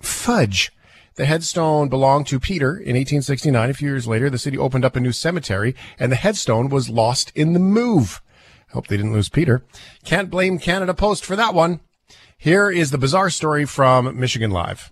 fudge. 0.00 0.72
The 1.20 1.26
headstone 1.26 1.90
belonged 1.90 2.28
to 2.28 2.40
Peter 2.40 2.70
in 2.70 2.96
1869. 2.96 3.68
A 3.68 3.74
few 3.74 3.90
years 3.90 4.06
later, 4.06 4.30
the 4.30 4.38
city 4.38 4.56
opened 4.56 4.86
up 4.86 4.96
a 4.96 5.00
new 5.00 5.12
cemetery 5.12 5.76
and 5.98 6.10
the 6.10 6.16
headstone 6.16 6.70
was 6.70 6.88
lost 6.88 7.30
in 7.34 7.52
the 7.52 7.58
move. 7.58 8.22
Hope 8.70 8.86
they 8.86 8.96
didn't 8.96 9.12
lose 9.12 9.28
Peter. 9.28 9.62
Can't 10.02 10.30
blame 10.30 10.58
Canada 10.58 10.94
Post 10.94 11.26
for 11.26 11.36
that 11.36 11.52
one. 11.52 11.80
Here 12.38 12.70
is 12.70 12.90
the 12.90 12.96
bizarre 12.96 13.28
story 13.28 13.66
from 13.66 14.18
Michigan 14.18 14.50
Live. 14.50 14.90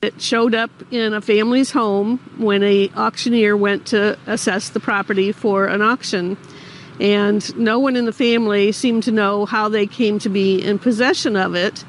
It 0.00 0.22
showed 0.22 0.54
up 0.54 0.70
in 0.90 1.12
a 1.12 1.20
family's 1.20 1.70
home 1.70 2.16
when 2.38 2.62
a 2.62 2.88
auctioneer 2.96 3.58
went 3.58 3.84
to 3.88 4.18
assess 4.26 4.70
the 4.70 4.80
property 4.80 5.32
for 5.32 5.66
an 5.66 5.82
auction. 5.82 6.38
And 6.98 7.54
no 7.58 7.78
one 7.78 7.94
in 7.94 8.06
the 8.06 8.12
family 8.14 8.72
seemed 8.72 9.02
to 9.02 9.12
know 9.12 9.44
how 9.44 9.68
they 9.68 9.86
came 9.86 10.18
to 10.20 10.30
be 10.30 10.64
in 10.64 10.78
possession 10.78 11.36
of 11.36 11.54
it. 11.54 11.84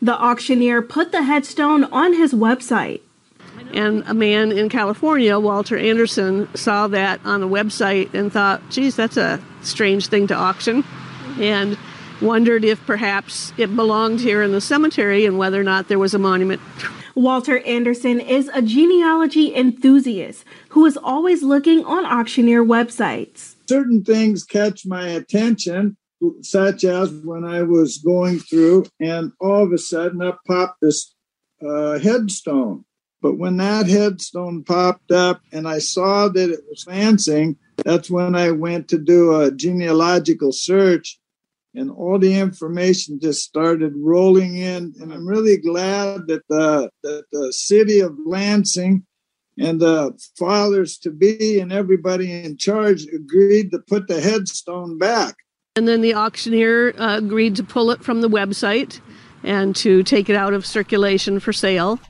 The 0.00 0.14
auctioneer 0.14 0.82
put 0.82 1.12
the 1.12 1.22
headstone 1.22 1.84
on 1.84 2.14
his 2.14 2.32
website. 2.32 3.00
And 3.72 4.04
a 4.06 4.14
man 4.14 4.52
in 4.52 4.68
California, 4.68 5.38
Walter 5.38 5.76
Anderson, 5.76 6.48
saw 6.54 6.86
that 6.88 7.20
on 7.24 7.40
the 7.40 7.48
website 7.48 8.14
and 8.14 8.32
thought, 8.32 8.62
geez, 8.70 8.96
that's 8.96 9.16
a 9.16 9.42
strange 9.62 10.06
thing 10.06 10.26
to 10.28 10.34
auction. 10.34 10.84
And 11.38 11.76
wondered 12.20 12.64
if 12.64 12.84
perhaps 12.86 13.52
it 13.56 13.74
belonged 13.76 14.20
here 14.20 14.42
in 14.42 14.52
the 14.52 14.60
cemetery 14.60 15.26
and 15.26 15.38
whether 15.38 15.60
or 15.60 15.64
not 15.64 15.88
there 15.88 15.98
was 15.98 16.14
a 16.14 16.18
monument. 16.18 16.60
Walter 17.14 17.58
Anderson 17.60 18.20
is 18.20 18.48
a 18.54 18.62
genealogy 18.62 19.54
enthusiast 19.54 20.44
who 20.70 20.86
is 20.86 20.96
always 20.96 21.42
looking 21.42 21.84
on 21.84 22.04
auctioneer 22.04 22.64
websites. 22.64 23.56
Certain 23.68 24.04
things 24.04 24.44
catch 24.44 24.86
my 24.86 25.08
attention, 25.08 25.96
such 26.42 26.84
as 26.84 27.10
when 27.24 27.44
I 27.44 27.62
was 27.62 27.98
going 27.98 28.38
through, 28.38 28.86
and 29.00 29.32
all 29.40 29.64
of 29.64 29.72
a 29.72 29.78
sudden 29.78 30.22
up 30.22 30.40
popped 30.46 30.80
this 30.80 31.14
uh, 31.66 31.98
headstone. 31.98 32.84
But 33.20 33.38
when 33.38 33.56
that 33.56 33.88
headstone 33.88 34.62
popped 34.62 35.10
up 35.10 35.40
and 35.52 35.66
I 35.66 35.78
saw 35.78 36.28
that 36.28 36.50
it 36.50 36.60
was 36.68 36.86
Lansing, 36.86 37.56
that's 37.84 38.10
when 38.10 38.34
I 38.34 38.52
went 38.52 38.88
to 38.88 38.98
do 38.98 39.40
a 39.40 39.50
genealogical 39.50 40.52
search 40.52 41.18
and 41.74 41.90
all 41.90 42.18
the 42.18 42.38
information 42.38 43.20
just 43.20 43.42
started 43.42 43.92
rolling 43.96 44.56
in. 44.56 44.94
And 45.00 45.12
I'm 45.12 45.26
really 45.26 45.56
glad 45.56 46.26
that 46.28 46.42
the, 46.48 46.90
that 47.02 47.24
the 47.32 47.52
city 47.52 48.00
of 48.00 48.16
Lansing 48.24 49.04
and 49.58 49.80
the 49.80 50.18
fathers 50.38 50.98
to 50.98 51.10
be 51.10 51.58
and 51.58 51.72
everybody 51.72 52.32
in 52.32 52.56
charge 52.56 53.04
agreed 53.06 53.72
to 53.72 53.80
put 53.80 54.06
the 54.06 54.20
headstone 54.20 54.96
back. 54.96 55.34
And 55.78 55.86
then 55.86 56.00
the 56.00 56.14
auctioneer 56.14 56.92
uh, 56.98 57.18
agreed 57.18 57.54
to 57.54 57.62
pull 57.62 57.92
it 57.92 58.02
from 58.02 58.20
the 58.20 58.28
website 58.28 59.00
and 59.44 59.76
to 59.76 60.02
take 60.02 60.28
it 60.28 60.34
out 60.34 60.52
of 60.52 60.66
circulation 60.66 61.38
for 61.38 61.52
sale. 61.52 62.00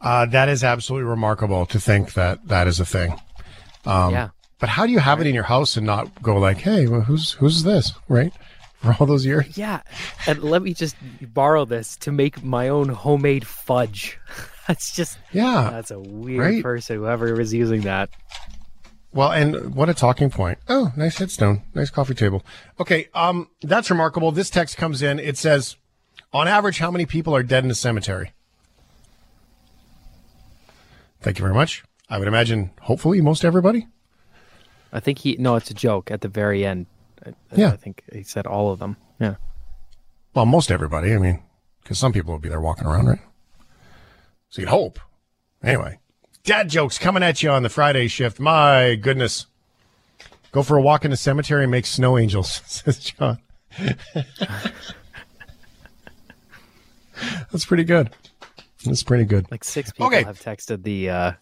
Uh, 0.00 0.26
that 0.26 0.48
is 0.48 0.64
absolutely 0.64 1.08
remarkable 1.08 1.64
to 1.66 1.78
think 1.78 2.14
that 2.14 2.48
that 2.48 2.66
is 2.66 2.80
a 2.80 2.84
thing. 2.84 3.12
Um, 3.86 4.12
yeah. 4.12 4.30
But 4.58 4.68
how 4.68 4.84
do 4.84 4.90
you 4.90 4.98
have 4.98 5.20
it 5.20 5.28
in 5.28 5.34
your 5.34 5.44
house 5.44 5.76
and 5.76 5.86
not 5.86 6.20
go 6.20 6.38
like, 6.38 6.58
"Hey, 6.58 6.88
well, 6.88 7.02
who's 7.02 7.30
who's 7.30 7.62
this?" 7.62 7.92
Right? 8.08 8.32
For 8.80 8.96
all 8.98 9.06
those 9.06 9.24
years. 9.24 9.56
Yeah. 9.56 9.82
And 10.26 10.42
let 10.42 10.60
me 10.60 10.74
just 10.74 10.96
borrow 11.20 11.64
this 11.64 11.96
to 11.98 12.10
make 12.10 12.42
my 12.42 12.68
own 12.68 12.88
homemade 12.88 13.46
fudge. 13.46 14.18
that's 14.66 14.92
just 14.92 15.18
yeah. 15.32 15.68
That's 15.70 15.92
a 15.92 16.00
weird 16.00 16.40
right? 16.40 16.62
person 16.64 16.96
whoever 16.96 17.32
was 17.36 17.54
using 17.54 17.82
that. 17.82 18.10
Well, 19.14 19.30
and 19.30 19.76
what 19.76 19.88
a 19.88 19.94
talking 19.94 20.28
point. 20.28 20.58
Oh, 20.68 20.92
nice 20.96 21.18
headstone. 21.18 21.62
Nice 21.72 21.88
coffee 21.88 22.14
table. 22.14 22.44
Okay, 22.80 23.08
um, 23.14 23.48
that's 23.62 23.88
remarkable. 23.88 24.32
This 24.32 24.50
text 24.50 24.76
comes 24.76 25.02
in. 25.02 25.20
It 25.20 25.38
says, 25.38 25.76
on 26.32 26.48
average, 26.48 26.78
how 26.78 26.90
many 26.90 27.06
people 27.06 27.34
are 27.34 27.44
dead 27.44 27.64
in 27.64 27.70
a 27.70 27.74
cemetery? 27.76 28.32
Thank 31.20 31.38
you 31.38 31.42
very 31.42 31.54
much. 31.54 31.84
I 32.10 32.18
would 32.18 32.26
imagine, 32.28 32.72
hopefully, 32.82 33.20
most 33.20 33.44
everybody. 33.44 33.86
I 34.92 34.98
think 35.00 35.18
he 35.20 35.36
no, 35.38 35.54
it's 35.56 35.70
a 35.70 35.74
joke 35.74 36.10
at 36.10 36.20
the 36.20 36.28
very 36.28 36.66
end. 36.66 36.86
I, 37.24 37.32
Yeah. 37.54 37.68
I 37.70 37.76
think 37.76 38.02
he 38.12 38.24
said 38.24 38.46
all 38.46 38.70
of 38.72 38.80
them. 38.80 38.96
Yeah. 39.20 39.36
Well, 40.34 40.44
most 40.46 40.70
everybody. 40.70 41.14
I 41.14 41.18
mean, 41.18 41.42
because 41.82 41.98
some 41.98 42.12
people 42.12 42.32
will 42.32 42.40
be 42.40 42.48
there 42.48 42.60
walking 42.60 42.86
around, 42.86 43.06
right? 43.06 43.20
So 44.50 44.60
you'd 44.60 44.68
hope. 44.68 44.98
Anyway, 45.62 45.98
dad 46.44 46.68
jokes 46.68 46.98
coming 46.98 47.22
at 47.22 47.42
you 47.42 47.50
on 47.50 47.62
the 47.62 47.68
Friday 47.68 48.08
shift. 48.08 48.38
My 48.40 48.94
goodness. 48.96 49.46
Go 50.52 50.62
for 50.62 50.76
a 50.76 50.82
walk 50.82 51.04
in 51.04 51.10
the 51.10 51.16
cemetery 51.16 51.64
and 51.64 51.70
make 51.70 51.84
snow 51.86 52.16
angels, 52.16 52.60
says 52.66 52.98
John. 53.00 53.38
That's 57.50 57.64
pretty 57.64 57.84
good. 57.84 58.10
That's 58.84 59.02
pretty 59.02 59.24
good. 59.24 59.50
Like 59.50 59.64
six 59.64 59.90
people 59.92 60.06
Okay. 60.06 60.22
have 60.22 60.38
texted 60.40 60.82
the 60.82 61.10
uh 61.10 61.32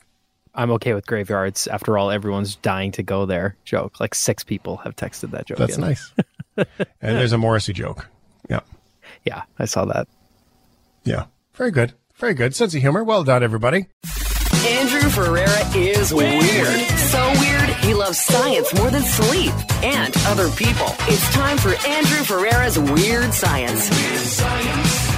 I'm 0.54 0.70
okay 0.72 0.92
with 0.92 1.06
graveyards. 1.06 1.66
After 1.66 1.96
all, 1.96 2.10
everyone's 2.10 2.56
dying 2.56 2.92
to 2.92 3.02
go 3.02 3.24
there 3.26 3.56
joke. 3.64 3.98
Like 4.00 4.14
six 4.14 4.44
people 4.44 4.76
have 4.78 4.94
texted 4.96 5.30
that 5.30 5.46
joke. 5.46 5.58
That's 5.58 5.78
nice. 5.78 6.12
and 6.56 6.66
there's 7.00 7.32
a 7.32 7.38
Morrissey 7.38 7.72
joke. 7.72 8.06
Yeah. 8.50 8.60
Yeah, 9.24 9.42
I 9.58 9.64
saw 9.64 9.84
that. 9.86 10.08
Yeah. 11.04 11.24
Very 11.54 11.70
good. 11.70 11.94
Very 12.16 12.34
good. 12.34 12.54
Sense 12.54 12.74
of 12.74 12.80
humor. 12.82 13.02
Well 13.02 13.24
done, 13.24 13.42
everybody. 13.42 13.86
Andrew 14.64 15.10
Ferreira 15.10 15.76
is 15.76 16.14
weird. 16.14 16.42
So 16.96 17.32
weird, 17.40 17.68
he 17.80 17.94
loves 17.94 18.18
science 18.18 18.72
more 18.74 18.90
than 18.90 19.02
sleep 19.02 19.52
and 19.82 20.14
other 20.26 20.48
people. 20.50 20.86
It's 21.08 21.28
time 21.32 21.58
for 21.58 21.70
Andrew 21.86 22.24
Ferreira's 22.24 22.78
Weird 22.78 23.34
Science. 23.34 23.82
Science. 23.82 25.12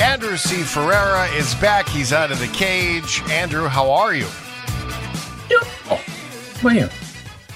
Andrew 0.00 0.36
C. 0.38 0.62
Ferreira 0.62 1.26
is 1.34 1.54
back. 1.56 1.86
He's 1.88 2.12
out 2.14 2.32
of 2.32 2.38
the 2.38 2.48
cage. 2.48 3.22
Andrew, 3.28 3.66
how 3.66 3.90
are 3.90 4.14
you? 4.14 4.26
How 5.84 6.68
are 6.68 6.74
you? 6.74 6.88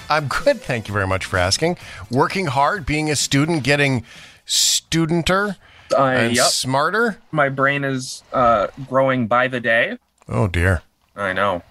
I'm 0.09 0.27
good. 0.27 0.61
Thank 0.61 0.87
you 0.87 0.93
very 0.93 1.07
much 1.07 1.25
for 1.25 1.37
asking. 1.37 1.77
Working 2.09 2.47
hard, 2.47 2.85
being 2.85 3.09
a 3.09 3.15
student, 3.15 3.63
getting 3.63 4.03
studenter 4.45 5.57
Uh, 5.95 6.03
and 6.03 6.35
yep. 6.35 6.47
smarter. 6.47 7.17
My 7.31 7.49
brain 7.49 7.83
is 7.83 8.23
uh, 8.33 8.67
growing 8.87 9.27
by 9.27 9.47
the 9.47 9.59
day. 9.59 9.97
Oh, 10.27 10.47
dear. 10.47 10.81
I 11.15 11.33
know. 11.33 11.63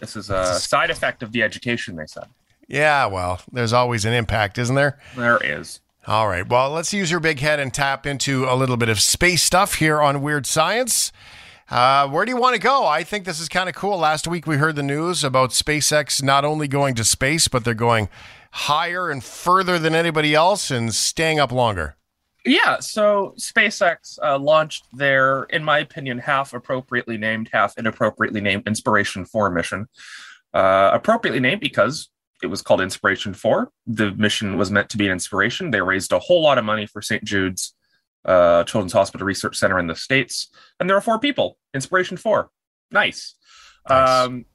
This 0.00 0.16
is 0.16 0.28
a 0.30 0.58
side 0.58 0.90
effect 0.90 1.22
of 1.22 1.32
the 1.32 1.42
education, 1.42 1.96
they 1.96 2.06
said. 2.06 2.24
Yeah, 2.66 3.06
well, 3.06 3.40
there's 3.52 3.72
always 3.72 4.04
an 4.04 4.12
impact, 4.12 4.58
isn't 4.58 4.74
there? 4.74 4.98
There 5.16 5.38
is. 5.42 5.80
All 6.06 6.28
right. 6.28 6.46
Well, 6.46 6.70
let's 6.70 6.92
use 6.92 7.10
your 7.10 7.20
big 7.20 7.40
head 7.40 7.60
and 7.60 7.72
tap 7.72 8.06
into 8.06 8.44
a 8.44 8.54
little 8.56 8.76
bit 8.76 8.88
of 8.88 9.00
space 9.00 9.42
stuff 9.42 9.74
here 9.76 10.00
on 10.02 10.20
Weird 10.20 10.46
Science. 10.46 11.12
Uh, 11.70 12.08
where 12.08 12.24
do 12.24 12.30
you 12.30 12.36
want 12.36 12.54
to 12.54 12.60
go? 12.60 12.86
I 12.86 13.04
think 13.04 13.24
this 13.24 13.40
is 13.40 13.48
kind 13.48 13.68
of 13.68 13.74
cool. 13.74 13.98
Last 13.98 14.28
week 14.28 14.46
we 14.46 14.56
heard 14.56 14.76
the 14.76 14.82
news 14.82 15.24
about 15.24 15.50
SpaceX 15.50 16.22
not 16.22 16.44
only 16.44 16.68
going 16.68 16.94
to 16.96 17.04
space, 17.04 17.48
but 17.48 17.64
they're 17.64 17.74
going 17.74 18.08
higher 18.52 19.10
and 19.10 19.24
further 19.24 19.78
than 19.78 19.94
anybody 19.94 20.34
else 20.34 20.70
and 20.70 20.94
staying 20.94 21.40
up 21.40 21.50
longer. 21.50 21.96
Yeah, 22.46 22.78
so 22.80 23.34
SpaceX 23.38 24.18
uh, 24.22 24.38
launched 24.38 24.84
their, 24.92 25.44
in 25.44 25.64
my 25.64 25.78
opinion, 25.78 26.18
half 26.18 26.52
appropriately 26.52 27.16
named, 27.16 27.48
half 27.52 27.78
inappropriately 27.78 28.42
named 28.42 28.64
Inspiration 28.66 29.24
4 29.24 29.50
mission. 29.50 29.88
Uh, 30.52 30.90
appropriately 30.92 31.40
named 31.40 31.62
because 31.62 32.10
it 32.42 32.48
was 32.48 32.60
called 32.60 32.82
Inspiration 32.82 33.32
4. 33.32 33.70
The 33.86 34.12
mission 34.12 34.58
was 34.58 34.70
meant 34.70 34.90
to 34.90 34.98
be 34.98 35.06
an 35.06 35.12
inspiration. 35.12 35.70
They 35.70 35.80
raised 35.80 36.12
a 36.12 36.18
whole 36.18 36.42
lot 36.42 36.58
of 36.58 36.64
money 36.64 36.86
for 36.86 37.00
St. 37.00 37.24
Jude's 37.24 37.73
uh, 38.24 38.64
Children's 38.64 38.92
Hospital 38.92 39.26
Research 39.26 39.56
Center 39.56 39.78
in 39.78 39.86
the 39.86 39.96
States. 39.96 40.48
And 40.80 40.88
there 40.88 40.96
are 40.96 41.02
four 41.02 41.18
people. 41.18 41.58
Inspiration 41.74 42.16
4. 42.16 42.50
Nice. 42.90 43.34
Um, 43.86 44.46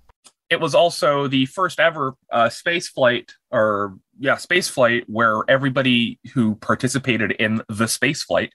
it 0.49 0.59
was 0.59 0.73
also 0.73 1.27
the 1.27 1.45
first 1.45 1.79
ever 1.79 2.15
uh, 2.31 2.49
space 2.49 2.87
flight, 2.87 3.31
or 3.51 3.97
yeah, 4.19 4.37
space 4.37 4.67
flight 4.67 5.03
where 5.07 5.43
everybody 5.47 6.19
who 6.33 6.55
participated 6.55 7.31
in 7.31 7.61
the 7.69 7.87
space 7.87 8.23
flight 8.23 8.53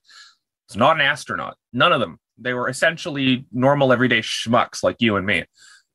was 0.68 0.76
not 0.76 0.96
an 0.96 1.02
astronaut. 1.02 1.56
None 1.72 1.92
of 1.92 2.00
them. 2.00 2.18
They 2.36 2.52
were 2.52 2.68
essentially 2.68 3.46
normal, 3.52 3.92
everyday 3.92 4.20
schmucks 4.20 4.82
like 4.82 4.96
you 4.98 5.16
and 5.16 5.24
me. 5.24 5.44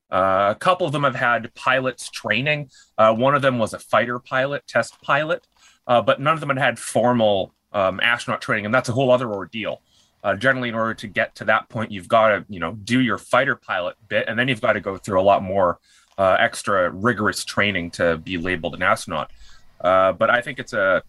Uh, 0.09 0.53
a 0.55 0.59
couple 0.59 0.88
of 0.88 0.93
them 0.93 1.03
have 1.03 1.15
had 1.15 1.53
pilots 1.53 2.09
training. 2.09 2.70
Uh, 2.97 3.13
one 3.13 3.36
of 3.36 3.41
them 3.41 3.59
was 3.59 3.74
a 3.74 3.80
fighter 3.80 4.20
pilot, 4.20 4.65
test 4.67 4.99
pilot, 5.01 5.45
uh, 5.86 6.01
but 6.01 6.22
none 6.22 6.34
of 6.34 6.39
them 6.39 6.49
had 6.49 6.57
had 6.57 6.80
formal 6.80 7.53
um, 7.74 7.99
astronaut 8.01 8.41
training, 8.41 8.65
and 8.65 8.74
that's 8.74 8.89
a 8.89 8.93
whole 8.93 9.11
other 9.11 9.32
ordeal. 9.32 9.82
Uh, 10.24 10.36
generally, 10.36 10.70
in 10.70 10.76
order 10.76 10.93
to 10.93 11.07
get 11.07 11.34
to 11.36 11.45
that 11.45 11.70
point, 11.70 11.91
you've 11.91 12.09
got 12.09 12.30
to 12.30 12.45
you 12.49 12.59
know 12.59 12.74
do 12.74 12.99
your 12.99 13.17
fighter 13.17 13.55
pilot 13.55 13.95
bit, 14.07 14.28
and 14.28 14.38
then 14.38 14.47
you've 14.47 14.61
got 14.61 14.74
to 14.74 14.82
go 14.82 14.97
through 14.97 15.20
a 15.20 15.24
lot 15.24 15.41
more 15.41 15.80
uh, 16.17 16.36
extra 16.39 16.89
rigorous 16.91 17.45
training 17.45 17.91
to 17.91 18.17
be 18.17 18.38
labeled 18.38 18.76
an 18.76 18.84
astronaut. 18.84 19.32
Uh, 19.80 20.11
but 20.11 20.30
I 20.30 20.41
think 20.41 20.59
it's 20.59 20.74
a, 20.74 21.01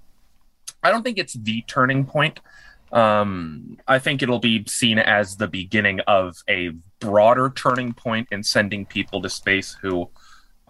I 0.83 0.91
don't 0.91 1.03
think 1.03 1.19
it's 1.19 1.35
the 1.35 1.63
turning 1.63 2.07
point. 2.07 2.39
Um, 2.93 3.79
I 3.87 3.99
think 3.99 4.23
it'll 4.23 4.39
be 4.39 4.65
seen 4.67 4.99
as 4.99 5.37
the 5.37 5.49
beginning 5.49 6.01
of 6.07 6.43
a 6.49 6.71
broader 7.01 7.51
turning 7.51 7.93
point 7.93 8.29
in 8.31 8.43
sending 8.43 8.87
people 8.87 9.23
to 9.23 9.29
space 9.29 9.77
who, 9.81 10.09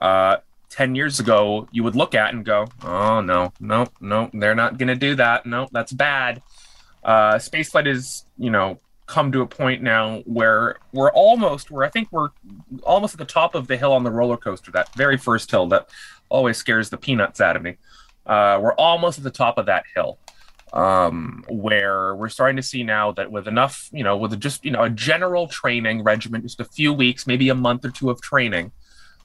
uh, 0.01 0.39
10 0.71 0.95
years 0.95 1.21
ago, 1.21 1.69
you 1.73 1.83
would 1.83 1.97
look 1.97 2.15
at 2.15 2.33
and 2.33 2.45
go, 2.45 2.67
oh, 2.83 3.21
no, 3.21 3.53
no, 3.61 3.89
no, 4.01 4.31
they're 4.33 4.55
not 4.55 4.79
going 4.79 4.89
to 4.89 4.95
do 4.95 5.15
that. 5.17 5.45
No, 5.45 5.69
that's 5.73 5.93
bad. 5.93 6.43
Uh, 7.03 7.35
spaceflight 7.35 7.87
is, 7.87 8.25
you 8.39 8.51
know, 8.51 8.79
come 9.07 9.33
to 9.33 9.41
a 9.41 9.47
point 9.47 9.83
now 9.83 10.19
where 10.21 10.77
we're 10.93 11.11
almost, 11.11 11.71
where 11.71 11.85
I 11.85 11.91
think 11.91 12.09
we're 12.13 12.29
almost 12.85 13.15
at 13.15 13.19
the 13.19 13.25
top 13.25 13.57
of 13.57 13.67
the 13.67 13.77
hill 13.77 13.93
on 13.93 14.05
the 14.05 14.11
roller 14.11 14.37
coaster, 14.37 14.71
that 14.71 14.95
very 14.95 15.17
first 15.17 15.51
hill 15.51 15.67
that 15.69 15.89
always 16.29 16.57
scares 16.57 16.91
the 16.91 16.97
peanuts 16.97 17.41
out 17.41 17.57
of 17.57 17.63
me. 17.63 17.77
Uh, 18.25 18.61
we're 18.63 18.75
almost 18.75 19.19
at 19.19 19.25
the 19.25 19.31
top 19.31 19.59
of 19.59 19.67
that 19.67 19.85
hill 19.95 20.19
um, 20.73 21.45
where 21.49 22.15
we're 22.15 22.29
starting 22.29 22.57
to 22.57 22.63
see 22.63 22.85
now 22.85 23.11
that 23.13 23.33
with 23.33 23.49
enough, 23.49 23.89
you 23.93 24.05
know, 24.05 24.17
with 24.17 24.39
just, 24.39 24.65
you 24.65 24.71
know, 24.71 24.85
a 24.85 24.91
general 24.91 25.49
training 25.49 26.05
regimen, 26.05 26.43
just 26.43 26.61
a 26.61 26.65
few 26.65 26.93
weeks, 26.93 27.27
maybe 27.27 27.49
a 27.49 27.55
month 27.55 27.85
or 27.85 27.91
two 27.91 28.11
of 28.11 28.21
training, 28.21 28.71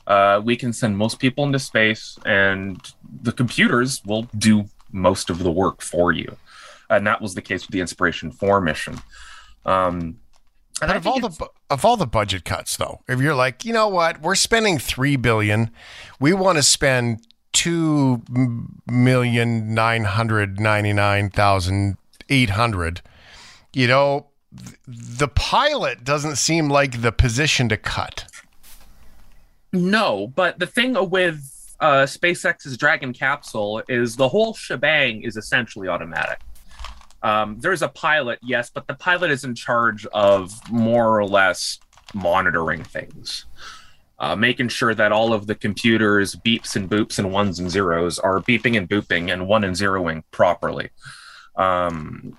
uh, 0.07 0.41
we 0.43 0.55
can 0.55 0.73
send 0.73 0.97
most 0.97 1.19
people 1.19 1.43
into 1.43 1.59
space 1.59 2.17
and 2.25 2.93
the 3.21 3.31
computers 3.31 4.01
will 4.05 4.23
do 4.37 4.65
most 4.91 5.29
of 5.29 5.39
the 5.39 5.51
work 5.51 5.81
for 5.81 6.11
you. 6.11 6.37
And 6.89 7.05
that 7.07 7.21
was 7.21 7.33
the 7.33 7.41
case 7.41 7.65
with 7.65 7.71
the 7.71 7.81
Inspiration 7.81 8.31
4 8.31 8.61
mission. 8.61 8.99
Um, 9.65 10.19
but 10.79 10.97
of 10.97 11.07
all 11.07 11.19
the 11.19 11.47
of 11.69 11.85
all 11.85 11.95
the 11.95 12.05
budget 12.05 12.43
cuts, 12.43 12.75
though, 12.75 12.99
if 13.07 13.21
you're 13.21 13.35
like, 13.35 13.63
you 13.63 13.71
know 13.71 13.87
what, 13.87 14.21
we're 14.21 14.35
spending 14.35 14.77
three 14.77 15.15
billion, 15.15 15.71
we 16.19 16.33
want 16.33 16.57
to 16.57 16.63
spend 16.63 17.25
two 17.53 18.21
million 18.85 19.73
nine 19.73 20.03
hundred 20.03 20.59
ninety 20.59 20.91
nine 20.91 21.29
thousand 21.29 21.97
eight 22.29 22.51
hundred. 22.51 23.01
You 23.73 23.87
know, 23.87 24.27
th- 24.55 24.77
the 24.85 25.29
pilot 25.29 26.03
doesn't 26.03 26.35
seem 26.35 26.69
like 26.69 27.01
the 27.01 27.13
position 27.13 27.69
to 27.69 27.77
cut. 27.77 28.25
No, 29.75 30.27
but 30.27 30.57
the 30.57 30.67
thing 30.67 30.95
with 31.09 31.41
uh, 31.79 32.03
SpaceX's 32.03 32.77
Dragon 32.77 33.13
capsule 33.13 33.83
is 33.89 34.15
the 34.15 34.29
whole 34.29 34.53
shebang 34.53 35.23
is 35.23 35.35
essentially 35.35 35.87
automatic. 35.87 36.39
Um, 37.21 37.59
there's 37.59 37.81
a 37.81 37.89
pilot, 37.89 38.39
yes, 38.41 38.69
but 38.69 38.87
the 38.87 38.93
pilot 38.93 39.31
is 39.31 39.43
in 39.43 39.55
charge 39.55 40.05
of 40.07 40.53
more 40.71 41.19
or 41.19 41.25
less 41.25 41.79
monitoring 42.13 42.83
things, 42.83 43.45
uh, 44.19 44.35
making 44.35 44.69
sure 44.69 44.93
that 44.93 45.11
all 45.11 45.33
of 45.33 45.47
the 45.47 45.55
computers' 45.55 46.35
beeps 46.35 46.75
and 46.75 46.89
boops 46.89 47.19
and 47.19 47.31
ones 47.31 47.59
and 47.59 47.69
zeros 47.69 48.19
are 48.19 48.39
beeping 48.39 48.77
and 48.77 48.87
booping 48.87 49.33
and 49.33 49.47
one 49.47 49.63
and 49.63 49.75
zeroing 49.75 50.23
properly. 50.31 50.89
Um, 51.57 52.37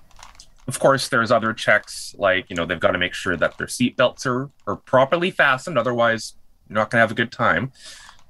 of 0.67 0.79
course, 0.79 1.09
there's 1.09 1.31
other 1.31 1.53
checks 1.53 2.15
like 2.17 2.49
you 2.49 2.55
know 2.55 2.65
they've 2.65 2.79
got 2.79 2.91
to 2.91 2.97
make 2.97 3.13
sure 3.13 3.37
that 3.37 3.57
their 3.57 3.67
seatbelts 3.67 4.25
are 4.25 4.49
are 4.65 4.77
properly 4.77 5.31
fastened, 5.31 5.77
otherwise 5.77 6.33
you're 6.69 6.75
not 6.75 6.89
going 6.89 6.97
to 6.99 7.01
have 7.01 7.11
a 7.11 7.15
good 7.15 7.31
time. 7.31 7.71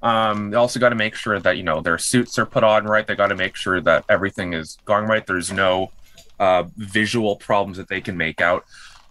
Um, 0.04 0.52
they 0.52 0.58
also 0.58 0.80
got 0.80 0.90
to 0.90 0.96
make 0.96 1.16
sure 1.16 1.40
that 1.40 1.58
you 1.58 1.64
know 1.64 1.82
their 1.82 1.98
suits 1.98 2.38
are 2.38 2.46
put 2.46 2.64
on 2.64 2.86
right. 2.86 3.06
They 3.08 3.16
got 3.16 3.28
to 3.28 3.36
make 3.36 3.56
sure 3.56 3.82
that 3.82 4.06
everything 4.10 4.54
is 4.54 4.78
going 4.86 5.06
right. 5.06 5.26
There's 5.26 5.52
no 5.52 5.92
uh, 6.40 6.66
visual 6.78 7.36
problems 7.36 7.78
that 7.78 7.88
they 7.88 8.02
can 8.02 8.16
make 8.16 8.40
out. 8.42 8.64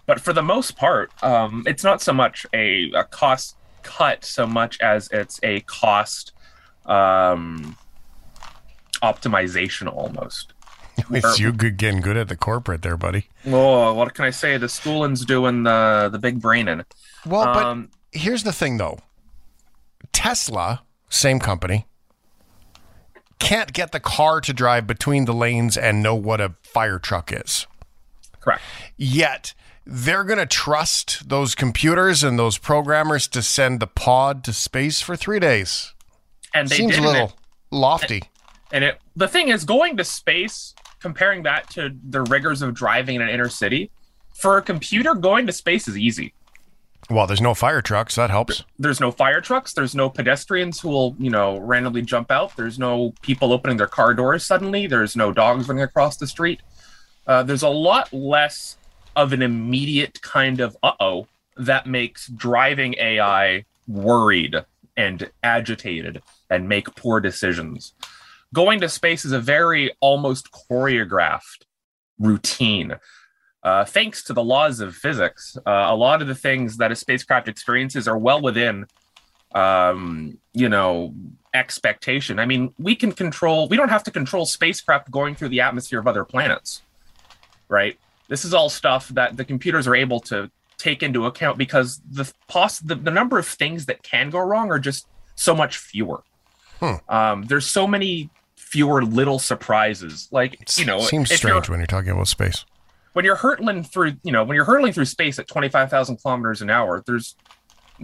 But 0.06 0.20
for 0.20 0.32
the 0.32 0.42
most 0.42 0.76
part, 0.76 1.10
um, 1.24 1.64
it's 1.66 1.82
not 1.82 2.00
so 2.00 2.12
much 2.12 2.46
a, 2.54 2.92
a 2.92 3.02
cost 3.04 3.56
cut 3.82 4.24
so 4.24 4.46
much 4.46 4.80
as 4.80 5.08
it's 5.12 5.40
a 5.42 5.60
cost 5.62 6.32
um, 6.86 7.76
optimization 9.02 9.92
almost. 9.92 10.52
It's 11.10 11.38
you 11.38 11.52
good 11.52 11.76
getting 11.76 12.00
good 12.00 12.16
at 12.16 12.28
the 12.28 12.36
corporate 12.36 12.80
there, 12.80 12.96
buddy. 12.96 13.28
Oh, 13.46 13.92
what 13.92 14.14
can 14.14 14.24
I 14.24 14.30
say? 14.30 14.56
The 14.56 14.68
schooling's 14.68 15.26
doing 15.26 15.62
the 15.62 16.08
the 16.10 16.18
big 16.18 16.40
braining. 16.40 16.84
Well, 17.26 17.46
Um, 17.46 17.90
but 18.12 18.18
here's 18.18 18.44
the 18.44 18.52
thing, 18.52 18.78
though. 18.78 18.98
Tesla, 20.16 20.82
same 21.10 21.38
company, 21.38 21.86
can't 23.38 23.74
get 23.74 23.92
the 23.92 24.00
car 24.00 24.40
to 24.40 24.54
drive 24.54 24.86
between 24.86 25.26
the 25.26 25.34
lanes 25.34 25.76
and 25.76 26.02
know 26.02 26.14
what 26.14 26.40
a 26.40 26.54
fire 26.62 26.98
truck 26.98 27.30
is. 27.30 27.66
Correct. 28.40 28.62
Yet 28.96 29.52
they're 29.84 30.24
going 30.24 30.38
to 30.38 30.46
trust 30.46 31.28
those 31.28 31.54
computers 31.54 32.24
and 32.24 32.38
those 32.38 32.56
programmers 32.56 33.28
to 33.28 33.42
send 33.42 33.78
the 33.78 33.86
pod 33.86 34.42
to 34.44 34.54
space 34.54 35.02
for 35.02 35.16
three 35.16 35.38
days. 35.38 35.92
and 36.54 36.66
they 36.68 36.76
Seems 36.76 36.94
did 36.94 37.04
a 37.04 37.06
little 37.06 37.26
it- 37.28 37.34
lofty. 37.70 38.22
And 38.72 38.84
it 38.84 38.98
the 39.14 39.28
thing 39.28 39.48
is 39.48 39.64
going 39.64 39.98
to 39.98 40.04
space, 40.04 40.74
comparing 40.98 41.42
that 41.42 41.68
to 41.70 41.94
the 42.08 42.22
rigors 42.22 42.62
of 42.62 42.72
driving 42.72 43.16
in 43.16 43.22
an 43.22 43.28
inner 43.28 43.50
city, 43.50 43.90
for 44.34 44.56
a 44.56 44.62
computer 44.62 45.14
going 45.14 45.46
to 45.46 45.52
space 45.52 45.86
is 45.86 45.98
easy. 45.98 46.32
Well, 47.08 47.26
there's 47.26 47.40
no 47.40 47.54
fire 47.54 47.82
trucks. 47.82 48.16
That 48.16 48.30
helps. 48.30 48.64
There's 48.78 49.00
no 49.00 49.10
fire 49.12 49.40
trucks, 49.40 49.72
there's 49.72 49.94
no 49.94 50.10
pedestrians 50.10 50.80
who 50.80 50.88
will, 50.88 51.16
you 51.18 51.30
know, 51.30 51.58
randomly 51.58 52.02
jump 52.02 52.30
out. 52.30 52.56
There's 52.56 52.78
no 52.78 53.14
people 53.22 53.52
opening 53.52 53.76
their 53.76 53.86
car 53.86 54.14
doors 54.14 54.44
suddenly. 54.44 54.86
There's 54.86 55.16
no 55.16 55.32
dogs 55.32 55.68
running 55.68 55.84
across 55.84 56.16
the 56.16 56.26
street. 56.26 56.60
Uh, 57.26 57.42
there's 57.42 57.62
a 57.62 57.68
lot 57.68 58.12
less 58.12 58.76
of 59.14 59.32
an 59.32 59.42
immediate 59.42 60.20
kind 60.22 60.60
of 60.60 60.76
uh-oh 60.82 61.26
that 61.56 61.86
makes 61.86 62.28
driving 62.28 62.94
AI 62.98 63.64
worried 63.88 64.56
and 64.96 65.30
agitated 65.42 66.22
and 66.50 66.68
make 66.68 66.94
poor 66.96 67.20
decisions. 67.20 67.94
Going 68.54 68.80
to 68.80 68.88
space 68.88 69.24
is 69.24 69.32
a 69.32 69.40
very 69.40 69.92
almost 70.00 70.50
choreographed 70.52 71.64
routine. 72.18 72.96
Uh, 73.66 73.84
thanks 73.84 74.22
to 74.22 74.32
the 74.32 74.44
laws 74.44 74.78
of 74.78 74.94
physics, 74.94 75.58
uh, 75.66 75.86
a 75.88 75.96
lot 75.96 76.22
of 76.22 76.28
the 76.28 76.36
things 76.36 76.76
that 76.76 76.92
a 76.92 76.94
spacecraft 76.94 77.48
experiences 77.48 78.06
are 78.06 78.16
well 78.16 78.40
within, 78.40 78.86
um, 79.56 80.38
you 80.52 80.68
know, 80.68 81.12
expectation. 81.52 82.38
I 82.38 82.46
mean, 82.46 82.72
we 82.78 82.94
can 82.94 83.10
control. 83.10 83.66
We 83.66 83.76
don't 83.76 83.88
have 83.88 84.04
to 84.04 84.12
control 84.12 84.46
spacecraft 84.46 85.10
going 85.10 85.34
through 85.34 85.48
the 85.48 85.62
atmosphere 85.62 85.98
of 85.98 86.06
other 86.06 86.24
planets, 86.24 86.82
right? 87.68 87.98
This 88.28 88.44
is 88.44 88.54
all 88.54 88.68
stuff 88.68 89.08
that 89.08 89.36
the 89.36 89.44
computers 89.44 89.88
are 89.88 89.96
able 89.96 90.20
to 90.20 90.48
take 90.78 91.02
into 91.02 91.26
account 91.26 91.58
because 91.58 92.00
the 92.08 92.32
poss- 92.46 92.78
the, 92.78 92.94
the 92.94 93.10
number 93.10 93.36
of 93.36 93.48
things 93.48 93.86
that 93.86 94.00
can 94.04 94.30
go 94.30 94.38
wrong 94.38 94.70
are 94.70 94.78
just 94.78 95.08
so 95.34 95.56
much 95.56 95.76
fewer. 95.76 96.22
Um, 97.08 97.42
there's 97.46 97.66
so 97.66 97.88
many 97.88 98.30
fewer 98.54 99.02
little 99.04 99.40
surprises. 99.40 100.28
Like 100.30 100.78
you 100.78 100.84
know, 100.84 101.00
Seems 101.00 101.32
if 101.32 101.42
you're- 101.42 101.50
strange 101.50 101.68
when 101.68 101.80
you're 101.80 101.86
talking 101.88 102.10
about 102.10 102.28
space. 102.28 102.64
When 103.16 103.24
you're 103.24 103.34
hurtling 103.34 103.82
through, 103.82 104.12
you 104.24 104.30
know, 104.30 104.44
when 104.44 104.56
you're 104.56 104.66
hurtling 104.66 104.92
through 104.92 105.06
space 105.06 105.38
at 105.38 105.48
25,000 105.48 106.18
kilometers 106.18 106.60
an 106.60 106.68
hour, 106.68 107.02
there's 107.06 107.34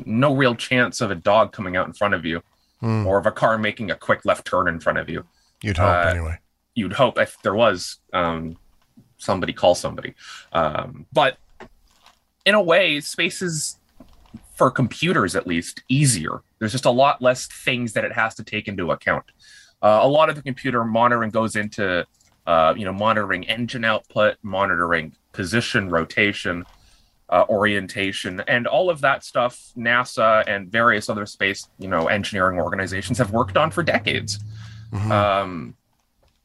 no 0.06 0.34
real 0.34 0.54
chance 0.54 1.02
of 1.02 1.10
a 1.10 1.14
dog 1.14 1.52
coming 1.52 1.76
out 1.76 1.86
in 1.86 1.92
front 1.92 2.14
of 2.14 2.24
you 2.24 2.42
Hmm. 2.80 3.06
or 3.06 3.18
of 3.18 3.26
a 3.26 3.30
car 3.30 3.58
making 3.58 3.90
a 3.90 3.94
quick 3.94 4.24
left 4.24 4.46
turn 4.46 4.68
in 4.68 4.80
front 4.80 4.98
of 4.98 5.10
you. 5.10 5.26
You'd 5.62 5.76
hope, 5.76 6.06
Uh, 6.06 6.08
anyway. 6.08 6.38
You'd 6.74 6.94
hope 6.94 7.18
if 7.18 7.36
there 7.42 7.54
was 7.54 7.98
um, 8.14 8.56
somebody 9.18 9.52
call 9.52 9.74
somebody. 9.74 10.14
Um, 10.54 11.04
but 11.12 11.36
in 12.46 12.54
a 12.54 12.62
way, 12.62 12.98
space 13.00 13.42
is 13.42 13.76
for 14.54 14.70
computers 14.70 15.36
at 15.36 15.46
least 15.46 15.82
easier. 15.90 16.40
There's 16.58 16.72
just 16.72 16.86
a 16.86 16.90
lot 16.90 17.20
less 17.20 17.46
things 17.48 17.92
that 17.92 18.06
it 18.06 18.12
has 18.12 18.34
to 18.36 18.44
take 18.44 18.66
into 18.66 18.90
account. 18.92 19.26
Uh, 19.82 20.00
a 20.02 20.08
lot 20.08 20.30
of 20.30 20.36
the 20.36 20.42
computer 20.42 20.82
monitoring 20.84 21.28
goes 21.30 21.54
into, 21.54 22.06
uh, 22.46 22.74
you 22.76 22.84
know, 22.84 22.92
monitoring 22.92 23.44
engine 23.44 23.84
output, 23.84 24.36
monitoring 24.42 25.14
position, 25.32 25.88
rotation, 25.88 26.64
uh, 27.28 27.44
orientation, 27.48 28.40
and 28.40 28.66
all 28.66 28.90
of 28.90 29.00
that 29.00 29.24
stuff. 29.24 29.72
NASA 29.76 30.44
and 30.46 30.70
various 30.70 31.08
other 31.08 31.26
space, 31.26 31.68
you 31.78 31.88
know, 31.88 32.08
engineering 32.08 32.58
organizations 32.58 33.18
have 33.18 33.30
worked 33.30 33.56
on 33.56 33.70
for 33.70 33.82
decades. 33.82 34.38
Um, 35.10 35.76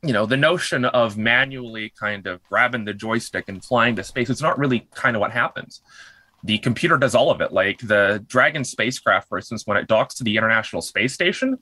you 0.03 0.13
know, 0.13 0.25
the 0.25 0.37
notion 0.37 0.85
of 0.85 1.17
manually 1.17 1.91
kind 1.99 2.27
of 2.27 2.41
grabbing 2.43 2.85
the 2.85 2.93
joystick 2.93 3.49
and 3.49 3.63
flying 3.63 3.95
to 3.95 4.03
space, 4.03 4.29
it's 4.29 4.41
not 4.41 4.57
really 4.57 4.87
kind 4.93 5.15
of 5.15 5.19
what 5.19 5.31
happens. 5.31 5.81
The 6.43 6.59
computer 6.59 6.97
does 6.97 7.15
all 7.15 7.31
of 7.31 7.41
it. 7.41 7.51
Like 7.51 7.79
the 7.79 8.23
Dragon 8.27 8.63
spacecraft, 8.63 9.27
for 9.27 9.37
instance, 9.37 9.65
when 9.65 9.75
it 9.75 9.87
docks 9.87 10.15
to 10.15 10.23
the 10.23 10.37
International 10.37 10.81
Space 10.81 11.13
Station, 11.13 11.57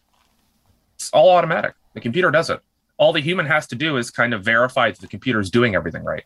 it's 0.96 1.10
all 1.12 1.30
automatic. 1.30 1.74
The 1.94 2.02
computer 2.02 2.30
does 2.30 2.50
it. 2.50 2.60
All 2.98 3.12
the 3.14 3.22
human 3.22 3.46
has 3.46 3.68
to 3.68 3.76
do 3.76 3.98
is 3.98 4.10
kind 4.10 4.34
of 4.34 4.44
verify 4.44 4.92
that 4.92 5.00
the 5.02 5.08
computer 5.08 5.40
is 5.40 5.50
doing 5.50 5.76
everything 5.76 6.04
right. 6.04 6.24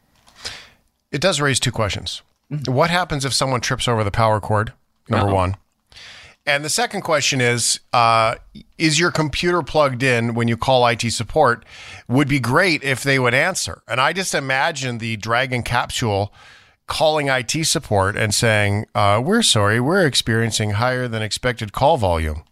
It 1.11 1.21
does 1.21 1.41
raise 1.41 1.59
two 1.59 1.71
questions. 1.71 2.21
Mm-hmm. 2.51 2.71
What 2.71 2.89
happens 2.89 3.25
if 3.25 3.33
someone 3.33 3.61
trips 3.61 3.87
over 3.87 4.03
the 4.03 4.11
power 4.11 4.39
cord? 4.39 4.73
Number 5.07 5.27
Uh-oh. 5.27 5.35
one. 5.35 5.57
And 6.45 6.65
the 6.65 6.69
second 6.69 7.01
question 7.01 7.41
is 7.41 7.79
uh, 7.93 8.35
Is 8.77 8.99
your 8.99 9.11
computer 9.11 9.61
plugged 9.61 10.03
in 10.03 10.33
when 10.33 10.47
you 10.47 10.57
call 10.57 10.85
IT 10.87 11.01
support? 11.11 11.63
Would 12.07 12.27
be 12.27 12.39
great 12.39 12.83
if 12.83 13.03
they 13.03 13.19
would 13.19 13.33
answer. 13.33 13.81
And 13.87 13.99
I 14.01 14.13
just 14.13 14.33
imagine 14.33 14.97
the 14.97 15.17
Dragon 15.17 15.61
capsule 15.63 16.33
calling 16.87 17.27
IT 17.27 17.65
support 17.65 18.15
and 18.17 18.33
saying, 18.33 18.85
uh, 18.95 19.21
We're 19.23 19.43
sorry, 19.43 19.79
we're 19.79 20.05
experiencing 20.07 20.71
higher 20.71 21.07
than 21.07 21.21
expected 21.21 21.71
call 21.71 21.97
volume. 21.97 22.43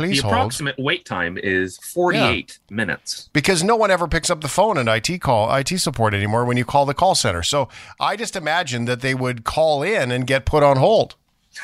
Please 0.00 0.18
the 0.18 0.22
hold. 0.22 0.34
approximate 0.34 0.76
wait 0.78 1.04
time 1.04 1.38
is 1.38 1.78
48 1.78 2.58
minutes. 2.70 3.30
Because 3.32 3.62
no 3.62 3.76
one 3.76 3.90
ever 3.90 4.08
picks 4.08 4.30
up 4.30 4.40
the 4.40 4.48
phone 4.48 4.78
and 4.78 4.88
IT 4.88 5.20
call 5.20 5.54
IT 5.54 5.68
support 5.78 6.14
anymore 6.14 6.44
when 6.44 6.56
you 6.56 6.64
call 6.64 6.86
the 6.86 6.94
call 6.94 7.14
center. 7.14 7.42
So 7.42 7.68
I 7.98 8.16
just 8.16 8.36
imagine 8.36 8.84
that 8.86 9.00
they 9.00 9.14
would 9.14 9.44
call 9.44 9.82
in 9.82 10.10
and 10.10 10.26
get 10.26 10.44
put 10.44 10.62
on 10.62 10.76
hold. 10.76 11.16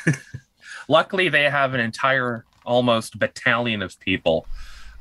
Luckily, 0.89 1.29
they 1.29 1.45
have 1.45 1.75
an 1.75 1.81
entire 1.81 2.45
almost 2.65 3.19
battalion 3.19 3.83
of 3.83 3.99
people 4.01 4.47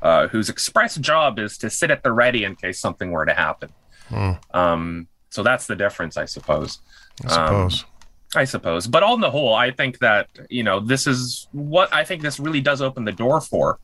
uh, 0.02 0.28
whose 0.28 0.48
express 0.48 0.96
job 0.96 1.38
is 1.38 1.58
to 1.58 1.70
sit 1.70 1.90
at 1.90 2.02
the 2.02 2.12
ready 2.12 2.44
in 2.44 2.56
case 2.56 2.78
something 2.78 3.10
were 3.10 3.26
to 3.26 3.34
happen. 3.34 3.72
Hmm. 4.08 4.32
Um, 4.52 5.08
so 5.30 5.42
that's 5.42 5.66
the 5.66 5.76
difference, 5.76 6.16
I 6.16 6.24
suppose. 6.24 6.78
I 7.24 7.28
suppose. 7.28 7.82
Um, 7.82 7.88
I 8.36 8.44
suppose. 8.44 8.86
But 8.86 9.02
on 9.02 9.20
the 9.20 9.30
whole, 9.30 9.54
I 9.54 9.70
think 9.70 9.98
that, 10.00 10.28
you 10.50 10.62
know, 10.62 10.80
this 10.80 11.06
is 11.06 11.48
what 11.52 11.92
I 11.92 12.04
think 12.04 12.22
this 12.22 12.38
really 12.38 12.60
does 12.60 12.82
open 12.82 13.04
the 13.04 13.12
door 13.12 13.40
for 13.40 13.78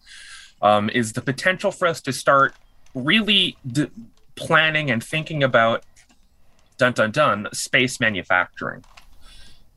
um, 0.61 0.91
is 0.91 1.13
the 1.13 1.23
potential 1.23 1.73
for 1.73 1.89
us 1.89 2.01
to 2.03 2.13
start 2.13 2.55
really 2.95 3.57
d- 3.67 3.91
planning 4.35 4.91
and 4.91 5.03
thinking 5.03 5.43
about 5.43 5.85
dun 6.79 6.93
dun 6.93 7.11
dun 7.11 7.49
space 7.53 8.01
manufacturing. 8.01 8.85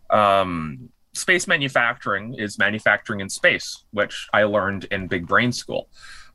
Um, 0.09 0.89
space 1.13 1.47
manufacturing 1.47 2.35
is 2.35 2.57
manufacturing 2.59 3.21
in 3.21 3.29
space, 3.29 3.85
which 3.91 4.27
I 4.33 4.43
learned 4.43 4.85
in 4.85 5.07
Big 5.07 5.27
Brain 5.27 5.51
School. 5.51 5.89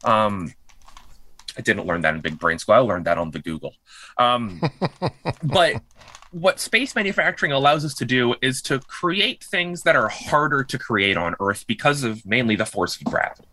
Um, 0.04 0.52
I 1.56 1.62
didn't 1.62 1.86
learn 1.86 2.00
that 2.02 2.14
in 2.14 2.20
Big 2.20 2.38
Brain 2.38 2.58
School. 2.58 2.74
I 2.74 2.78
learned 2.78 3.04
that 3.06 3.18
on 3.18 3.30
the 3.30 3.38
Google. 3.38 3.74
Um, 4.18 4.60
but 5.42 5.82
what 6.32 6.60
space 6.60 6.94
manufacturing 6.94 7.52
allows 7.52 7.84
us 7.84 7.94
to 7.94 8.04
do 8.04 8.34
is 8.40 8.62
to 8.62 8.78
create 8.80 9.42
things 9.42 9.82
that 9.82 9.96
are 9.96 10.08
harder 10.08 10.62
to 10.64 10.78
create 10.78 11.16
on 11.16 11.34
Earth 11.40 11.66
because 11.66 12.04
of 12.04 12.24
mainly 12.24 12.56
the 12.56 12.66
force 12.66 12.96
of 12.96 13.04
gravity. 13.04 13.48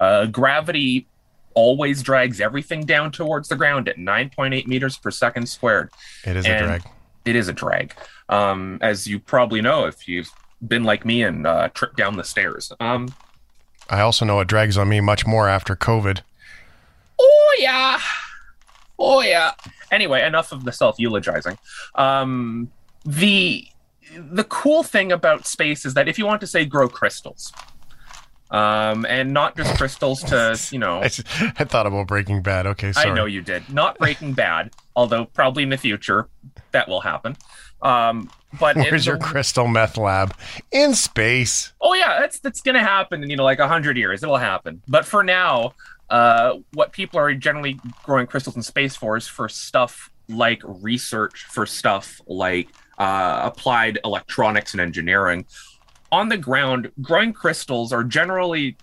Uh, 0.00 0.26
gravity 0.26 1.06
always 1.54 2.02
drags 2.02 2.40
everything 2.40 2.84
down 2.84 3.10
towards 3.10 3.48
the 3.48 3.56
ground 3.56 3.88
at 3.88 3.96
9.8 3.96 4.66
meters 4.66 4.96
per 4.96 5.10
second 5.10 5.48
squared. 5.48 5.90
It 6.24 6.36
is 6.36 6.46
a 6.46 6.58
drag. 6.58 6.82
It 7.24 7.36
is 7.36 7.48
a 7.48 7.52
drag. 7.52 7.94
Um, 8.28 8.78
as 8.80 9.06
you 9.06 9.18
probably 9.18 9.60
know 9.60 9.86
if 9.86 10.06
you've 10.06 10.30
been 10.66 10.84
like 10.84 11.04
me 11.04 11.22
and 11.22 11.46
uh, 11.46 11.68
tripped 11.68 11.96
down 11.96 12.16
the 12.16 12.24
stairs. 12.24 12.72
Um, 12.80 13.14
I 13.88 14.00
also 14.00 14.24
know 14.24 14.40
it 14.40 14.48
drags 14.48 14.76
on 14.76 14.88
me 14.88 15.00
much 15.00 15.26
more 15.26 15.48
after 15.48 15.74
COVID. 15.74 16.20
Oh 17.18 17.56
yeah. 17.58 17.98
Oh 18.98 19.20
yeah. 19.20 19.52
Anyway, 19.90 20.22
enough 20.22 20.52
of 20.52 20.64
the 20.64 20.72
self-eulogizing. 20.72 21.58
Um, 21.94 22.70
the 23.04 23.66
the 24.16 24.44
cool 24.44 24.82
thing 24.82 25.12
about 25.12 25.46
space 25.46 25.84
is 25.84 25.94
that 25.94 26.08
if 26.08 26.18
you 26.18 26.26
want 26.26 26.40
to 26.40 26.46
say 26.46 26.64
grow 26.64 26.88
crystals, 26.88 27.52
um, 28.50 29.04
and 29.06 29.32
not 29.34 29.56
just 29.56 29.76
crystals 29.76 30.22
to 30.24 30.58
you 30.72 30.78
know, 30.78 30.98
I, 31.00 31.04
I 31.58 31.64
thought 31.64 31.86
about 31.86 32.06
Breaking 32.06 32.42
Bad. 32.42 32.66
Okay, 32.66 32.92
sorry. 32.92 33.10
I 33.10 33.14
know 33.14 33.26
you 33.26 33.42
did. 33.42 33.68
Not 33.72 33.98
Breaking 33.98 34.32
Bad, 34.32 34.72
although 34.96 35.26
probably 35.26 35.62
in 35.62 35.68
the 35.68 35.76
future 35.76 36.28
that 36.72 36.88
will 36.88 37.00
happen. 37.00 37.36
Um, 37.82 38.30
but 38.58 38.76
Where's 38.76 39.04
the- 39.04 39.12
your 39.12 39.18
crystal 39.18 39.68
meth 39.68 39.96
lab? 39.96 40.34
In 40.72 40.94
space. 40.94 41.72
Oh 41.80 41.94
yeah, 41.94 42.18
that's 42.20 42.40
that's 42.40 42.60
gonna 42.62 42.82
happen 42.82 43.22
in 43.22 43.30
you 43.30 43.36
know 43.36 43.44
like 43.44 43.58
a 43.58 43.68
hundred 43.68 43.96
years. 43.96 44.22
It'll 44.22 44.36
happen. 44.38 44.82
But 44.88 45.04
for 45.04 45.22
now, 45.22 45.74
uh, 46.10 46.58
what 46.72 46.92
people 46.92 47.18
are 47.18 47.32
generally 47.34 47.78
growing 48.04 48.26
crystals 48.26 48.56
in 48.56 48.62
space 48.62 48.96
for 48.96 49.16
is 49.16 49.26
for 49.26 49.48
stuff 49.48 50.10
like 50.28 50.60
research, 50.64 51.44
for 51.44 51.66
stuff 51.66 52.20
like 52.26 52.68
uh, 52.98 53.40
applied 53.44 53.98
electronics 54.04 54.72
and 54.72 54.80
engineering. 54.80 55.46
On 56.10 56.28
the 56.28 56.38
ground, 56.38 56.90
growing 57.00 57.32
crystals 57.32 57.92
are 57.92 58.04
generally 58.04 58.76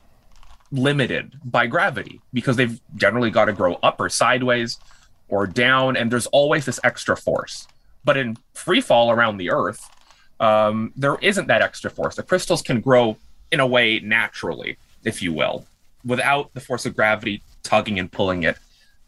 limited 0.72 1.40
by 1.44 1.68
gravity 1.68 2.22
because 2.34 2.56
they've 2.56 2.80
generally 2.96 3.32
got 3.32 3.46
to 3.46 3.54
grow 3.54 3.76
up 3.76 4.00
or 4.00 4.10
sideways 4.10 4.80
or 5.28 5.48
down, 5.48 5.98
and 5.98 6.12
there's 6.12 6.28
always 6.28 6.66
this 6.66 6.80
extra 6.84 7.18
force. 7.18 7.68
But 8.04 8.18
in 8.18 8.38
free 8.54 8.82
fall 8.82 9.10
around 9.10 9.38
the 9.38 9.50
Earth, 9.50 9.90
um, 10.40 10.94
there 10.96 11.18
isn't 11.22 11.48
that 11.48 11.62
extra 11.62 11.90
force. 11.90 12.16
The 12.16 12.24
crystals 12.24 12.62
can 12.62 12.82
grow 12.82 13.18
in 13.52 13.60
a 13.60 13.66
way 13.68 14.00
naturally, 14.00 14.78
if 15.04 15.22
you 15.22 15.34
will, 15.34 15.66
without 16.06 16.54
the 16.54 16.62
force 16.62 16.86
of 16.86 16.96
gravity 16.96 17.42
tugging 17.64 18.00
and 18.00 18.12
pulling 18.12 18.44
it 18.44 18.58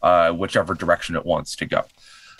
uh, 0.02 0.30
whichever 0.32 0.74
direction 0.74 1.16
it 1.16 1.24
wants 1.24 1.56
to 1.56 1.66
go. 1.66 1.84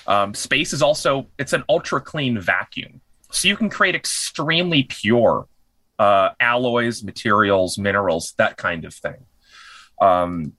Um, 0.07 0.35
space 0.35 0.73
is 0.73 0.83
also 0.83 1.29
it's 1.39 1.53
an 1.53 1.65
ultra 1.69 2.01
clean 2.01 2.41
vacuum, 2.41 3.01
so 3.31 3.49
you 3.49 3.57
can 3.57 3.69
create 3.69 3.95
extremely 3.95 4.85
pure 4.85 5.47
uh, 5.99 6.31
alloys, 6.41 7.03
materials, 7.03 7.79
minerals, 7.79 8.35
that 8.39 8.57
kind 8.57 8.85
of 8.85 8.95
thing. 8.95 9.27
Um, 10.01 10.53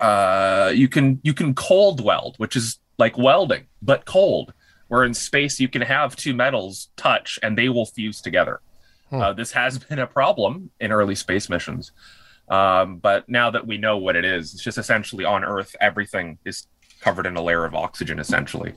uh, 0.00 0.72
you 0.74 0.88
can 0.88 1.20
you 1.24 1.34
can 1.34 1.54
cold 1.54 2.04
weld, 2.04 2.36
which 2.38 2.54
is 2.56 2.78
like 2.98 3.18
welding 3.18 3.66
but 3.82 4.04
cold. 4.04 4.52
Where 4.88 5.02
in 5.02 5.14
space 5.14 5.58
you 5.58 5.66
can 5.66 5.82
have 5.82 6.14
two 6.14 6.32
metals 6.32 6.90
touch 6.96 7.40
and 7.42 7.58
they 7.58 7.68
will 7.68 7.86
fuse 7.86 8.20
together. 8.20 8.60
Uh, 9.10 9.32
this 9.32 9.50
has 9.50 9.78
been 9.88 9.98
a 9.98 10.06
problem 10.06 10.70
in 10.78 10.92
early 10.92 11.16
space 11.16 11.48
missions, 11.48 11.90
um, 12.48 12.98
but 12.98 13.28
now 13.28 13.50
that 13.50 13.66
we 13.66 13.78
know 13.78 13.96
what 13.98 14.16
it 14.16 14.24
is, 14.24 14.54
it's 14.54 14.62
just 14.62 14.78
essentially 14.78 15.24
on 15.24 15.44
Earth 15.44 15.74
everything 15.80 16.38
is 16.44 16.66
covered 17.00 17.26
in 17.26 17.36
a 17.36 17.42
layer 17.42 17.64
of 17.64 17.74
oxygen, 17.74 18.18
essentially, 18.18 18.72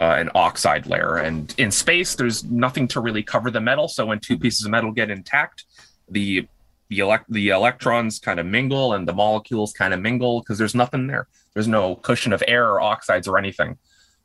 uh, 0.00 0.14
an 0.18 0.30
oxide 0.34 0.86
layer. 0.86 1.16
And 1.16 1.54
in 1.58 1.70
space, 1.70 2.14
there's 2.14 2.44
nothing 2.44 2.86
to 2.88 3.00
really 3.00 3.22
cover 3.22 3.50
the 3.50 3.60
metal. 3.60 3.88
So 3.88 4.06
when 4.06 4.20
two 4.20 4.38
pieces 4.38 4.64
of 4.64 4.70
metal 4.70 4.92
get 4.92 5.10
intact, 5.10 5.64
the 6.08 6.46
the, 6.88 6.98
elect- 6.98 7.32
the 7.32 7.48
electrons 7.48 8.18
kind 8.18 8.38
of 8.38 8.44
mingle 8.44 8.92
and 8.92 9.08
the 9.08 9.14
molecules 9.14 9.72
kind 9.72 9.94
of 9.94 10.00
mingle 10.00 10.40
because 10.40 10.58
there's 10.58 10.74
nothing 10.74 11.06
there. 11.06 11.26
There's 11.54 11.68
no 11.68 11.96
cushion 11.96 12.34
of 12.34 12.42
air 12.46 12.68
or 12.68 12.82
oxides 12.82 13.26
or 13.26 13.38
anything 13.38 13.78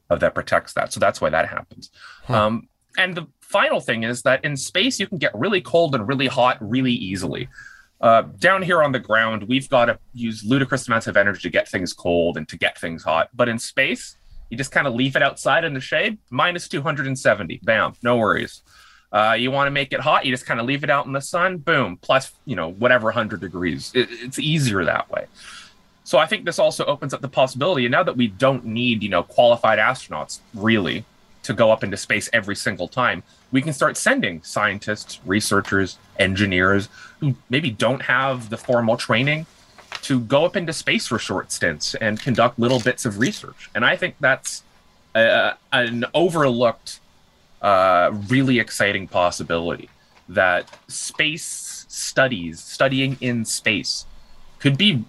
uh, 0.10 0.18
that 0.18 0.36
protects 0.36 0.74
that. 0.74 0.92
So 0.92 1.00
that's 1.00 1.22
why 1.22 1.30
that 1.30 1.48
happens. 1.48 1.92
Um, 2.28 2.68
and 2.98 3.16
the 3.16 3.28
final 3.40 3.80
thing 3.80 4.04
is 4.04 4.24
that 4.24 4.44
in 4.44 4.58
space, 4.58 5.00
you 5.00 5.08
can 5.08 5.18
get 5.18 5.34
really 5.34 5.62
cold 5.62 5.96
and 5.96 6.06
really 6.08 6.28
hot 6.28 6.58
really 6.60 6.92
easily. 6.92 7.48
Uh, 8.00 8.22
down 8.40 8.62
here 8.62 8.84
on 8.84 8.92
the 8.92 9.00
ground, 9.00 9.44
we've 9.44 9.70
got 9.70 9.86
to 9.86 9.98
use 10.14 10.44
ludicrous 10.44 10.88
amounts 10.88 11.08
of 11.08 11.18
energy 11.18 11.42
to 11.42 11.50
get 11.50 11.68
things 11.68 11.94
cold 11.94 12.38
and 12.38 12.48
to 12.48 12.58
get 12.58 12.78
things 12.78 13.04
hot. 13.04 13.30
But 13.34 13.50
in 13.50 13.58
space, 13.58 14.16
you 14.50 14.58
just 14.58 14.72
kind 14.72 14.88
of 14.88 14.94
leave 14.94 15.16
it 15.16 15.24
outside 15.24 15.64
in 15.64 15.74
the 15.74 15.82
shade, 15.82 16.18
minus 16.30 16.68
270. 16.68 17.60
Bam, 17.64 17.94
no 18.04 18.18
worries. 18.18 18.62
Uh, 19.12 19.36
you 19.38 19.52
want 19.52 19.68
to 19.68 19.72
make 19.72 19.94
it 19.94 20.00
hot, 20.00 20.26
you 20.26 20.34
just 20.34 20.46
kind 20.46 20.60
of 20.60 20.66
leave 20.66 20.84
it 20.84 20.90
out 20.90 21.06
in 21.06 21.14
the 21.14 21.22
sun, 21.22 21.58
boom, 21.58 21.98
plus, 22.02 22.34
you 22.46 22.56
know, 22.56 22.72
whatever 22.74 23.06
100 23.06 23.40
degrees. 23.40 23.92
It, 23.96 24.10
it's 24.12 24.38
easier 24.38 24.84
that 24.84 25.10
way. 25.10 25.26
So 26.04 26.18
I 26.18 26.26
think 26.26 26.46
this 26.46 26.60
also 26.60 26.86
opens 26.86 27.14
up 27.14 27.22
the 27.22 27.28
possibility, 27.28 27.86
and 27.86 27.92
now 27.92 28.04
that 28.04 28.18
we 28.18 28.28
don't 28.28 28.66
need, 28.66 29.04
you 29.04 29.10
know, 29.10 29.24
qualified 29.24 29.80
astronauts 29.80 30.40
really 30.54 31.06
to 31.44 31.54
go 31.54 31.72
up 31.72 31.84
into 31.84 31.98
space 31.98 32.30
every 32.34 32.56
single 32.56 32.88
time, 32.88 33.24
we 33.52 33.62
can 33.62 33.74
start 33.74 33.98
sending 33.98 34.42
scientists, 34.44 35.20
researchers, 35.26 35.98
engineers 36.20 36.90
who 37.20 37.36
maybe 37.50 37.72
don't 37.72 38.04
have 38.04 38.50
the 38.50 38.58
formal 38.58 38.98
training 38.98 39.46
to 40.02 40.20
go 40.20 40.46
up 40.46 40.56
into 40.56 40.74
space 40.74 41.08
for 41.08 41.18
short 41.18 41.52
stints 41.52 41.96
and 41.96 42.20
conduct 42.20 42.60
little 42.60 42.80
bits 42.80 43.06
of 43.06 43.20
research. 43.20 43.70
And 43.74 43.86
I 43.86 43.96
think 43.96 44.16
that's 44.20 44.64
a, 45.16 45.56
an 45.72 46.06
overlooked, 46.14 47.00
uh, 47.62 48.12
really 48.28 48.60
exciting 48.60 49.08
possibility 49.08 49.90
that 50.30 50.70
space 50.88 51.86
studies, 51.88 52.60
studying 52.60 53.18
in 53.22 53.46
space, 53.46 54.06
could 54.60 54.78
be 54.78 55.06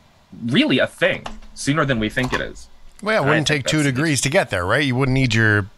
really 0.47 0.79
a 0.79 0.87
thing 0.87 1.27
sooner 1.55 1.85
than 1.85 1.99
we 1.99 2.09
think 2.09 2.33
it 2.33 2.41
is. 2.41 2.69
Well, 3.03 3.25
it 3.25 3.29
wouldn't 3.29 3.47
take 3.47 3.65
two 3.65 3.83
degrees 3.83 4.21
to 4.23 4.29
get 4.29 4.51
there, 4.51 4.65
right? 4.65 4.85
You 4.85 4.97
wouldn't 4.97 5.15
need 5.15 5.35
your 5.35 5.69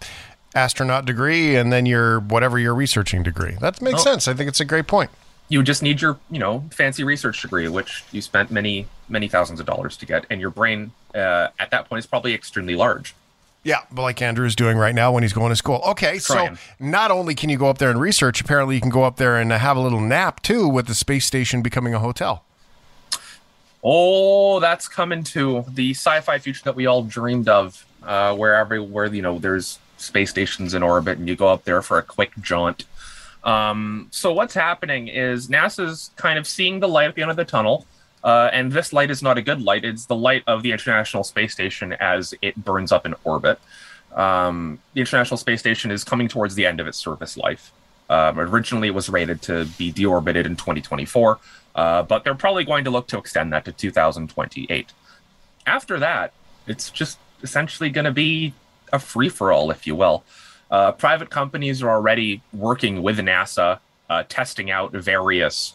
astronaut 0.54 1.04
degree 1.04 1.54
and 1.56 1.72
then 1.72 1.86
your 1.86 2.20
whatever 2.20 2.58
your 2.58 2.74
researching 2.74 3.22
degree. 3.22 3.56
That 3.60 3.80
makes 3.80 4.00
Oh. 4.00 4.04
sense. 4.04 4.26
I 4.28 4.34
think 4.34 4.48
it's 4.48 4.60
a 4.60 4.64
great 4.64 4.86
point. 4.86 5.10
you 5.48 5.62
just 5.64 5.82
need 5.82 6.00
your 6.00 6.16
you 6.30 6.38
know 6.38 6.64
fancy 6.70 7.02
research 7.02 7.42
degree 7.42 7.66
which 7.68 8.04
you 8.12 8.20
spent 8.22 8.52
many 8.52 8.86
many 9.08 9.26
thousands 9.26 9.58
of 9.58 9.66
dollars 9.66 9.96
to 9.96 10.06
get 10.06 10.24
and 10.30 10.40
your 10.40 10.50
brain 10.50 10.92
uh, 11.14 11.48
at 11.58 11.70
that 11.72 11.88
point 11.88 11.98
is 11.98 12.06
probably 12.06 12.32
extremely 12.34 12.76
large 12.76 13.14
Yeah, 13.64 13.80
but 13.90 14.02
like 14.02 14.22
Andrew 14.22 14.46
is 14.46 14.54
doing 14.54 14.76
right 14.78 14.94
now 14.94 15.10
when 15.12 15.22
he's 15.24 15.32
going 15.32 15.50
to 15.50 15.56
school. 15.56 15.82
Okay, 15.88 16.18
Trying. 16.20 16.54
so 16.56 16.62
not 16.78 17.10
only 17.10 17.34
can 17.34 17.50
you 17.50 17.58
go 17.58 17.68
up 17.68 17.78
there 17.78 17.90
and 17.90 18.00
research, 18.00 18.40
apparently 18.40 18.76
you 18.76 18.80
can 18.80 18.90
go 18.90 19.02
up 19.02 19.16
there 19.16 19.36
and 19.38 19.50
have 19.52 19.76
a 19.76 19.80
little 19.80 20.00
nap 20.00 20.40
too, 20.40 20.68
with 20.68 20.86
the 20.86 20.94
space 20.94 21.26
station 21.26 21.62
becoming 21.62 21.94
a 21.94 21.98
hotel. 21.98 22.44
oh 23.82 24.60
that's 24.60 24.88
coming 24.88 25.22
to 25.24 25.64
the 25.68 25.90
sci-fi 25.92 26.38
future 26.38 26.62
that 26.64 26.76
we 26.76 26.86
all 26.86 27.02
dreamed 27.02 27.48
of 27.48 27.84
uh, 28.02 28.34
where 28.34 28.54
every 28.54 28.80
where 28.80 29.06
you 29.12 29.22
know 29.22 29.38
there's 29.38 29.78
space 30.00 30.30
stations 30.30 30.74
in 30.74 30.82
orbit 30.82 31.18
and 31.18 31.28
you 31.28 31.36
go 31.36 31.48
up 31.48 31.64
there 31.64 31.82
for 31.82 31.98
a 31.98 32.02
quick 32.02 32.32
jaunt 32.40 32.84
Um, 33.44 34.08
so 34.10 34.32
what's 34.32 34.54
happening 34.54 35.08
is 35.08 35.48
NASA's 35.48 36.10
kind 36.16 36.38
of 36.38 36.46
seeing 36.46 36.80
the 36.80 36.88
light 36.88 37.08
at 37.08 37.14
the 37.14 37.22
end 37.22 37.30
of 37.30 37.36
the 37.36 37.44
tunnel. 37.44 37.86
Uh, 38.22 38.50
and 38.52 38.70
this 38.70 38.92
light 38.92 39.10
is 39.10 39.22
not 39.22 39.38
a 39.38 39.42
good 39.42 39.62
light. 39.62 39.84
It's 39.84 40.04
the 40.04 40.16
light 40.16 40.42
of 40.46 40.62
the 40.62 40.72
International 40.72 41.24
Space 41.24 41.52
Station 41.52 41.94
as 41.94 42.34
it 42.42 42.54
burns 42.56 42.92
up 42.92 43.06
in 43.06 43.14
orbit. 43.24 43.58
Um, 44.14 44.78
the 44.92 45.00
International 45.00 45.38
Space 45.38 45.60
Station 45.60 45.90
is 45.90 46.04
coming 46.04 46.28
towards 46.28 46.54
the 46.54 46.66
end 46.66 46.80
of 46.80 46.86
its 46.86 46.98
service 46.98 47.36
life. 47.36 47.72
Um, 48.10 48.38
originally, 48.38 48.88
it 48.88 48.94
was 48.94 49.08
rated 49.08 49.40
to 49.42 49.64
be 49.78 49.92
deorbited 49.92 50.44
in 50.44 50.56
2024, 50.56 51.38
uh, 51.76 52.02
but 52.02 52.24
they're 52.24 52.34
probably 52.34 52.64
going 52.64 52.84
to 52.84 52.90
look 52.90 53.06
to 53.08 53.18
extend 53.18 53.52
that 53.52 53.64
to 53.64 53.72
2028. 53.72 54.92
After 55.66 55.98
that, 56.00 56.32
it's 56.66 56.90
just 56.90 57.18
essentially 57.42 57.88
going 57.88 58.04
to 58.04 58.12
be 58.12 58.52
a 58.92 58.98
free 58.98 59.28
for 59.28 59.52
all, 59.52 59.70
if 59.70 59.86
you 59.86 59.94
will. 59.94 60.24
Uh, 60.70 60.92
private 60.92 61.30
companies 61.30 61.82
are 61.82 61.90
already 61.90 62.42
working 62.52 63.02
with 63.02 63.18
NASA, 63.18 63.80
uh, 64.08 64.22
testing 64.28 64.70
out 64.70 64.92
various 64.92 65.74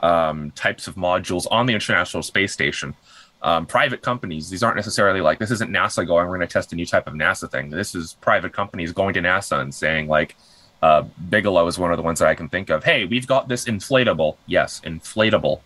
um, 0.00 0.50
types 0.52 0.88
of 0.88 0.96
modules 0.96 1.46
on 1.50 1.66
the 1.66 1.74
International 1.74 2.22
Space 2.22 2.52
Station. 2.52 2.94
Um, 3.40 3.66
private 3.66 4.02
companies, 4.02 4.50
these 4.50 4.62
aren't 4.62 4.76
necessarily 4.76 5.20
like 5.20 5.38
this 5.38 5.50
isn't 5.50 5.70
NASA 5.70 6.06
going, 6.06 6.28
we're 6.28 6.36
going 6.36 6.46
to 6.46 6.52
test 6.52 6.72
a 6.72 6.76
new 6.76 6.86
type 6.86 7.06
of 7.06 7.14
NASA 7.14 7.50
thing. 7.50 7.70
This 7.70 7.94
is 7.94 8.14
private 8.20 8.52
companies 8.52 8.92
going 8.92 9.14
to 9.14 9.20
NASA 9.20 9.60
and 9.60 9.74
saying, 9.74 10.06
like, 10.06 10.36
uh, 10.80 11.02
Bigelow 11.28 11.66
is 11.66 11.78
one 11.78 11.92
of 11.92 11.96
the 11.96 12.02
ones 12.02 12.18
that 12.18 12.28
I 12.28 12.34
can 12.34 12.48
think 12.48 12.70
of. 12.70 12.84
Hey, 12.84 13.04
we've 13.04 13.26
got 13.26 13.48
this 13.48 13.64
inflatable, 13.64 14.36
yes, 14.46 14.80
inflatable 14.84 15.60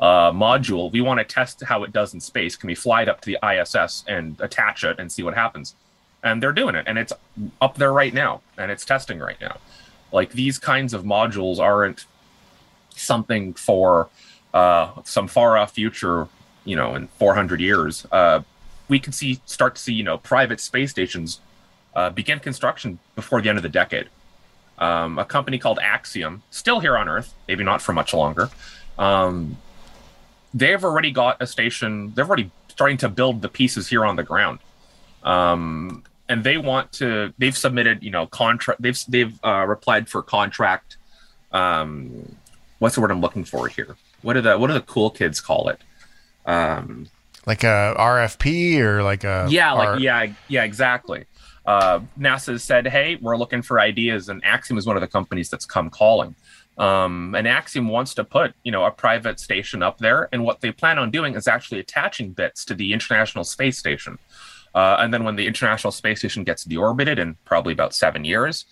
uh, 0.00 0.32
module. 0.32 0.90
We 0.90 1.00
want 1.00 1.20
to 1.20 1.24
test 1.24 1.62
how 1.62 1.84
it 1.84 1.92
does 1.92 2.14
in 2.14 2.20
space. 2.20 2.56
Can 2.56 2.66
we 2.66 2.74
fly 2.74 3.02
it 3.02 3.08
up 3.08 3.20
to 3.22 3.26
the 3.26 3.38
ISS 3.46 4.04
and 4.08 4.38
attach 4.40 4.84
it 4.84 4.98
and 4.98 5.10
see 5.12 5.22
what 5.22 5.34
happens? 5.34 5.74
And 6.22 6.42
they're 6.42 6.52
doing 6.52 6.74
it, 6.76 6.84
and 6.86 6.98
it's 6.98 7.12
up 7.60 7.76
there 7.76 7.92
right 7.92 8.14
now, 8.14 8.42
and 8.56 8.70
it's 8.70 8.84
testing 8.84 9.18
right 9.18 9.40
now. 9.40 9.56
Like 10.12 10.32
these 10.32 10.58
kinds 10.58 10.94
of 10.94 11.02
modules 11.02 11.58
aren't 11.58 12.06
something 12.94 13.54
for 13.54 14.08
uh, 14.54 14.90
some 15.04 15.26
far 15.26 15.56
off 15.56 15.72
future, 15.72 16.28
you 16.64 16.76
know, 16.76 16.94
in 16.94 17.08
400 17.18 17.60
years. 17.60 18.06
Uh, 18.12 18.42
we 18.88 18.98
can 18.98 19.12
see 19.12 19.40
start 19.46 19.74
to 19.76 19.80
see, 19.80 19.94
you 19.94 20.02
know, 20.02 20.18
private 20.18 20.60
space 20.60 20.90
stations 20.90 21.40
uh, 21.94 22.10
begin 22.10 22.38
construction 22.38 22.98
before 23.14 23.40
the 23.40 23.48
end 23.48 23.58
of 23.58 23.62
the 23.62 23.68
decade. 23.68 24.08
Um, 24.78 25.18
a 25.18 25.24
company 25.24 25.58
called 25.58 25.78
Axiom, 25.80 26.42
still 26.50 26.80
here 26.80 26.96
on 26.96 27.08
Earth, 27.08 27.34
maybe 27.46 27.64
not 27.64 27.80
for 27.82 27.92
much 27.92 28.12
longer. 28.12 28.50
Um, 28.98 29.56
they've 30.52 30.82
already 30.82 31.10
got 31.10 31.40
a 31.40 31.46
station. 31.46 32.12
They're 32.14 32.26
already 32.26 32.50
starting 32.68 32.96
to 32.98 33.08
build 33.08 33.42
the 33.42 33.48
pieces 33.48 33.88
here 33.88 34.04
on 34.04 34.16
the 34.16 34.22
ground. 34.22 34.58
Um, 35.22 36.02
and 36.28 36.44
they 36.44 36.56
want 36.56 36.92
to. 36.92 37.32
They've 37.38 37.56
submitted, 37.56 38.02
you 38.02 38.10
know, 38.10 38.26
contract. 38.26 38.82
They've 38.82 38.98
they've 39.08 39.38
uh, 39.44 39.64
replied 39.66 40.08
for 40.08 40.22
contract. 40.22 40.96
Um, 41.52 42.36
what's 42.78 42.94
the 42.94 43.00
word 43.00 43.10
I'm 43.10 43.20
looking 43.20 43.44
for 43.44 43.68
here? 43.68 43.96
What 44.22 44.36
are 44.36 44.40
the 44.40 44.58
what 44.58 44.68
do 44.68 44.74
the 44.74 44.80
cool 44.80 45.10
kids 45.10 45.40
call 45.40 45.68
it? 45.68 45.80
Um, 46.46 47.08
like 47.46 47.64
a 47.64 47.94
RFP 47.98 48.78
or 48.78 49.02
like 49.02 49.24
a 49.24 49.46
yeah, 49.50 49.72
like 49.72 49.88
R- 49.88 49.98
yeah, 49.98 50.26
yeah, 50.48 50.64
exactly. 50.64 51.26
Uh, 51.66 52.00
NASA 52.18 52.60
said, 52.60 52.86
"Hey, 52.86 53.16
we're 53.16 53.36
looking 53.36 53.62
for 53.62 53.80
ideas," 53.80 54.28
and 54.28 54.44
Axiom 54.44 54.78
is 54.78 54.86
one 54.86 54.96
of 54.96 55.00
the 55.00 55.08
companies 55.08 55.50
that's 55.50 55.66
come 55.66 55.90
calling. 55.90 56.34
Um, 56.78 57.34
and 57.34 57.46
Axiom 57.46 57.88
wants 57.88 58.14
to 58.14 58.24
put, 58.24 58.54
you 58.64 58.72
know, 58.72 58.84
a 58.84 58.90
private 58.90 59.38
station 59.38 59.82
up 59.82 59.98
there, 59.98 60.28
and 60.32 60.44
what 60.44 60.60
they 60.60 60.72
plan 60.72 60.98
on 60.98 61.10
doing 61.10 61.34
is 61.34 61.46
actually 61.46 61.80
attaching 61.80 62.30
bits 62.32 62.64
to 62.64 62.74
the 62.74 62.92
International 62.92 63.44
Space 63.44 63.78
Station. 63.78 64.18
Uh, 64.74 64.96
and 65.00 65.12
then 65.12 65.24
when 65.24 65.36
the 65.36 65.46
International 65.46 65.90
Space 65.90 66.20
Station 66.20 66.44
gets 66.44 66.64
deorbited 66.64 67.18
in 67.18 67.36
probably 67.44 67.72
about 67.72 67.94
seven 67.94 68.24
years, 68.24 68.64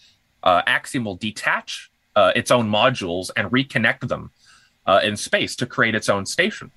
uh, 0.43 0.63
Axiom 0.67 1.05
will 1.05 1.17
detach 1.17 1.91
uh, 2.17 2.33
its 2.35 2.51
own 2.51 2.69
modules 2.69 3.31
and 3.37 3.51
reconnect 3.51 4.09
them 4.09 4.31
uh, 4.87 5.01
in 5.03 5.17
space 5.17 5.55
to 5.57 5.67
create 5.67 5.95
its 5.95 6.09
own 6.09 6.27
station. 6.27 6.71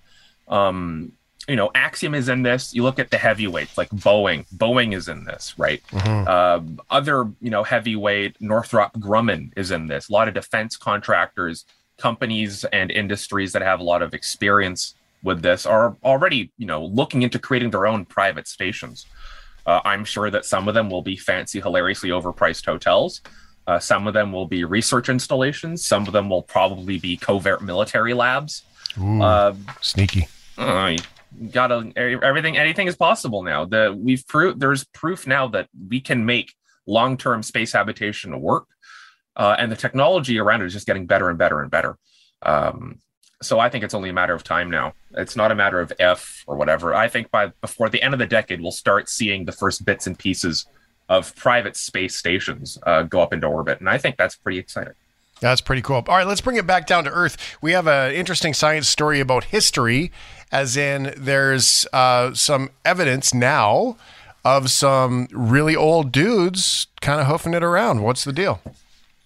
Um, 0.47 1.13
you 1.47 1.55
know, 1.55 1.71
Axiom 1.75 2.15
is 2.15 2.29
in 2.29 2.43
this. 2.43 2.73
You 2.73 2.83
look 2.83 2.99
at 2.99 3.09
the 3.09 3.17
heavyweights 3.17 3.77
like 3.77 3.89
Boeing. 3.89 4.45
Boeing 4.55 4.93
is 4.93 5.09
in 5.09 5.25
this, 5.25 5.53
right? 5.57 5.81
Mhm. 5.91 6.27
Uh, 6.27 6.83
other, 6.89 7.29
you 7.41 7.49
know, 7.49 7.63
heavyweight 7.63 8.37
Northrop 8.39 8.93
Grumman 8.93 9.51
is 9.57 9.71
in 9.71 9.87
this. 9.87 10.09
A 10.09 10.13
lot 10.13 10.27
of 10.27 10.33
defense 10.33 10.77
contractors, 10.77 11.65
companies, 11.97 12.63
and 12.65 12.91
industries 12.91 13.51
that 13.53 13.61
have 13.61 13.79
a 13.81 13.83
lot 13.83 14.01
of 14.01 14.13
experience 14.13 14.95
with 15.21 15.41
this 15.41 15.65
are 15.65 15.95
already, 16.03 16.51
you 16.57 16.65
know, 16.65 16.85
looking 16.85 17.23
into 17.23 17.39
creating 17.39 17.71
their 17.71 17.87
own 17.87 18.05
private 18.05 18.47
stations. 18.47 19.05
Uh, 19.65 19.79
I'm 19.85 20.03
sure 20.05 20.29
that 20.29 20.45
some 20.45 20.67
of 20.67 20.73
them 20.73 20.89
will 20.89 21.01
be 21.01 21.15
fancy, 21.15 21.59
hilariously 21.61 22.09
overpriced 22.09 22.65
hotels. 22.65 23.21
Uh, 23.65 23.79
some 23.79 24.07
of 24.07 24.13
them 24.13 24.31
will 24.31 24.47
be 24.47 24.65
research 24.65 25.07
installations. 25.09 25.85
Some 25.85 26.05
of 26.05 26.11
them 26.13 26.29
will 26.29 26.41
probably 26.41 26.99
be 26.99 27.15
covert 27.15 27.61
military 27.61 28.13
labs. 28.13 28.63
Ooh, 28.99 29.21
Uh, 29.21 29.55
sneaky. 29.81 30.27
uh, 30.57 30.95
gotta 31.51 31.91
everything 31.95 32.57
anything 32.57 32.85
is 32.85 32.95
possible 32.95 33.41
now 33.41 33.65
the 33.65 33.91
we've 33.97 34.23
proved 34.27 34.59
there's 34.59 34.83
proof 34.93 35.25
now 35.25 35.47
that 35.47 35.67
we 35.89 35.99
can 35.99 36.27
make 36.27 36.53
long-term 36.85 37.41
space 37.41 37.73
habitation 37.73 38.39
work 38.39 38.65
uh, 39.35 39.55
and 39.57 39.71
the 39.71 39.75
technology 39.75 40.37
around 40.37 40.61
it 40.61 40.65
is 40.67 40.73
just 40.73 40.85
getting 40.85 41.07
better 41.07 41.29
and 41.29 41.39
better 41.39 41.59
and 41.61 41.71
better 41.71 41.97
um, 42.43 42.99
so 43.45 43.59
i 43.59 43.69
think 43.69 43.83
it's 43.83 43.93
only 43.93 44.09
a 44.09 44.13
matter 44.13 44.33
of 44.33 44.43
time 44.43 44.69
now 44.69 44.93
it's 45.15 45.35
not 45.35 45.51
a 45.51 45.55
matter 45.55 45.79
of 45.79 45.91
if 45.99 46.43
or 46.47 46.55
whatever 46.55 46.93
i 46.95 47.07
think 47.07 47.29
by 47.31 47.47
before 47.61 47.89
the 47.89 48.01
end 48.01 48.13
of 48.13 48.19
the 48.19 48.27
decade 48.27 48.61
we'll 48.61 48.71
start 48.71 49.09
seeing 49.09 49.45
the 49.45 49.51
first 49.51 49.85
bits 49.85 50.07
and 50.07 50.17
pieces 50.17 50.65
of 51.09 51.35
private 51.35 51.75
space 51.75 52.15
stations 52.15 52.77
uh, 52.83 53.03
go 53.03 53.21
up 53.21 53.33
into 53.33 53.47
orbit 53.47 53.79
and 53.79 53.89
i 53.89 53.97
think 53.97 54.17
that's 54.17 54.35
pretty 54.35 54.57
exciting 54.57 54.93
That's 55.41 55.61
pretty 55.61 55.81
cool. 55.81 56.03
All 56.07 56.15
right, 56.15 56.27
let's 56.27 56.39
bring 56.39 56.55
it 56.55 56.65
back 56.65 56.87
down 56.87 57.03
to 57.03 57.09
earth. 57.09 57.35
We 57.61 57.73
have 57.73 57.85
an 57.87 58.13
interesting 58.13 58.53
science 58.53 58.87
story 58.87 59.19
about 59.19 59.45
history, 59.45 60.09
as 60.53 60.77
in 60.77 61.13
there's 61.17 61.85
uh, 61.91 62.33
some 62.33 62.69
evidence 62.85 63.33
now 63.33 63.97
of 64.45 64.69
some 64.71 65.27
really 65.33 65.75
old 65.75 66.13
dudes 66.13 66.87
kind 67.01 67.19
of 67.19 67.27
hoofing 67.27 67.53
it 67.53 67.63
around. 67.63 68.03
What's 68.03 68.23
the 68.23 68.31
deal? 68.31 68.61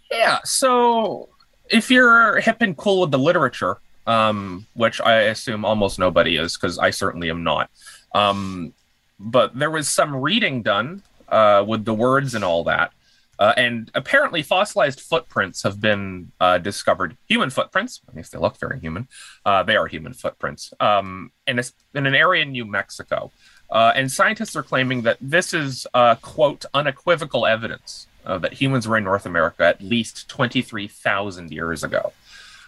Yeah. 0.10 0.40
So 0.44 1.30
if 1.70 1.92
you're 1.92 2.40
hip 2.40 2.62
and 2.62 2.76
cool 2.76 3.02
with 3.02 3.12
the 3.12 3.20
literature, 3.20 3.78
um, 4.08 4.66
which 4.74 5.00
I 5.02 5.24
assume 5.24 5.66
almost 5.66 6.00
nobody 6.00 6.38
is, 6.38 6.58
because 6.58 6.80
I 6.80 6.90
certainly 6.90 7.30
am 7.30 7.44
not. 7.44 7.70
Um, 8.16 8.74
but 9.20 9.58
there 9.58 9.72
was 9.72 9.88
some 9.88 10.16
reading 10.16 10.62
done 10.62 11.04
uh, 11.30 11.64
with 11.68 11.86
the 11.86 11.94
words 11.94 12.34
and 12.34 12.44
all 12.44 12.64
that. 12.64 12.92
Uh, 13.40 13.54
and 13.56 13.92
apparently, 13.94 14.42
fossilized 14.42 15.00
footprints 15.00 15.62
have 15.62 15.80
been 15.80 16.32
uh, 16.40 16.58
discovered. 16.58 17.16
Human 17.28 17.52
footprints, 17.52 18.02
at 18.08 18.16
least 18.16 18.32
they 18.32 18.40
look 18.40 18.58
very 18.58 18.80
human. 18.80 19.08
Uh, 19.46 19.62
they 19.62 19.76
are 19.76 19.86
human 19.86 20.14
footprints 20.14 20.74
um, 20.80 21.32
in, 21.46 21.60
a, 21.60 21.64
in 21.94 22.08
an 22.08 22.16
area 22.16 22.42
in 22.42 22.52
New 22.52 22.66
Mexico. 22.66 23.32
Uh, 23.70 23.92
and 23.96 24.12
scientists 24.12 24.56
are 24.56 24.64
claiming 24.64 25.04
that 25.04 25.18
this 25.22 25.54
is, 25.54 25.86
uh, 25.94 26.16
quote, 26.16 26.66
unequivocal 26.74 27.46
evidence 27.46 28.08
that 28.26 28.52
humans 28.52 28.86
were 28.86 28.98
in 28.98 29.06
North 29.06 29.26
America 29.26 29.64
at 29.64 29.82
least 29.82 30.28
23,000 30.28 31.50
years 31.50 31.82
ago. 31.82 32.12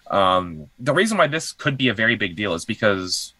Um, 0.09 0.67
the 0.79 0.93
reason 0.93 1.17
why 1.17 1.27
this 1.27 1.51
could 1.51 1.77
be 1.77 1.87
a 1.89 1.93
very 1.93 2.15
big 2.15 2.35
deal 2.35 2.53
is 2.53 2.65
because 2.65 3.33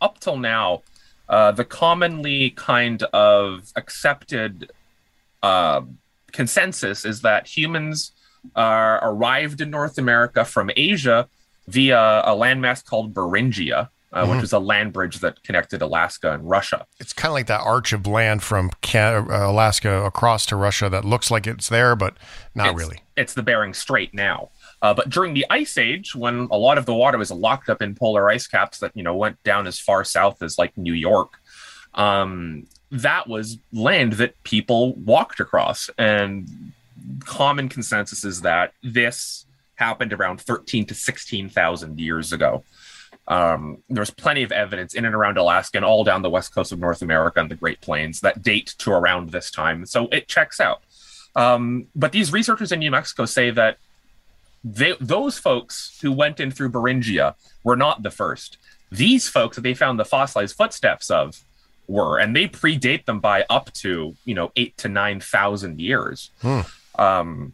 up 0.00 0.20
till 0.20 0.36
now, 0.36 0.82
uh, 1.28 1.52
the 1.52 1.64
commonly 1.64 2.50
kind 2.50 3.02
of 3.12 3.72
accepted 3.76 4.70
uh, 5.42 5.82
consensus 6.32 7.04
is 7.04 7.22
that 7.22 7.46
humans 7.46 8.12
uh, 8.56 8.98
arrived 9.02 9.60
in 9.60 9.70
North 9.70 9.98
America 9.98 10.44
from 10.44 10.70
Asia 10.76 11.28
via 11.68 12.20
a 12.24 12.30
landmass 12.34 12.84
called 12.84 13.14
Beringia, 13.14 13.88
uh, 14.12 14.26
which 14.26 14.40
Mhm. 14.40 14.42
is 14.42 14.52
a 14.52 14.58
land 14.58 14.92
bridge 14.92 15.20
that 15.20 15.42
connected 15.44 15.82
Alaska 15.82 16.32
and 16.32 16.48
Russia. 16.48 16.86
It's 16.98 17.12
kind 17.12 17.30
of 17.30 17.34
like 17.34 17.46
that 17.46 17.60
arch 17.60 17.92
of 17.92 18.06
land 18.06 18.42
from 18.42 18.70
Can- 18.80 19.30
uh, 19.30 19.48
Alaska 19.50 20.02
across 20.04 20.46
to 20.46 20.56
Russia 20.56 20.88
that 20.88 21.04
looks 21.04 21.30
like 21.30 21.46
it's 21.46 21.68
there, 21.68 21.94
but 21.94 22.14
not 22.54 22.68
it's, 22.68 22.78
really. 22.78 23.02
It's 23.16 23.34
the 23.34 23.42
Bering 23.42 23.72
Strait 23.74 24.12
now. 24.14 24.50
Uh, 24.82 24.94
but 24.94 25.10
during 25.10 25.34
the 25.34 25.46
Ice 25.50 25.76
Age, 25.76 26.14
when 26.14 26.48
a 26.50 26.56
lot 26.56 26.78
of 26.78 26.86
the 26.86 26.94
water 26.94 27.18
was 27.18 27.30
locked 27.30 27.68
up 27.68 27.82
in 27.82 27.94
polar 27.94 28.30
ice 28.30 28.46
caps 28.46 28.78
that 28.78 28.92
you 28.94 29.02
know 29.02 29.14
went 29.14 29.42
down 29.42 29.66
as 29.66 29.78
far 29.78 30.04
south 30.04 30.42
as 30.42 30.58
like 30.58 30.76
New 30.76 30.94
York, 30.94 31.38
um, 31.94 32.66
that 32.90 33.28
was 33.28 33.58
land 33.72 34.14
that 34.14 34.42
people 34.42 34.94
walked 34.94 35.40
across. 35.40 35.90
And 35.98 36.72
common 37.20 37.68
consensus 37.68 38.24
is 38.24 38.42
that 38.42 38.72
this 38.82 39.46
happened 39.74 40.12
around 40.12 40.40
thirteen 40.40 40.86
to 40.86 40.94
sixteen 40.94 41.48
thousand 41.50 42.00
years 42.00 42.32
ago. 42.32 42.64
Um, 43.28 43.78
there's 43.88 44.10
plenty 44.10 44.42
of 44.42 44.50
evidence 44.50 44.94
in 44.94 45.04
and 45.04 45.14
around 45.14 45.36
Alaska 45.36 45.78
and 45.78 45.84
all 45.84 46.04
down 46.04 46.22
the 46.22 46.30
west 46.30 46.54
coast 46.54 46.72
of 46.72 46.80
North 46.80 47.02
America 47.02 47.38
and 47.38 47.50
the 47.50 47.54
Great 47.54 47.80
Plains 47.80 48.20
that 48.22 48.42
date 48.42 48.74
to 48.78 48.90
around 48.92 49.30
this 49.30 49.50
time. 49.50 49.86
So 49.86 50.08
it 50.08 50.26
checks 50.26 50.58
out. 50.58 50.82
Um, 51.36 51.86
but 51.94 52.10
these 52.12 52.32
researchers 52.32 52.72
in 52.72 52.80
New 52.80 52.90
Mexico 52.90 53.26
say 53.26 53.50
that 53.50 53.78
they, 54.62 54.94
those 55.00 55.38
folks 55.38 55.98
who 56.02 56.12
went 56.12 56.40
in 56.40 56.50
through 56.50 56.70
Beringia 56.70 57.34
were 57.64 57.76
not 57.76 58.02
the 58.02 58.10
first. 58.10 58.58
These 58.92 59.28
folks 59.28 59.56
that 59.56 59.62
they 59.62 59.74
found 59.74 59.98
the 59.98 60.04
fossilized 60.04 60.56
footsteps 60.56 61.10
of 61.10 61.42
were, 61.86 62.18
and 62.18 62.34
they 62.34 62.48
predate 62.48 63.04
them 63.04 63.20
by 63.20 63.44
up 63.48 63.72
to 63.74 64.16
you 64.24 64.34
know 64.34 64.52
eight 64.56 64.76
to 64.78 64.88
nine 64.88 65.20
thousand 65.20 65.80
years. 65.80 66.30
Hmm. 66.42 66.60
Um, 66.98 67.52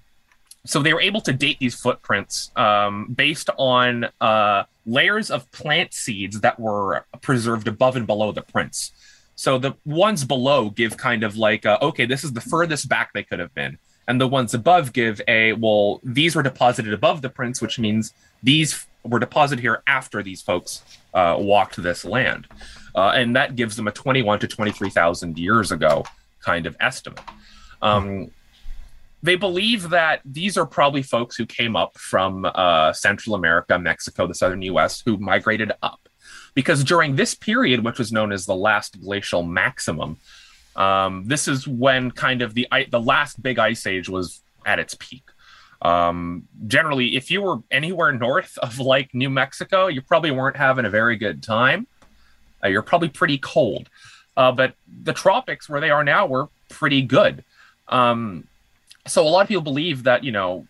so 0.64 0.82
they 0.82 0.92
were 0.92 1.00
able 1.00 1.20
to 1.22 1.32
date 1.32 1.58
these 1.60 1.76
footprints 1.76 2.50
um, 2.56 3.12
based 3.14 3.50
on 3.56 4.08
uh, 4.20 4.64
layers 4.84 5.30
of 5.30 5.50
plant 5.52 5.94
seeds 5.94 6.40
that 6.40 6.58
were 6.58 7.06
preserved 7.22 7.68
above 7.68 7.94
and 7.96 8.06
below 8.06 8.32
the 8.32 8.42
prints. 8.42 8.90
So 9.36 9.58
the 9.58 9.74
ones 9.84 10.24
below 10.24 10.70
give 10.70 10.96
kind 10.96 11.22
of 11.22 11.36
like, 11.36 11.64
a, 11.64 11.82
okay, 11.84 12.06
this 12.06 12.24
is 12.24 12.32
the 12.32 12.40
furthest 12.40 12.88
back 12.88 13.12
they 13.12 13.22
could 13.22 13.38
have 13.38 13.54
been. 13.54 13.78
And 14.08 14.20
the 14.20 14.28
ones 14.28 14.54
above 14.54 14.92
give 14.92 15.20
a, 15.26 15.52
well, 15.54 16.00
these 16.04 16.36
were 16.36 16.42
deposited 16.42 16.92
above 16.92 17.22
the 17.22 17.30
prints, 17.30 17.60
which 17.60 17.78
means 17.78 18.12
these 18.42 18.86
were 19.02 19.18
deposited 19.18 19.60
here 19.60 19.82
after 19.86 20.22
these 20.22 20.42
folks 20.42 20.82
uh, 21.14 21.36
walked 21.38 21.76
this 21.76 22.04
land. 22.04 22.46
Uh, 22.94 23.12
and 23.14 23.36
that 23.36 23.56
gives 23.56 23.76
them 23.76 23.88
a 23.88 23.92
21 23.92 24.38
to 24.40 24.46
23,000 24.46 25.38
years 25.38 25.72
ago 25.72 26.04
kind 26.40 26.66
of 26.66 26.76
estimate. 26.80 27.20
Um, 27.82 28.30
they 29.22 29.36
believe 29.36 29.90
that 29.90 30.20
these 30.24 30.56
are 30.56 30.66
probably 30.66 31.02
folks 31.02 31.36
who 31.36 31.46
came 31.46 31.74
up 31.74 31.98
from 31.98 32.44
uh, 32.44 32.92
Central 32.92 33.34
America, 33.34 33.78
Mexico, 33.78 34.26
the 34.26 34.34
southern 34.34 34.62
US, 34.62 35.02
who 35.04 35.16
migrated 35.16 35.72
up. 35.82 36.08
Because 36.54 36.84
during 36.84 37.16
this 37.16 37.34
period, 37.34 37.84
which 37.84 37.98
was 37.98 38.12
known 38.12 38.32
as 38.32 38.46
the 38.46 38.54
last 38.54 39.00
glacial 39.00 39.42
maximum, 39.42 40.18
um, 40.76 41.24
this 41.24 41.48
is 41.48 41.66
when 41.66 42.10
kind 42.10 42.42
of 42.42 42.54
the 42.54 42.68
the 42.90 43.00
last 43.00 43.42
big 43.42 43.58
ice 43.58 43.86
age 43.86 44.08
was 44.08 44.42
at 44.64 44.78
its 44.78 44.94
peak. 44.98 45.24
Um, 45.82 46.48
generally, 46.66 47.16
if 47.16 47.30
you 47.30 47.42
were 47.42 47.58
anywhere 47.70 48.12
north 48.12 48.58
of 48.58 48.78
like 48.78 49.14
New 49.14 49.30
Mexico, 49.30 49.88
you 49.88 50.02
probably 50.02 50.30
weren't 50.30 50.56
having 50.56 50.84
a 50.84 50.90
very 50.90 51.16
good 51.16 51.42
time. 51.42 51.86
Uh, 52.64 52.68
you're 52.68 52.82
probably 52.82 53.08
pretty 53.08 53.38
cold. 53.38 53.88
Uh, 54.36 54.52
but 54.52 54.74
the 55.02 55.12
tropics, 55.12 55.68
where 55.68 55.80
they 55.80 55.90
are 55.90 56.04
now, 56.04 56.26
were 56.26 56.48
pretty 56.68 57.02
good. 57.02 57.44
Um, 57.88 58.46
so 59.06 59.26
a 59.26 59.28
lot 59.28 59.42
of 59.42 59.48
people 59.48 59.62
believe 59.62 60.02
that 60.04 60.24
you 60.24 60.32
know, 60.32 60.66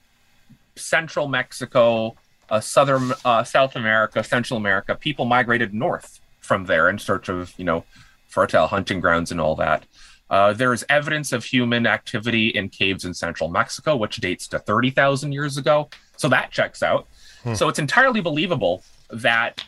central 0.77 1.27
Mexico, 1.27 2.15
uh, 2.51 2.61
southern 2.61 3.13
uh, 3.25 3.43
South 3.43 3.75
America, 3.75 4.23
Central 4.23 4.57
America, 4.57 4.95
people 4.95 5.25
migrated 5.25 5.75
north 5.75 6.21
from 6.41 6.67
there 6.67 6.89
in 6.89 6.99
search 6.99 7.29
of 7.29 7.53
you 7.57 7.65
know, 7.65 7.85
fertile 8.29 8.67
hunting 8.67 9.01
grounds 9.01 9.31
and 9.31 9.41
all 9.41 9.55
that. 9.57 9.87
Uh, 10.29 10.53
there 10.53 10.73
is 10.73 10.85
evidence 10.89 11.33
of 11.33 11.45
human 11.45 11.87
activity 11.87 12.49
in 12.49 12.69
caves 12.69 13.05
in 13.05 13.15
central 13.15 13.49
Mexico, 13.49 13.95
which 13.97 14.17
dates 14.17 14.49
to 14.49 14.59
30,000 14.59 15.33
years 15.33 15.57
ago. 15.57 15.89
So 16.17 16.29
that 16.29 16.51
checks 16.51 16.83
out. 16.83 17.07
Hmm. 17.45 17.55
So 17.55 17.69
it's 17.69 17.79
entirely 17.79 18.21
believable 18.21 18.83
that 19.11 19.65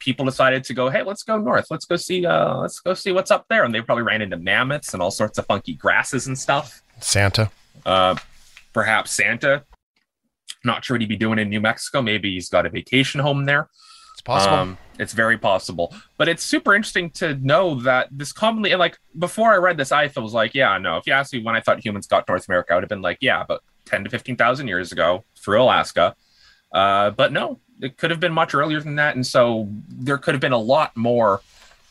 people 0.00 0.24
decided 0.24 0.64
to 0.64 0.74
go, 0.74 0.88
hey, 0.88 1.02
let's 1.02 1.22
go 1.22 1.38
north. 1.38 1.66
Let's 1.70 1.84
go 1.84 1.96
see. 1.96 2.26
Uh, 2.26 2.56
let's 2.56 2.80
go 2.80 2.94
see 2.94 3.12
what's 3.12 3.30
up 3.30 3.46
there. 3.48 3.64
And 3.64 3.72
they 3.72 3.80
probably 3.80 4.02
ran 4.02 4.22
into 4.22 4.36
mammoths 4.36 4.92
and 4.92 5.02
all 5.02 5.10
sorts 5.12 5.38
of 5.38 5.46
funky 5.46 5.74
grasses 5.74 6.26
and 6.26 6.36
stuff. 6.36 6.82
Santa. 6.98 7.50
Uh, 7.86 8.16
perhaps 8.72 9.12
Santa. 9.12 9.64
Not 10.64 10.84
sure 10.84 10.96
what 10.96 11.02
he'd 11.02 11.08
be 11.08 11.16
doing 11.16 11.38
in 11.38 11.48
New 11.48 11.60
Mexico. 11.60 12.02
Maybe 12.02 12.34
he's 12.34 12.48
got 12.48 12.66
a 12.66 12.70
vacation 12.70 13.20
home 13.20 13.44
there. 13.44 13.68
It's 14.12 14.22
possible. 14.22 14.54
Um, 14.54 14.78
it's 14.98 15.12
very 15.14 15.38
possible. 15.38 15.94
But 16.18 16.28
it's 16.28 16.42
super 16.42 16.74
interesting 16.74 17.10
to 17.12 17.34
know 17.36 17.76
that 17.80 18.08
this 18.10 18.32
commonly, 18.32 18.72
and 18.72 18.78
like 18.78 18.98
before 19.18 19.52
I 19.52 19.56
read 19.56 19.76
this, 19.76 19.92
I 19.92 20.10
was 20.16 20.34
like, 20.34 20.54
yeah, 20.54 20.76
no. 20.78 20.98
If 20.98 21.06
you 21.06 21.12
asked 21.12 21.32
me 21.32 21.42
when 21.42 21.56
I 21.56 21.60
thought 21.60 21.84
humans 21.84 22.06
got 22.06 22.28
North 22.28 22.48
America, 22.48 22.72
I 22.72 22.76
would 22.76 22.82
have 22.82 22.90
been 22.90 23.02
like, 23.02 23.18
yeah, 23.20 23.40
about 23.40 23.62
10 23.86 24.04
to 24.04 24.10
15,000 24.10 24.68
years 24.68 24.92
ago 24.92 25.24
through 25.36 25.62
Alaska. 25.62 26.14
Uh, 26.72 27.10
but 27.10 27.32
no, 27.32 27.58
it 27.80 27.96
could 27.96 28.10
have 28.10 28.20
been 28.20 28.32
much 28.32 28.54
earlier 28.54 28.80
than 28.80 28.96
that. 28.96 29.14
And 29.14 29.26
so 29.26 29.68
there 29.88 30.18
could 30.18 30.34
have 30.34 30.40
been 30.40 30.52
a 30.52 30.58
lot 30.58 30.96
more 30.96 31.40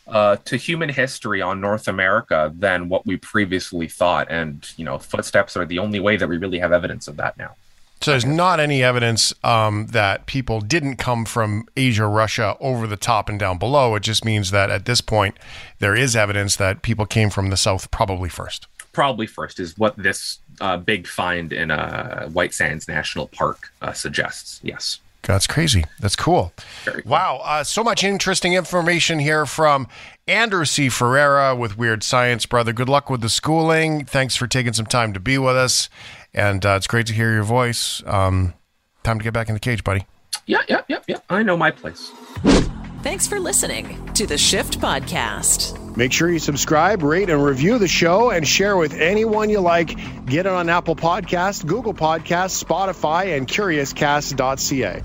uh, 0.08 0.38
to 0.46 0.58
human 0.58 0.90
history 0.90 1.42
on 1.42 1.62
North 1.62 1.88
America 1.88 2.54
than 2.56 2.90
what 2.90 3.06
we 3.06 3.18
previously 3.18 3.88
thought. 3.88 4.28
And, 4.30 4.68
you 4.78 4.86
know, 4.86 4.98
footsteps 4.98 5.58
are 5.58 5.66
the 5.66 5.80
only 5.80 6.00
way 6.00 6.18
that 6.18 6.28
we 6.28 6.38
really 6.38 6.60
have 6.60 6.72
evidence 6.72 7.08
of 7.08 7.18
that 7.18 7.38
now. 7.38 7.56
So 8.02 8.12
there's 8.12 8.26
not 8.26 8.60
any 8.60 8.82
evidence 8.82 9.34
um, 9.44 9.88
that 9.88 10.26
people 10.26 10.62
didn't 10.62 10.96
come 10.96 11.26
from 11.26 11.68
Asia, 11.76 12.08
Russia, 12.08 12.56
over 12.62 12.88
the 12.88 12.96
top 12.96 13.28
and 13.28 13.38
down 13.38 13.58
below. 13.58 13.96
It 13.96 14.04
just 14.04 14.24
means 14.24 14.52
that 14.52 14.70
at 14.70 14.86
this 14.86 15.02
point, 15.02 15.38
there 15.80 15.96
is 15.96 16.16
evidence 16.16 16.56
that 16.56 16.82
people 16.82 17.06
came 17.06 17.30
from 17.30 17.50
the 17.50 17.58
south 17.58 17.92
probably 17.92 18.30
first. 18.30 18.68
Probably 18.94 19.28
first 19.28 19.60
is 19.60 19.78
what 19.78 19.98
this 19.98 20.40
uh, 20.62 20.78
big 20.78 21.08
find 21.08 21.52
in 21.52 21.72
uh, 21.72 22.30
White 22.30 22.54
Sands 22.54 22.88
National 22.88 23.28
Park 23.28 23.72
uh, 23.82 23.92
suggests. 23.92 24.62
Yes. 24.64 25.00
That's 25.24 25.48
crazy. 25.48 25.84
That's 26.00 26.16
cool. 26.16 26.54
cool. 26.86 27.02
Wow. 27.06 27.42
Uh, 27.44 27.64
so 27.64 27.84
much 27.84 28.04
interesting 28.04 28.54
information 28.54 29.20
here 29.20 29.46
from 29.46 29.88
Andrew 30.28 30.64
C. 30.64 30.90
Ferreira 30.90 31.56
with 31.56 31.78
Weird 31.78 32.04
Science, 32.04 32.46
brother. 32.46 32.72
Good 32.72 32.90
luck 32.90 33.10
with 33.10 33.22
the 33.22 33.30
schooling. 33.30 34.06
Thanks 34.06 34.36
for 34.36 34.48
taking 34.48 34.74
some 34.74 34.86
time 34.86 35.14
to 35.14 35.20
be 35.20 35.38
with 35.38 35.58
us. 35.58 35.90
And 36.34 36.66
uh, 36.66 36.76
it's 36.78 36.88
great 36.88 37.08
to 37.08 37.14
hear 37.14 37.32
your 37.34 37.44
voice. 37.44 38.04
Um, 38.06 38.54
time 39.04 39.20
to 39.20 39.24
get 39.24 39.34
back 39.34 39.50
in 39.50 39.54
the 39.54 39.60
cage, 39.60 39.84
buddy. 39.84 40.06
Yeah, 40.46 40.60
yeah, 40.68 40.82
yeah, 40.88 41.00
yeah. 41.08 41.18
I 41.30 41.44
know 41.44 41.58
my 41.58 41.72
place. 41.72 42.12
Thanks 43.02 43.28
for 43.28 43.40
listening 43.40 44.12
to 44.14 44.28
the 44.28 44.38
Shift 44.38 44.80
Podcast. 44.80 45.96
Make 45.96 46.12
sure 46.12 46.30
you 46.30 46.40
subscribe, 46.40 47.02
rate, 47.02 47.30
and 47.30 47.44
review 47.44 47.78
the 47.78 47.88
show 47.88 48.30
and 48.30 48.48
share 48.48 48.76
with 48.78 48.94
anyone 48.94 49.50
you 49.50 49.62
like. 49.62 49.96
Get 50.26 50.46
it 50.46 50.48
on 50.48 50.70
Apple 50.70 50.96
Podcasts, 50.96 51.66
Google 51.66 51.94
Podcasts, 51.94 52.64
Spotify, 52.64 53.38
and 53.38 53.48
CuriousCast.ca. 53.48 55.02